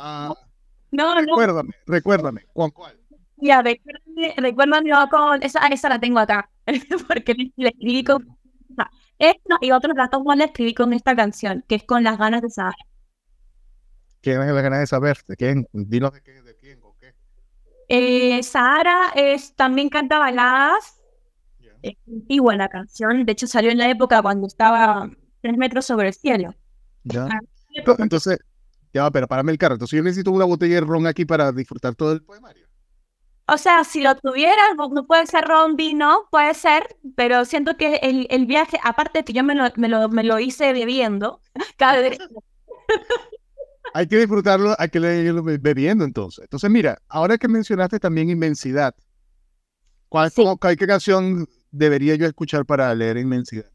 Ah, 0.00 0.34
no, 0.90 1.14
no. 1.14 1.20
Recuérdame, 1.20 1.74
recuérdame. 1.86 2.46
¿Con 2.52 2.70
cuál? 2.70 2.98
Ya, 3.36 3.62
recuérdame, 3.62 4.34
recuérdame 4.36 4.90
con. 5.10 5.42
Esa, 5.42 5.66
esa 5.68 5.88
la 5.88 5.98
tengo 5.98 6.18
acá. 6.18 6.48
Porque 7.08 7.34
le 7.56 7.68
escribí 7.68 8.04
con. 8.04 8.36
Esta 9.18 9.56
y 9.62 9.70
otros 9.70 9.96
datos 9.96 10.22
más 10.24 10.36
la 10.36 10.44
escribí 10.44 10.74
con 10.74 10.92
esta 10.92 11.16
canción, 11.16 11.64
que 11.66 11.76
es 11.76 11.84
con 11.84 12.04
las 12.04 12.18
ganas 12.18 12.42
de 12.42 12.50
saber. 12.50 12.74
¿Quién 14.20 14.42
es 14.42 14.52
las 14.52 14.62
ganas 14.62 14.80
de 14.80 14.86
saber? 14.86 15.18
¿De 15.26 15.36
quién? 15.36 15.66
Dinos 15.72 16.12
de, 16.12 16.20
qué, 16.20 16.42
de 16.42 16.56
quién 16.56 16.80
o 16.82 16.94
qué. 16.98 17.14
Eh, 17.88 18.42
Sahara 18.42 19.12
es, 19.14 19.54
también 19.54 19.88
canta 19.88 20.18
baladas. 20.18 21.00
Es 21.80 21.94
antigua 22.06 22.56
la 22.56 22.68
canción. 22.68 23.24
De 23.24 23.32
hecho, 23.32 23.46
salió 23.46 23.70
en 23.70 23.78
la 23.78 23.88
época 23.88 24.20
cuando 24.20 24.46
estaba 24.46 25.08
tres 25.40 25.56
metros 25.56 25.86
sobre 25.86 26.08
el 26.08 26.14
cielo. 26.14 26.54
Ya. 27.06 27.28
Ah, 27.30 27.40
entonces, 27.98 28.38
ya, 28.92 29.10
pero 29.10 29.26
párame 29.28 29.52
el 29.52 29.58
carro. 29.58 29.74
Entonces 29.74 29.96
yo 29.96 30.02
necesito 30.02 30.30
una 30.30 30.44
botella 30.44 30.76
de 30.76 30.80
ron 30.80 31.06
aquí 31.06 31.24
para 31.24 31.52
disfrutar 31.52 31.94
todo 31.94 32.12
el 32.12 32.22
poemario. 32.22 32.66
O 33.48 33.58
sea, 33.58 33.84
si 33.84 34.02
lo 34.02 34.16
tuvieras, 34.16 34.74
no 34.76 35.06
puede 35.06 35.26
ser 35.26 35.44
ron, 35.44 35.76
vino, 35.76 36.26
puede 36.32 36.52
ser, 36.54 36.96
pero 37.14 37.44
siento 37.44 37.76
que 37.76 37.96
el, 38.02 38.26
el 38.30 38.46
viaje, 38.46 38.78
aparte 38.82 39.20
de 39.20 39.24
que 39.24 39.32
yo 39.32 39.44
me 39.44 39.54
lo, 39.54 39.64
me 39.76 39.88
lo, 39.88 40.08
me 40.08 40.24
lo 40.24 40.40
hice 40.40 40.72
bebiendo, 40.72 41.40
cada 41.76 42.00
vez... 42.00 42.18
hay 43.94 44.08
que 44.08 44.18
disfrutarlo, 44.18 44.74
hay 44.76 44.88
que 44.88 44.98
leerlo 44.98 45.44
bebiendo 45.44 46.04
entonces. 46.04 46.42
Entonces, 46.42 46.68
mira, 46.70 46.98
ahora 47.08 47.38
que 47.38 47.46
mencionaste 47.46 48.00
también 48.00 48.30
inmensidad, 48.30 48.96
¿cuál, 50.08 50.32
¿qué 50.76 50.86
canción 50.86 51.46
debería 51.70 52.16
yo 52.16 52.26
escuchar 52.26 52.66
para 52.66 52.92
leer 52.96 53.16
inmensidad? 53.16 53.70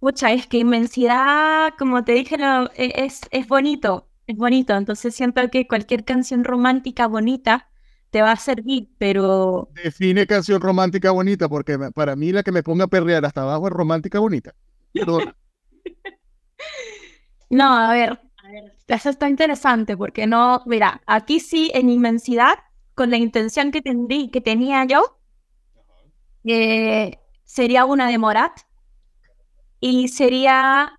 Pucha, 0.00 0.32
es 0.32 0.46
que 0.46 0.58
inmensidad, 0.58 1.74
como 1.78 2.02
te 2.04 2.12
dije, 2.12 2.36
e, 2.74 3.04
es, 3.04 3.20
es 3.30 3.46
bonito 3.46 4.10
es 4.30 4.36
bonito. 4.36 4.76
Entonces 4.76 5.14
siento 5.14 5.40
que 5.50 5.66
cualquier 5.66 6.04
canción 6.04 6.44
romántica 6.44 7.06
bonita 7.06 7.68
te 8.10 8.22
va 8.22 8.32
a 8.32 8.36
servir, 8.36 8.88
pero... 8.98 9.68
Define 9.82 10.26
canción 10.26 10.60
romántica 10.60 11.10
bonita, 11.12 11.48
porque 11.48 11.78
para 11.94 12.16
mí 12.16 12.32
la 12.32 12.42
que 12.42 12.52
me 12.52 12.62
ponga 12.62 12.84
a 12.84 12.88
perrear 12.88 13.24
hasta 13.24 13.42
abajo 13.42 13.68
es 13.68 13.72
romántica 13.72 14.18
bonita. 14.18 14.54
no, 17.50 17.72
a 17.72 17.92
ver, 17.92 18.20
eso 18.88 19.10
está 19.10 19.28
interesante, 19.28 19.96
porque 19.96 20.26
no, 20.26 20.62
mira, 20.66 21.00
aquí 21.06 21.38
sí 21.38 21.70
en 21.74 21.88
inmensidad, 21.88 22.58
con 22.94 23.10
la 23.10 23.16
intención 23.16 23.70
que, 23.70 23.80
tendrí, 23.80 24.28
que 24.30 24.40
tenía 24.40 24.84
yo, 24.84 25.20
eh, 26.44 27.18
sería 27.44 27.84
una 27.84 28.08
de 28.08 28.18
Morat 28.18 28.60
y 29.80 30.08
sería 30.08 30.98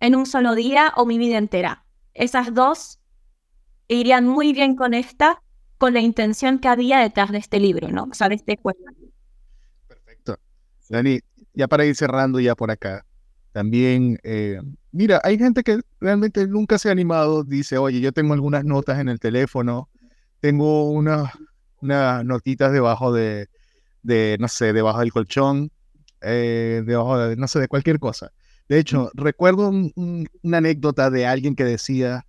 en 0.00 0.16
un 0.16 0.26
solo 0.26 0.54
día 0.54 0.92
o 0.96 1.06
mi 1.06 1.18
vida 1.18 1.38
entera 1.38 1.82
esas 2.14 2.54
dos 2.54 2.98
irían 3.88 4.26
muy 4.26 4.52
bien 4.52 4.76
con 4.76 4.94
esta, 4.94 5.42
con 5.78 5.94
la 5.94 6.00
intención 6.00 6.58
que 6.58 6.68
había 6.68 6.98
detrás 6.98 7.30
de 7.30 7.38
este 7.38 7.60
libro, 7.60 7.88
¿no? 7.88 8.04
O 8.04 8.14
sea, 8.14 8.28
de 8.28 8.36
este 8.36 8.56
cuento. 8.56 8.82
Perfecto. 9.88 10.38
Dani, 10.88 11.20
ya 11.54 11.68
para 11.68 11.84
ir 11.84 11.94
cerrando 11.94 12.40
ya 12.40 12.54
por 12.54 12.70
acá, 12.70 13.04
también, 13.52 14.18
eh, 14.22 14.60
mira, 14.92 15.20
hay 15.24 15.38
gente 15.38 15.62
que 15.62 15.80
realmente 16.00 16.46
nunca 16.46 16.78
se 16.78 16.88
ha 16.88 16.92
animado, 16.92 17.44
dice, 17.44 17.76
oye, 17.76 18.00
yo 18.00 18.12
tengo 18.12 18.32
algunas 18.32 18.64
notas 18.64 18.98
en 18.98 19.08
el 19.08 19.20
teléfono, 19.20 19.90
tengo 20.40 20.90
unas 20.90 21.34
notitas 21.80 22.72
debajo 22.72 23.12
de, 23.12 23.48
de, 24.02 24.36
no 24.40 24.48
sé, 24.48 24.72
debajo 24.72 25.00
del 25.00 25.12
colchón, 25.12 25.70
eh, 26.22 26.82
de, 26.84 27.36
no 27.36 27.48
sé, 27.48 27.60
de 27.60 27.68
cualquier 27.68 27.98
cosa. 27.98 28.32
De 28.68 28.78
hecho, 28.78 29.10
recuerdo 29.14 29.70
una 29.70 30.56
anécdota 30.58 31.10
de 31.10 31.26
alguien 31.26 31.54
que 31.54 31.64
decía 31.64 32.26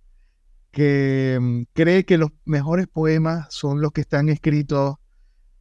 que 0.74 1.38
mm, 1.40 1.62
cree 1.72 2.04
que 2.04 2.18
los 2.18 2.30
mejores 2.44 2.86
poemas 2.86 3.46
son 3.50 3.80
los 3.80 3.92
que 3.92 4.02
están 4.02 4.28
escritos, 4.28 4.96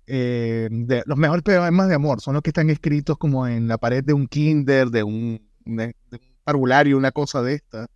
eh, 0.07 0.67
de, 0.71 1.03
los 1.05 1.17
mejores 1.17 1.43
poemas 1.43 1.88
de 1.88 1.95
amor 1.95 2.19
son 2.19 2.34
los 2.34 2.43
que 2.43 2.49
están 2.49 2.69
escritos 2.69 3.17
como 3.17 3.47
en 3.47 3.69
la 3.69 3.77
pared 3.77 4.03
de 4.03 4.13
un 4.13 4.27
kinder, 4.27 4.89
de 4.89 5.03
un, 5.03 5.47
de, 5.63 5.95
un 6.11 6.19
parvulario, 6.43 6.97
una 6.97 7.11
cosa 7.11 7.41
de 7.41 7.53
esta, 7.53 7.88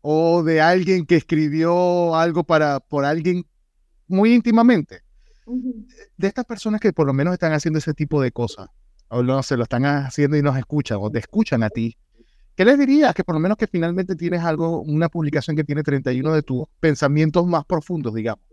o 0.00 0.42
de 0.44 0.60
alguien 0.60 1.06
que 1.06 1.16
escribió 1.16 2.14
algo 2.14 2.44
para, 2.44 2.80
por 2.80 3.04
alguien 3.04 3.44
muy 4.06 4.34
íntimamente. 4.34 5.00
De 6.16 6.28
estas 6.28 6.44
personas 6.44 6.80
que 6.80 6.92
por 6.92 7.06
lo 7.06 7.14
menos 7.14 7.32
están 7.32 7.52
haciendo 7.52 7.78
ese 7.78 7.94
tipo 7.94 8.20
de 8.20 8.30
cosas, 8.30 8.68
o 9.08 9.22
no 9.22 9.42
se 9.42 9.56
lo 9.56 9.64
están 9.64 9.84
haciendo 9.86 10.36
y 10.36 10.42
nos 10.42 10.56
escuchan, 10.56 10.98
o 11.00 11.10
te 11.10 11.18
escuchan 11.18 11.62
a 11.62 11.70
ti, 11.70 11.96
¿Qué 12.58 12.64
les 12.64 12.76
dirías? 12.76 13.14
Que 13.14 13.22
por 13.22 13.36
lo 13.36 13.40
menos 13.40 13.56
que 13.56 13.68
finalmente 13.68 14.16
tienes 14.16 14.42
algo, 14.42 14.82
una 14.82 15.08
publicación 15.08 15.54
que 15.54 15.62
tiene 15.62 15.84
31 15.84 16.32
de 16.32 16.42
tus 16.42 16.64
pensamientos 16.80 17.46
más 17.46 17.64
profundos, 17.64 18.12
digamos. 18.12 18.44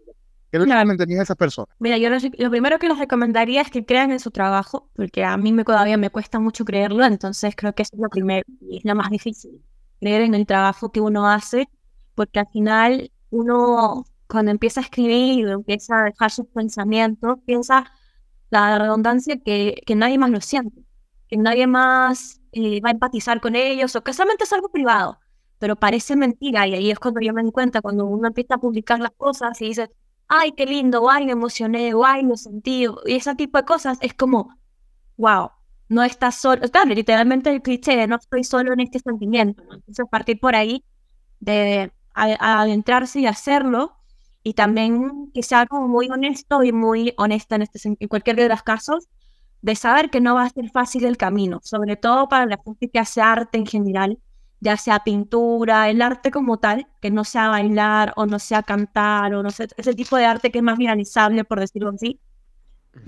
¿Qué 0.51 0.59
le 0.59 0.65
recomendarías 0.65 1.21
a 1.21 1.23
esas 1.23 1.35
personas? 1.35 1.75
Mira, 1.79 1.97
yo 1.97 2.11
lo, 2.11 2.51
primero 2.51 2.77
que 2.77 2.87
les 2.87 2.99
recomendaría 2.99 3.61
es 3.61 3.71
que 3.71 3.83
crean 3.83 4.11
en 4.11 4.19
su 4.19 4.29
trabajo, 4.29 4.91
porque 4.93 5.23
a 5.23 5.35
mí 5.37 5.51
me, 5.51 5.63
todavía 5.63 5.97
me 5.97 6.11
cuesta 6.11 6.39
mucho 6.39 6.65
creerlo, 6.65 7.03
entonces 7.03 7.55
creo 7.57 7.73
que 7.73 7.81
es 7.81 7.89
lo 7.97 8.07
primero 8.09 8.45
y 8.61 8.77
es 8.77 8.85
lo 8.85 8.93
más 8.93 9.09
difícil, 9.09 9.59
creer 9.99 10.21
en 10.21 10.35
el 10.35 10.45
trabajo 10.45 10.91
que 10.91 11.01
uno 11.01 11.27
hace, 11.27 11.67
porque 12.13 12.37
al 12.37 12.47
final 12.49 13.11
uno 13.31 14.05
cuando 14.27 14.51
empieza 14.51 14.81
a 14.81 14.83
escribir, 14.83 15.47
empieza 15.47 16.01
a 16.01 16.03
dejar 16.03 16.29
sus 16.29 16.45
pensamientos, 16.45 17.39
piensa 17.43 17.91
la 18.49 18.77
redundancia 18.79 19.37
que, 19.37 19.81
que 19.85 19.95
nadie 19.95 20.17
más 20.17 20.29
lo 20.29 20.41
siente, 20.41 20.83
que 21.27 21.37
nadie 21.37 21.67
más 21.67 22.41
eh, 22.51 22.81
va 22.81 22.89
a 22.89 22.91
empatizar 22.93 23.41
con 23.41 23.55
ellos 23.55 23.95
o 23.95 24.03
que 24.03 24.13
solamente 24.13 24.43
es 24.45 24.53
algo 24.53 24.69
privado, 24.69 25.19
pero 25.59 25.75
parece 25.75 26.15
mentira. 26.15 26.67
Y 26.67 26.75
ahí 26.75 26.91
es 26.91 26.99
cuando 26.99 27.21
yo 27.21 27.33
me 27.33 27.41
doy 27.43 27.51
cuenta, 27.51 27.81
cuando 27.81 28.05
uno 28.05 28.27
empieza 28.27 28.55
a 28.55 28.59
publicar 28.59 28.99
las 28.99 29.11
cosas 29.17 29.59
y 29.61 29.67
dice, 29.67 29.89
ay, 30.27 30.53
qué 30.53 30.65
lindo, 30.65 31.09
ay, 31.09 31.25
me 31.25 31.33
emocioné, 31.33 31.93
ay, 32.05 32.23
lo 32.23 32.35
sentí, 32.37 32.85
y 33.05 33.15
ese 33.15 33.35
tipo 33.35 33.57
de 33.57 33.65
cosas 33.65 33.97
es 34.01 34.13
como, 34.13 34.55
wow, 35.17 35.51
no 35.89 36.03
estás 36.03 36.35
solo, 36.35 36.61
claro, 36.69 36.89
literalmente 36.93 37.51
el 37.51 37.61
cliché 37.61 37.95
de 37.95 38.07
no 38.07 38.15
estoy 38.15 38.43
solo 38.43 38.73
en 38.73 38.79
este 38.81 38.99
sentimiento, 38.99 39.63
entonces 39.71 40.05
partir 40.09 40.39
por 40.39 40.55
ahí 40.55 40.83
de 41.39 41.91
adentrarse 42.13 43.19
y 43.19 43.27
hacerlo 43.27 43.97
y 44.45 44.53
también 44.53 45.31
que 45.33 45.41
sea 45.41 45.65
como 45.65 45.87
muy 45.87 46.07
honesto 46.07 46.63
y 46.63 46.71
muy 46.71 47.15
honesta 47.17 47.55
en, 47.55 47.63
este, 47.63 47.79
en 47.83 48.07
cualquier 48.07 48.35
de 48.35 48.47
los 48.47 48.61
casos 48.61 49.07
de 49.63 49.75
saber 49.75 50.11
que 50.11 50.21
no 50.21 50.35
va 50.35 50.43
a 50.43 50.49
ser 50.49 50.69
fácil 50.69 51.03
el 51.05 51.17
camino, 51.17 51.59
sobre 51.63 51.95
todo 51.95 52.29
para 52.29 52.45
la 52.45 52.59
gente 52.63 52.87
que 52.87 52.99
hace 52.99 53.21
arte 53.21 53.57
en 53.57 53.65
general, 53.65 54.19
ya 54.59 54.77
sea 54.77 54.99
pintura, 54.99 55.89
el 55.89 55.99
arte 55.99 56.29
como 56.29 56.59
tal, 56.59 56.85
que 57.01 57.09
no 57.09 57.23
sea 57.23 57.49
bailar 57.49 58.13
o 58.17 58.27
no 58.27 58.37
sea 58.37 58.61
cantar 58.61 59.33
o 59.33 59.41
no 59.41 59.49
sé, 59.49 59.67
ese 59.77 59.95
tipo 59.95 60.15
de 60.15 60.25
arte 60.25 60.51
que 60.51 60.59
es 60.59 60.63
más 60.63 60.77
viralizable, 60.77 61.43
por 61.43 61.59
decirlo 61.59 61.89
así. 61.89 62.19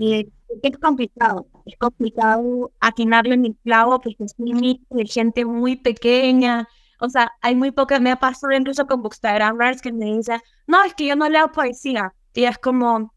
Y 0.00 0.32
es 0.64 0.78
complicado, 0.78 1.46
es 1.66 1.76
complicado 1.78 2.72
atinarlo 2.80 3.34
en 3.34 3.46
el 3.46 3.56
clavo 3.62 4.00
porque 4.00 4.24
es 4.24 4.34
un 4.38 4.80
de 4.90 5.06
gente 5.06 5.44
muy 5.44 5.76
pequeña. 5.76 6.66
O 7.00 7.08
sea, 7.08 7.32
hay 7.40 7.54
muy 7.54 7.70
poca, 7.70 8.00
me 8.00 8.10
ha 8.10 8.16
pasado 8.16 8.52
incluso 8.52 8.86
con 8.86 9.02
Bookstagramers 9.02 9.80
que 9.82 9.92
me 9.92 10.06
dicen, 10.06 10.40
no, 10.66 10.82
es 10.84 10.94
que 10.94 11.06
yo 11.06 11.16
no 11.16 11.28
leo 11.28 11.52
poesía. 11.52 12.14
Y 12.34 12.44
es 12.44 12.58
como, 12.58 13.14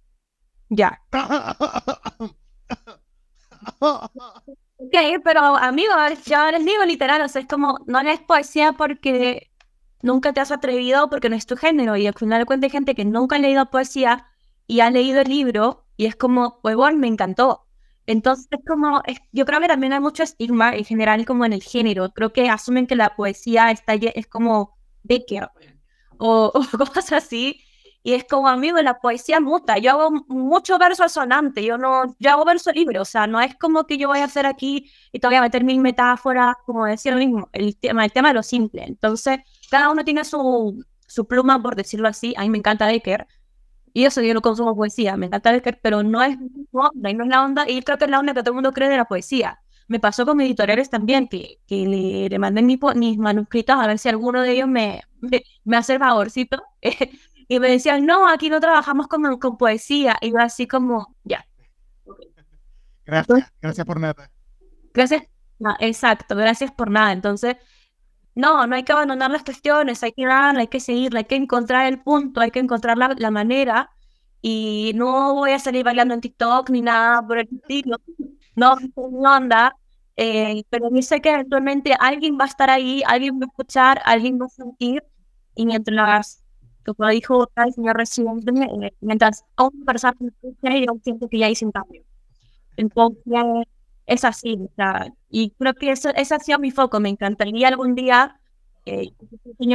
ya. 0.69 1.01
Ok, 4.77 4.95
pero 5.23 5.41
amigo, 5.57 5.93
yo 6.25 6.51
les 6.51 6.65
digo 6.65 6.83
literal, 6.85 7.21
o 7.21 7.27
sea, 7.27 7.41
es 7.41 7.47
como, 7.47 7.79
no 7.85 8.01
lees 8.01 8.19
poesía 8.21 8.73
porque 8.73 9.51
nunca 10.01 10.33
te 10.33 10.39
has 10.41 10.51
atrevido, 10.51 11.09
porque 11.09 11.29
no 11.29 11.35
es 11.35 11.45
tu 11.45 11.55
género, 11.55 11.95
y 11.97 12.07
al 12.07 12.15
final 12.15 12.39
de 12.39 12.45
cuentas 12.45 12.67
hay 12.67 12.71
gente 12.71 12.95
que 12.95 13.05
nunca 13.05 13.35
ha 13.35 13.39
leído 13.39 13.69
poesía 13.69 14.25
y 14.65 14.79
ha 14.79 14.89
leído 14.89 15.21
el 15.21 15.29
libro, 15.29 15.85
y 15.97 16.05
es 16.07 16.15
como, 16.15 16.59
huevón, 16.63 16.99
me 16.99 17.07
encantó. 17.07 17.67
Entonces, 18.11 18.47
es 18.51 18.59
como, 18.67 19.01
yo 19.31 19.45
creo 19.45 19.61
que 19.61 19.67
también 19.67 19.93
hay 19.93 20.01
mucho 20.01 20.23
estigma 20.23 20.75
en 20.75 20.83
general 20.83 21.25
como 21.25 21.45
en 21.45 21.53
el 21.53 21.63
género, 21.63 22.11
creo 22.11 22.33
que 22.33 22.49
asumen 22.49 22.85
que 22.85 22.97
la 22.97 23.15
poesía 23.15 23.71
está, 23.71 23.93
es 23.93 24.27
como 24.27 24.77
Becker 25.03 25.49
o, 26.17 26.51
o 26.53 26.85
cosas 26.87 27.13
así, 27.13 27.61
y 28.03 28.13
es 28.13 28.25
como, 28.25 28.49
amigo, 28.49 28.81
la 28.81 28.99
poesía 28.99 29.39
muta. 29.39 29.77
Yo 29.77 29.91
hago 29.91 30.11
mucho 30.27 30.77
verso 30.77 31.07
sonante, 31.07 31.63
yo 31.63 31.77
no, 31.77 32.15
yo 32.19 32.31
hago 32.31 32.43
verso 32.43 32.71
libre, 32.73 32.99
o 32.99 33.05
sea, 33.05 33.27
no 33.27 33.39
es 33.39 33.55
como 33.55 33.85
que 33.85 33.97
yo 33.97 34.09
voy 34.09 34.19
a 34.19 34.25
hacer 34.25 34.45
aquí 34.45 34.91
y 35.13 35.19
te 35.19 35.27
voy 35.27 35.37
a 35.37 35.41
meter 35.41 35.63
mil 35.63 35.79
metáforas, 35.79 36.55
como 36.65 36.85
decir 36.85 37.13
lo 37.13 37.19
mismo, 37.19 37.49
el 37.53 37.77
tema, 37.77 38.03
el 38.03 38.11
tema 38.11 38.29
de 38.29 38.33
lo 38.33 38.43
simple. 38.43 38.83
Entonces, 38.83 39.39
cada 39.69 39.89
uno 39.89 40.03
tiene 40.03 40.25
su, 40.25 40.83
su 41.07 41.27
pluma, 41.27 41.61
por 41.61 41.77
decirlo 41.77 42.09
así. 42.09 42.33
A 42.37 42.41
mí 42.41 42.49
me 42.49 42.57
encanta 42.57 42.87
Becker, 42.87 43.25
y 43.93 44.05
eso 44.05 44.21
yo 44.21 44.33
no 44.33 44.41
consumo 44.41 44.75
poesía, 44.75 45.17
me 45.17 45.27
encanta 45.27 45.51
Becker, 45.51 45.79
pero 45.81 46.03
no 46.03 46.21
es, 46.23 46.37
no, 46.71 46.91
no 46.93 47.09
es 47.09 47.29
la 47.29 47.43
onda, 47.43 47.69
y 47.69 47.81
creo 47.81 47.97
que 47.97 48.05
es 48.05 48.11
la 48.11 48.19
onda 48.19 48.33
que 48.33 48.41
todo 48.41 48.51
el 48.51 48.55
mundo 48.55 48.73
cree 48.73 48.89
de 48.89 48.97
la 48.97 49.05
poesía. 49.05 49.59
Me 49.87 49.99
pasó 49.99 50.25
con 50.25 50.37
mis 50.37 50.47
editoriales 50.47 50.89
también, 50.89 51.27
que, 51.27 51.59
que 51.67 51.85
le, 51.85 52.29
le 52.29 52.39
mandé 52.39 52.61
mis, 52.61 52.79
mis 52.95 53.17
manuscritos 53.17 53.75
a 53.75 53.87
ver 53.87 53.99
si 53.99 54.07
alguno 54.09 54.41
de 54.41 54.51
ellos 54.51 54.67
me, 54.67 55.01
me, 55.19 55.43
me 55.65 55.77
hace 55.77 55.93
el 55.93 55.99
favorcito. 55.99 56.61
Y 57.51 57.59
me 57.59 57.69
decían, 57.69 58.05
no, 58.05 58.29
aquí 58.29 58.49
no 58.49 58.61
trabajamos 58.61 59.09
con, 59.09 59.37
con 59.37 59.57
poesía. 59.57 60.15
Y 60.21 60.31
yo 60.31 60.37
así 60.39 60.67
como, 60.67 61.17
ya. 61.25 61.45
Gracias, 63.05 63.51
gracias 63.61 63.85
por 63.85 63.99
nada. 63.99 64.31
Gracias, 64.93 65.23
exacto, 65.81 66.37
gracias 66.37 66.71
por 66.71 66.89
nada. 66.89 67.11
Entonces, 67.11 67.57
no, 68.35 68.65
no 68.67 68.75
hay 68.75 68.83
que 68.83 68.91
abandonar 68.93 69.31
las 69.31 69.43
cuestiones, 69.43 70.03
hay 70.03 70.13
que 70.13 70.25
darle, 70.25 70.61
hay 70.61 70.67
que 70.67 70.79
seguirla, 70.79 71.19
hay 71.19 71.25
que 71.25 71.35
encontrar 71.35 71.87
el 71.87 72.01
punto, 72.01 72.41
hay 72.41 72.51
que 72.51 72.59
encontrar 72.59 72.97
la, 72.97 73.15
la 73.17 73.31
manera. 73.31 73.91
Y 74.41 74.93
no 74.95 75.35
voy 75.35 75.51
a 75.51 75.59
salir 75.59 75.83
bailando 75.85 76.13
en 76.13 76.21
TikTok 76.21 76.69
ni 76.69 76.81
nada 76.81 77.25
por 77.25 77.37
el 77.39 77.49
estilo. 77.51 77.97
No, 78.53 78.75
no 78.97 79.33
anda. 79.33 79.77
Eh, 80.17 80.63
pero 80.69 80.89
yo 80.93 81.01
sé 81.01 81.21
que 81.21 81.29
eventualmente 81.31 81.95
alguien 81.97 82.37
va 82.37 82.43
a 82.43 82.47
estar 82.47 82.69
ahí, 82.69 83.01
alguien 83.07 83.35
va 83.39 83.45
a 83.45 83.47
escuchar, 83.47 84.01
alguien 84.05 84.39
va 84.41 84.45
a 84.47 84.49
sentir. 84.49 85.03
Y 85.55 85.65
mientras 85.65 86.43
como 86.85 87.09
dijo 87.09 87.47
el 87.55 87.73
señor 87.73 87.97
residente, 87.97 88.51
eh, 88.87 88.93
mientras 89.01 89.45
a 89.55 89.65
una 89.67 89.85
persona 89.85 90.15
yo 90.19 90.93
siento 91.03 91.29
que 91.29 91.37
ya 91.39 91.49
hice 91.49 91.65
un 91.65 91.71
cambio. 91.71 92.03
Entonces, 92.77 93.65
es 94.11 94.25
así, 94.25 94.57
o 94.61 94.69
sea, 94.75 95.13
y 95.29 95.51
creo 95.51 95.73
que 95.73 95.91
eso, 95.91 96.09
ese 96.15 96.35
ha 96.35 96.39
sido 96.39 96.59
mi 96.59 96.71
foco. 96.71 96.99
Me 96.99 97.09
encantaría 97.09 97.69
algún 97.69 97.95
día, 97.95 98.39
eh, 98.85 99.11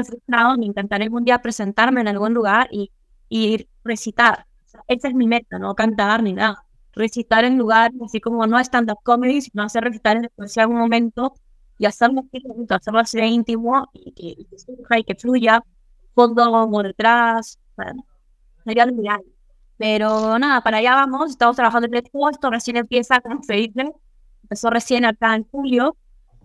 frustrado, 0.04 0.58
me 0.58 0.66
encantaría 0.66 1.06
algún 1.06 1.24
día 1.24 1.40
presentarme 1.40 2.02
en 2.02 2.08
algún 2.08 2.34
lugar 2.34 2.68
y, 2.70 2.92
y 3.30 3.66
recitar. 3.82 4.46
esa 4.88 5.08
es 5.08 5.14
mi 5.14 5.26
meta, 5.26 5.58
no 5.58 5.74
cantar 5.74 6.22
ni 6.22 6.34
nada. 6.34 6.64
Recitar 6.92 7.44
en 7.44 7.56
lugar, 7.58 7.92
así 8.04 8.20
como 8.20 8.46
no 8.46 8.58
stand-up 8.60 8.98
comedy, 9.02 9.40
sino 9.40 9.62
hacer 9.62 9.84
recitar 9.84 10.18
en 10.18 10.30
algún 10.60 10.78
momento 10.78 11.34
y 11.78 11.86
hacerlo, 11.86 12.24
hacerlo 12.70 13.00
así 13.00 13.18
íntimo 13.20 13.88
y 13.94 14.12
que, 14.12 14.26
y 14.38 15.04
que, 15.04 15.14
fluya 15.14 15.62
fondo 16.14 16.68
por 16.70 16.86
detrás, 16.86 17.58
bueno, 17.76 18.04
sería 18.64 18.86
lo 18.86 18.94
Pero 19.78 20.38
nada, 20.38 20.60
para 20.62 20.78
allá 20.78 20.94
vamos, 20.94 21.30
estamos 21.30 21.56
trabajando 21.56 21.86
en 21.88 21.94
esto, 21.94 22.28
esto 22.30 22.50
recién 22.50 22.76
empieza 22.78 23.20
con 23.20 23.42
Facebook, 23.44 24.00
empezó 24.46 24.70
recién 24.70 25.04
acá 25.04 25.34
en 25.34 25.42
julio, 25.42 25.96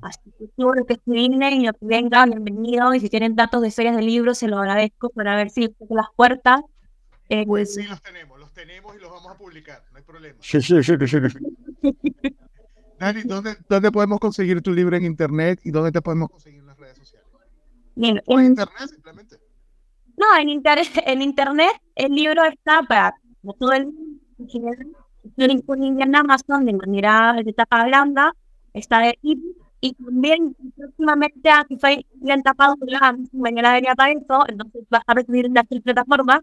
así 0.02 0.32
que 0.40 0.48
todo 0.58 0.74
lo 0.74 0.86
que 0.86 0.96
se 0.96 1.12
viene 1.12 1.54
y 1.56 1.66
lo 1.68 1.74
que 1.74 1.86
venga, 1.86 2.26
bienvenido, 2.26 2.96
y 2.96 3.00
si 3.00 3.10
tienen 3.10 3.36
datos 3.36 3.62
de 3.62 3.70
ferias 3.70 3.96
de 3.96 4.02
libros, 4.02 4.40
se 4.40 4.48
lo 4.48 4.58
agradezco 4.58 5.12
para 5.12 5.36
ver 5.36 5.52
si 5.52 5.70
las 5.90 6.08
puertas. 6.16 6.62
Eh, 7.30 7.46
pues 7.46 7.76
sí, 7.76 7.84
los 7.84 8.02
tenemos, 8.02 8.40
los 8.40 8.52
tenemos 8.54 8.96
y 8.96 9.00
los 9.00 9.12
vamos 9.12 9.32
a 9.32 9.38
publicar, 9.38 9.84
no 9.92 9.98
hay 10.00 10.04
problema. 10.04 10.40
Dani, 13.00 13.22
¿dónde, 13.24 13.56
¿dónde 13.70 13.92
podemos 13.92 14.20
conseguir 14.20 14.62
tu 14.62 14.74
libro 14.74 14.98
en 14.98 15.06
internet 15.06 15.60
y 15.64 15.72
dónde 15.72 15.92
te 15.92 16.02
podemos 16.02 16.30
conseguir 16.30 16.60
en 16.60 16.66
las 16.66 16.78
redes 16.78 16.98
sociales? 16.98 17.28
Bien, 17.96 18.22
en 18.26 18.46
internet 18.46 18.90
simplemente. 18.90 19.38
No, 20.18 20.26
en, 20.38 20.50
en 21.06 21.22
internet 21.22 21.72
el 21.96 22.12
libro 22.14 22.44
está 22.46 22.82
para 22.84 23.16
todo 23.60 23.74
el 23.74 23.92
disponible 25.36 26.04
en 26.04 26.16
Amazon 26.16 26.66
de 26.66 26.74
manera 26.74 27.36
de 27.44 27.54
tapa 27.54 27.86
blanda, 27.86 28.34
está 28.74 29.00
de 29.00 29.18
y 29.84 29.94
también 29.96 30.56
próximamente 30.78 31.50
aquí 31.50 31.76
fue 31.78 32.06
bien 32.14 32.44
tapado 32.44 32.76
mañana 33.34 33.74
venía 33.74 33.96
para 33.96 34.12
eso, 34.12 34.46
entonces 34.48 34.84
vas 34.92 35.02
a 35.08 35.14
recibir 35.16 35.48
en 35.48 35.56
las 35.56 35.68
tres 35.68 35.82
plataformas, 35.82 36.42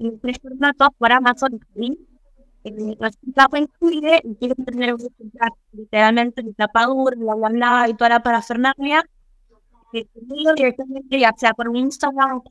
en 0.00 0.20
tres 0.20 0.38
formatos 0.42 0.88
para 0.98 1.18
Amazon 1.18 1.60
y 1.78 1.96
la 3.34 3.48
pueden 3.48 3.68
incluir 3.72 4.20
y 4.24 4.34
quieren 4.34 4.64
tener 4.64 4.94
un 4.94 5.00
literalmente 5.72 6.40
el 6.40 6.56
tapadura, 6.56 7.16
bla 7.16 7.88
y 7.88 7.94
toda 7.94 8.10
la 8.10 8.22
parafernalia 8.22 9.04
directamente, 10.56 11.20
ya 11.20 11.32
sea 11.36 11.54
por 11.54 11.74
Instagram, 11.74 12.42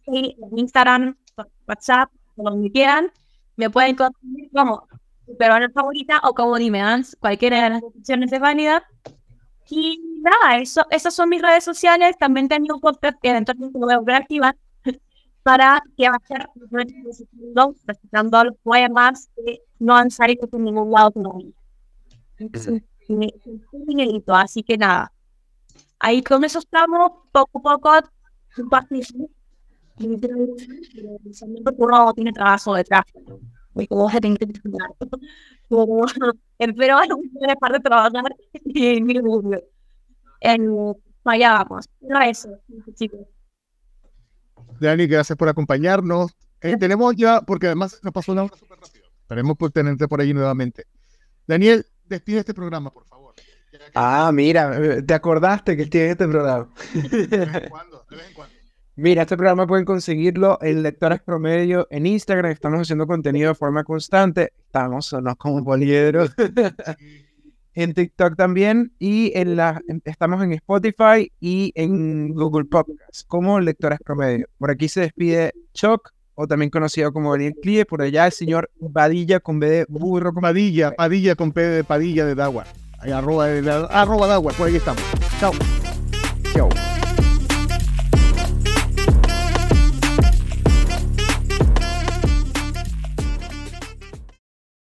Instagram, 0.56 1.18
por 1.36 1.50
WhatsApp, 1.68 2.10
por 2.36 2.52
donde 2.52 2.72
quieran, 2.72 3.12
me 3.58 3.70
pueden 3.70 3.96
conseguir 3.96 4.50
como 4.54 4.88
peruana 5.38 5.70
favorita 5.70 6.22
o 6.24 6.34
como 6.34 6.58
Dimeans, 6.58 7.18
cualquiera 7.20 7.64
de 7.64 7.70
las 7.72 7.84
opciones 7.84 8.32
de 8.32 8.40
vanidad. 8.40 8.84
Y 9.70 10.02
nada, 10.22 10.60
eso, 10.60 10.86
esas 10.90 11.14
son 11.14 11.28
mis 11.30 11.42
redes 11.42 11.66
sociales. 11.66 12.18
También 12.18 12.48
tengo 12.48 12.76
un 12.76 12.82
podcast 12.82 13.20
que 13.22 13.30
eventualmente 13.30 13.78
lo 13.78 13.86
voy 13.86 13.94
a 13.94 13.98
volver 13.98 14.16
a 14.16 14.20
activar. 14.20 14.56
para 15.44 15.82
que 15.96 16.10
va 16.10 16.18
a 16.18 16.28
ser 16.28 16.50
presentando 17.86 18.44
los 18.46 18.56
poemas 18.64 19.30
que 19.36 19.62
no 19.80 19.96
han 19.96 20.12
salido 20.12 20.48
por 20.48 20.60
ningún 20.60 20.92
lado 20.92 21.12
todavía. 21.12 21.52
Así 24.36 24.64
que 24.64 24.78
nada, 24.78 25.12
ahí 26.00 26.22
con 26.22 26.44
eso 26.44 26.60
estamos, 26.60 27.12
poco 27.32 27.60
a 27.60 27.78
poco. 27.78 27.92
Porque 29.98 31.76
uno 31.78 32.14
tiene 32.14 32.32
trabajo 32.32 32.76
detrás. 32.76 33.04
Y 33.76 33.88
como 33.88 34.10
se 34.10 34.20
tiene 34.20 34.38
que 34.38 34.46
disfrutar. 34.46 34.90
Pero 35.70 36.98
una 36.98 37.56
parte 37.56 37.78
de 37.78 37.84
trabajar 37.84 38.24
en 38.74 39.08
allá 41.26 41.64
vamos. 41.64 41.90
No 42.02 42.22
eso, 42.22 42.50
chicos. 42.96 43.20
Dani, 44.80 45.08
gracias 45.08 45.38
por 45.38 45.50
acompañarnos. 45.50 46.36
Eh, 46.62 46.78
tenemos 46.78 47.16
ya, 47.16 47.42
porque 47.42 47.68
además 47.68 48.00
nos 48.04 48.14
pasó 48.14 48.32
una 48.32 48.44
hora 48.44 48.56
súper 48.56 48.80
rápido. 48.80 49.06
Esperemos 49.22 49.58
por 49.58 49.72
tenerte 49.72 50.08
por 50.08 50.22
ahí 50.22 50.34
nuevamente. 50.34 50.86
Daniel, 51.46 51.86
despide 52.06 52.40
este 52.40 52.54
programa, 52.54 52.92
por 52.92 53.06
favor. 53.06 53.36
Ah, 53.94 54.32
mira, 54.34 54.78
eh, 54.78 55.04
te 55.04 55.14
acordaste 55.14 55.78
que 55.78 55.84
en 56.06 56.12
este 56.12 56.28
programa. 56.28 56.70
De 56.94 57.28
vez 57.28 57.64
en 57.64 57.70
cuando, 57.70 58.06
de 58.10 58.16
vez 58.16 58.28
en 58.28 58.34
cuando. 58.34 58.57
Mira, 59.00 59.22
este 59.22 59.38
programa 59.38 59.68
pueden 59.68 59.86
conseguirlo 59.86 60.58
en 60.60 60.82
Lectores 60.82 61.22
Promedio 61.22 61.88
en 61.92 62.08
Instagram. 62.08 62.52
Estamos 62.52 62.82
haciendo 62.82 63.06
contenido 63.06 63.50
de 63.50 63.56
forma 63.56 63.84
constante. 63.84 64.54
Estamos, 64.66 65.14
no 65.22 65.36
como 65.36 65.64
poliedros. 65.64 66.32
en 67.76 67.94
TikTok 67.94 68.36
también. 68.36 68.92
Y 68.98 69.32
en 69.36 69.56
la, 69.56 69.80
estamos 70.04 70.44
en 70.44 70.54
Spotify 70.54 71.32
y 71.40 71.72
en 71.76 72.34
Google 72.34 72.66
Podcasts 72.66 73.24
como 73.28 73.60
Lectores 73.60 74.00
Promedio. 74.04 74.48
Por 74.58 74.72
aquí 74.72 74.90
se 74.90 75.02
despide 75.02 75.54
Choc, 75.76 76.12
o 76.34 76.48
también 76.48 76.72
conocido 76.72 77.14
como 77.14 77.34
Daniel 77.34 77.54
Clie. 77.62 77.86
Por 77.86 78.02
allá 78.02 78.26
el 78.26 78.32
señor 78.32 78.72
Padilla 78.92 79.40
con 79.40 79.60
B 79.60 79.70
de 79.70 79.86
burro. 79.88 80.34
Con... 80.34 80.42
Padilla, 80.42 80.96
Padilla 80.96 81.36
con 81.36 81.52
P 81.52 81.62
de 81.62 81.84
Padilla 81.84 82.26
de 82.26 82.34
Dagua. 82.34 82.66
Arroba, 82.98 83.46
arroba 83.92 84.26
Dagua, 84.26 84.54
por 84.54 84.68
ahí 84.68 84.78
estamos. 84.78 85.04
Chao. 85.40 85.52
Chao. 86.52 86.70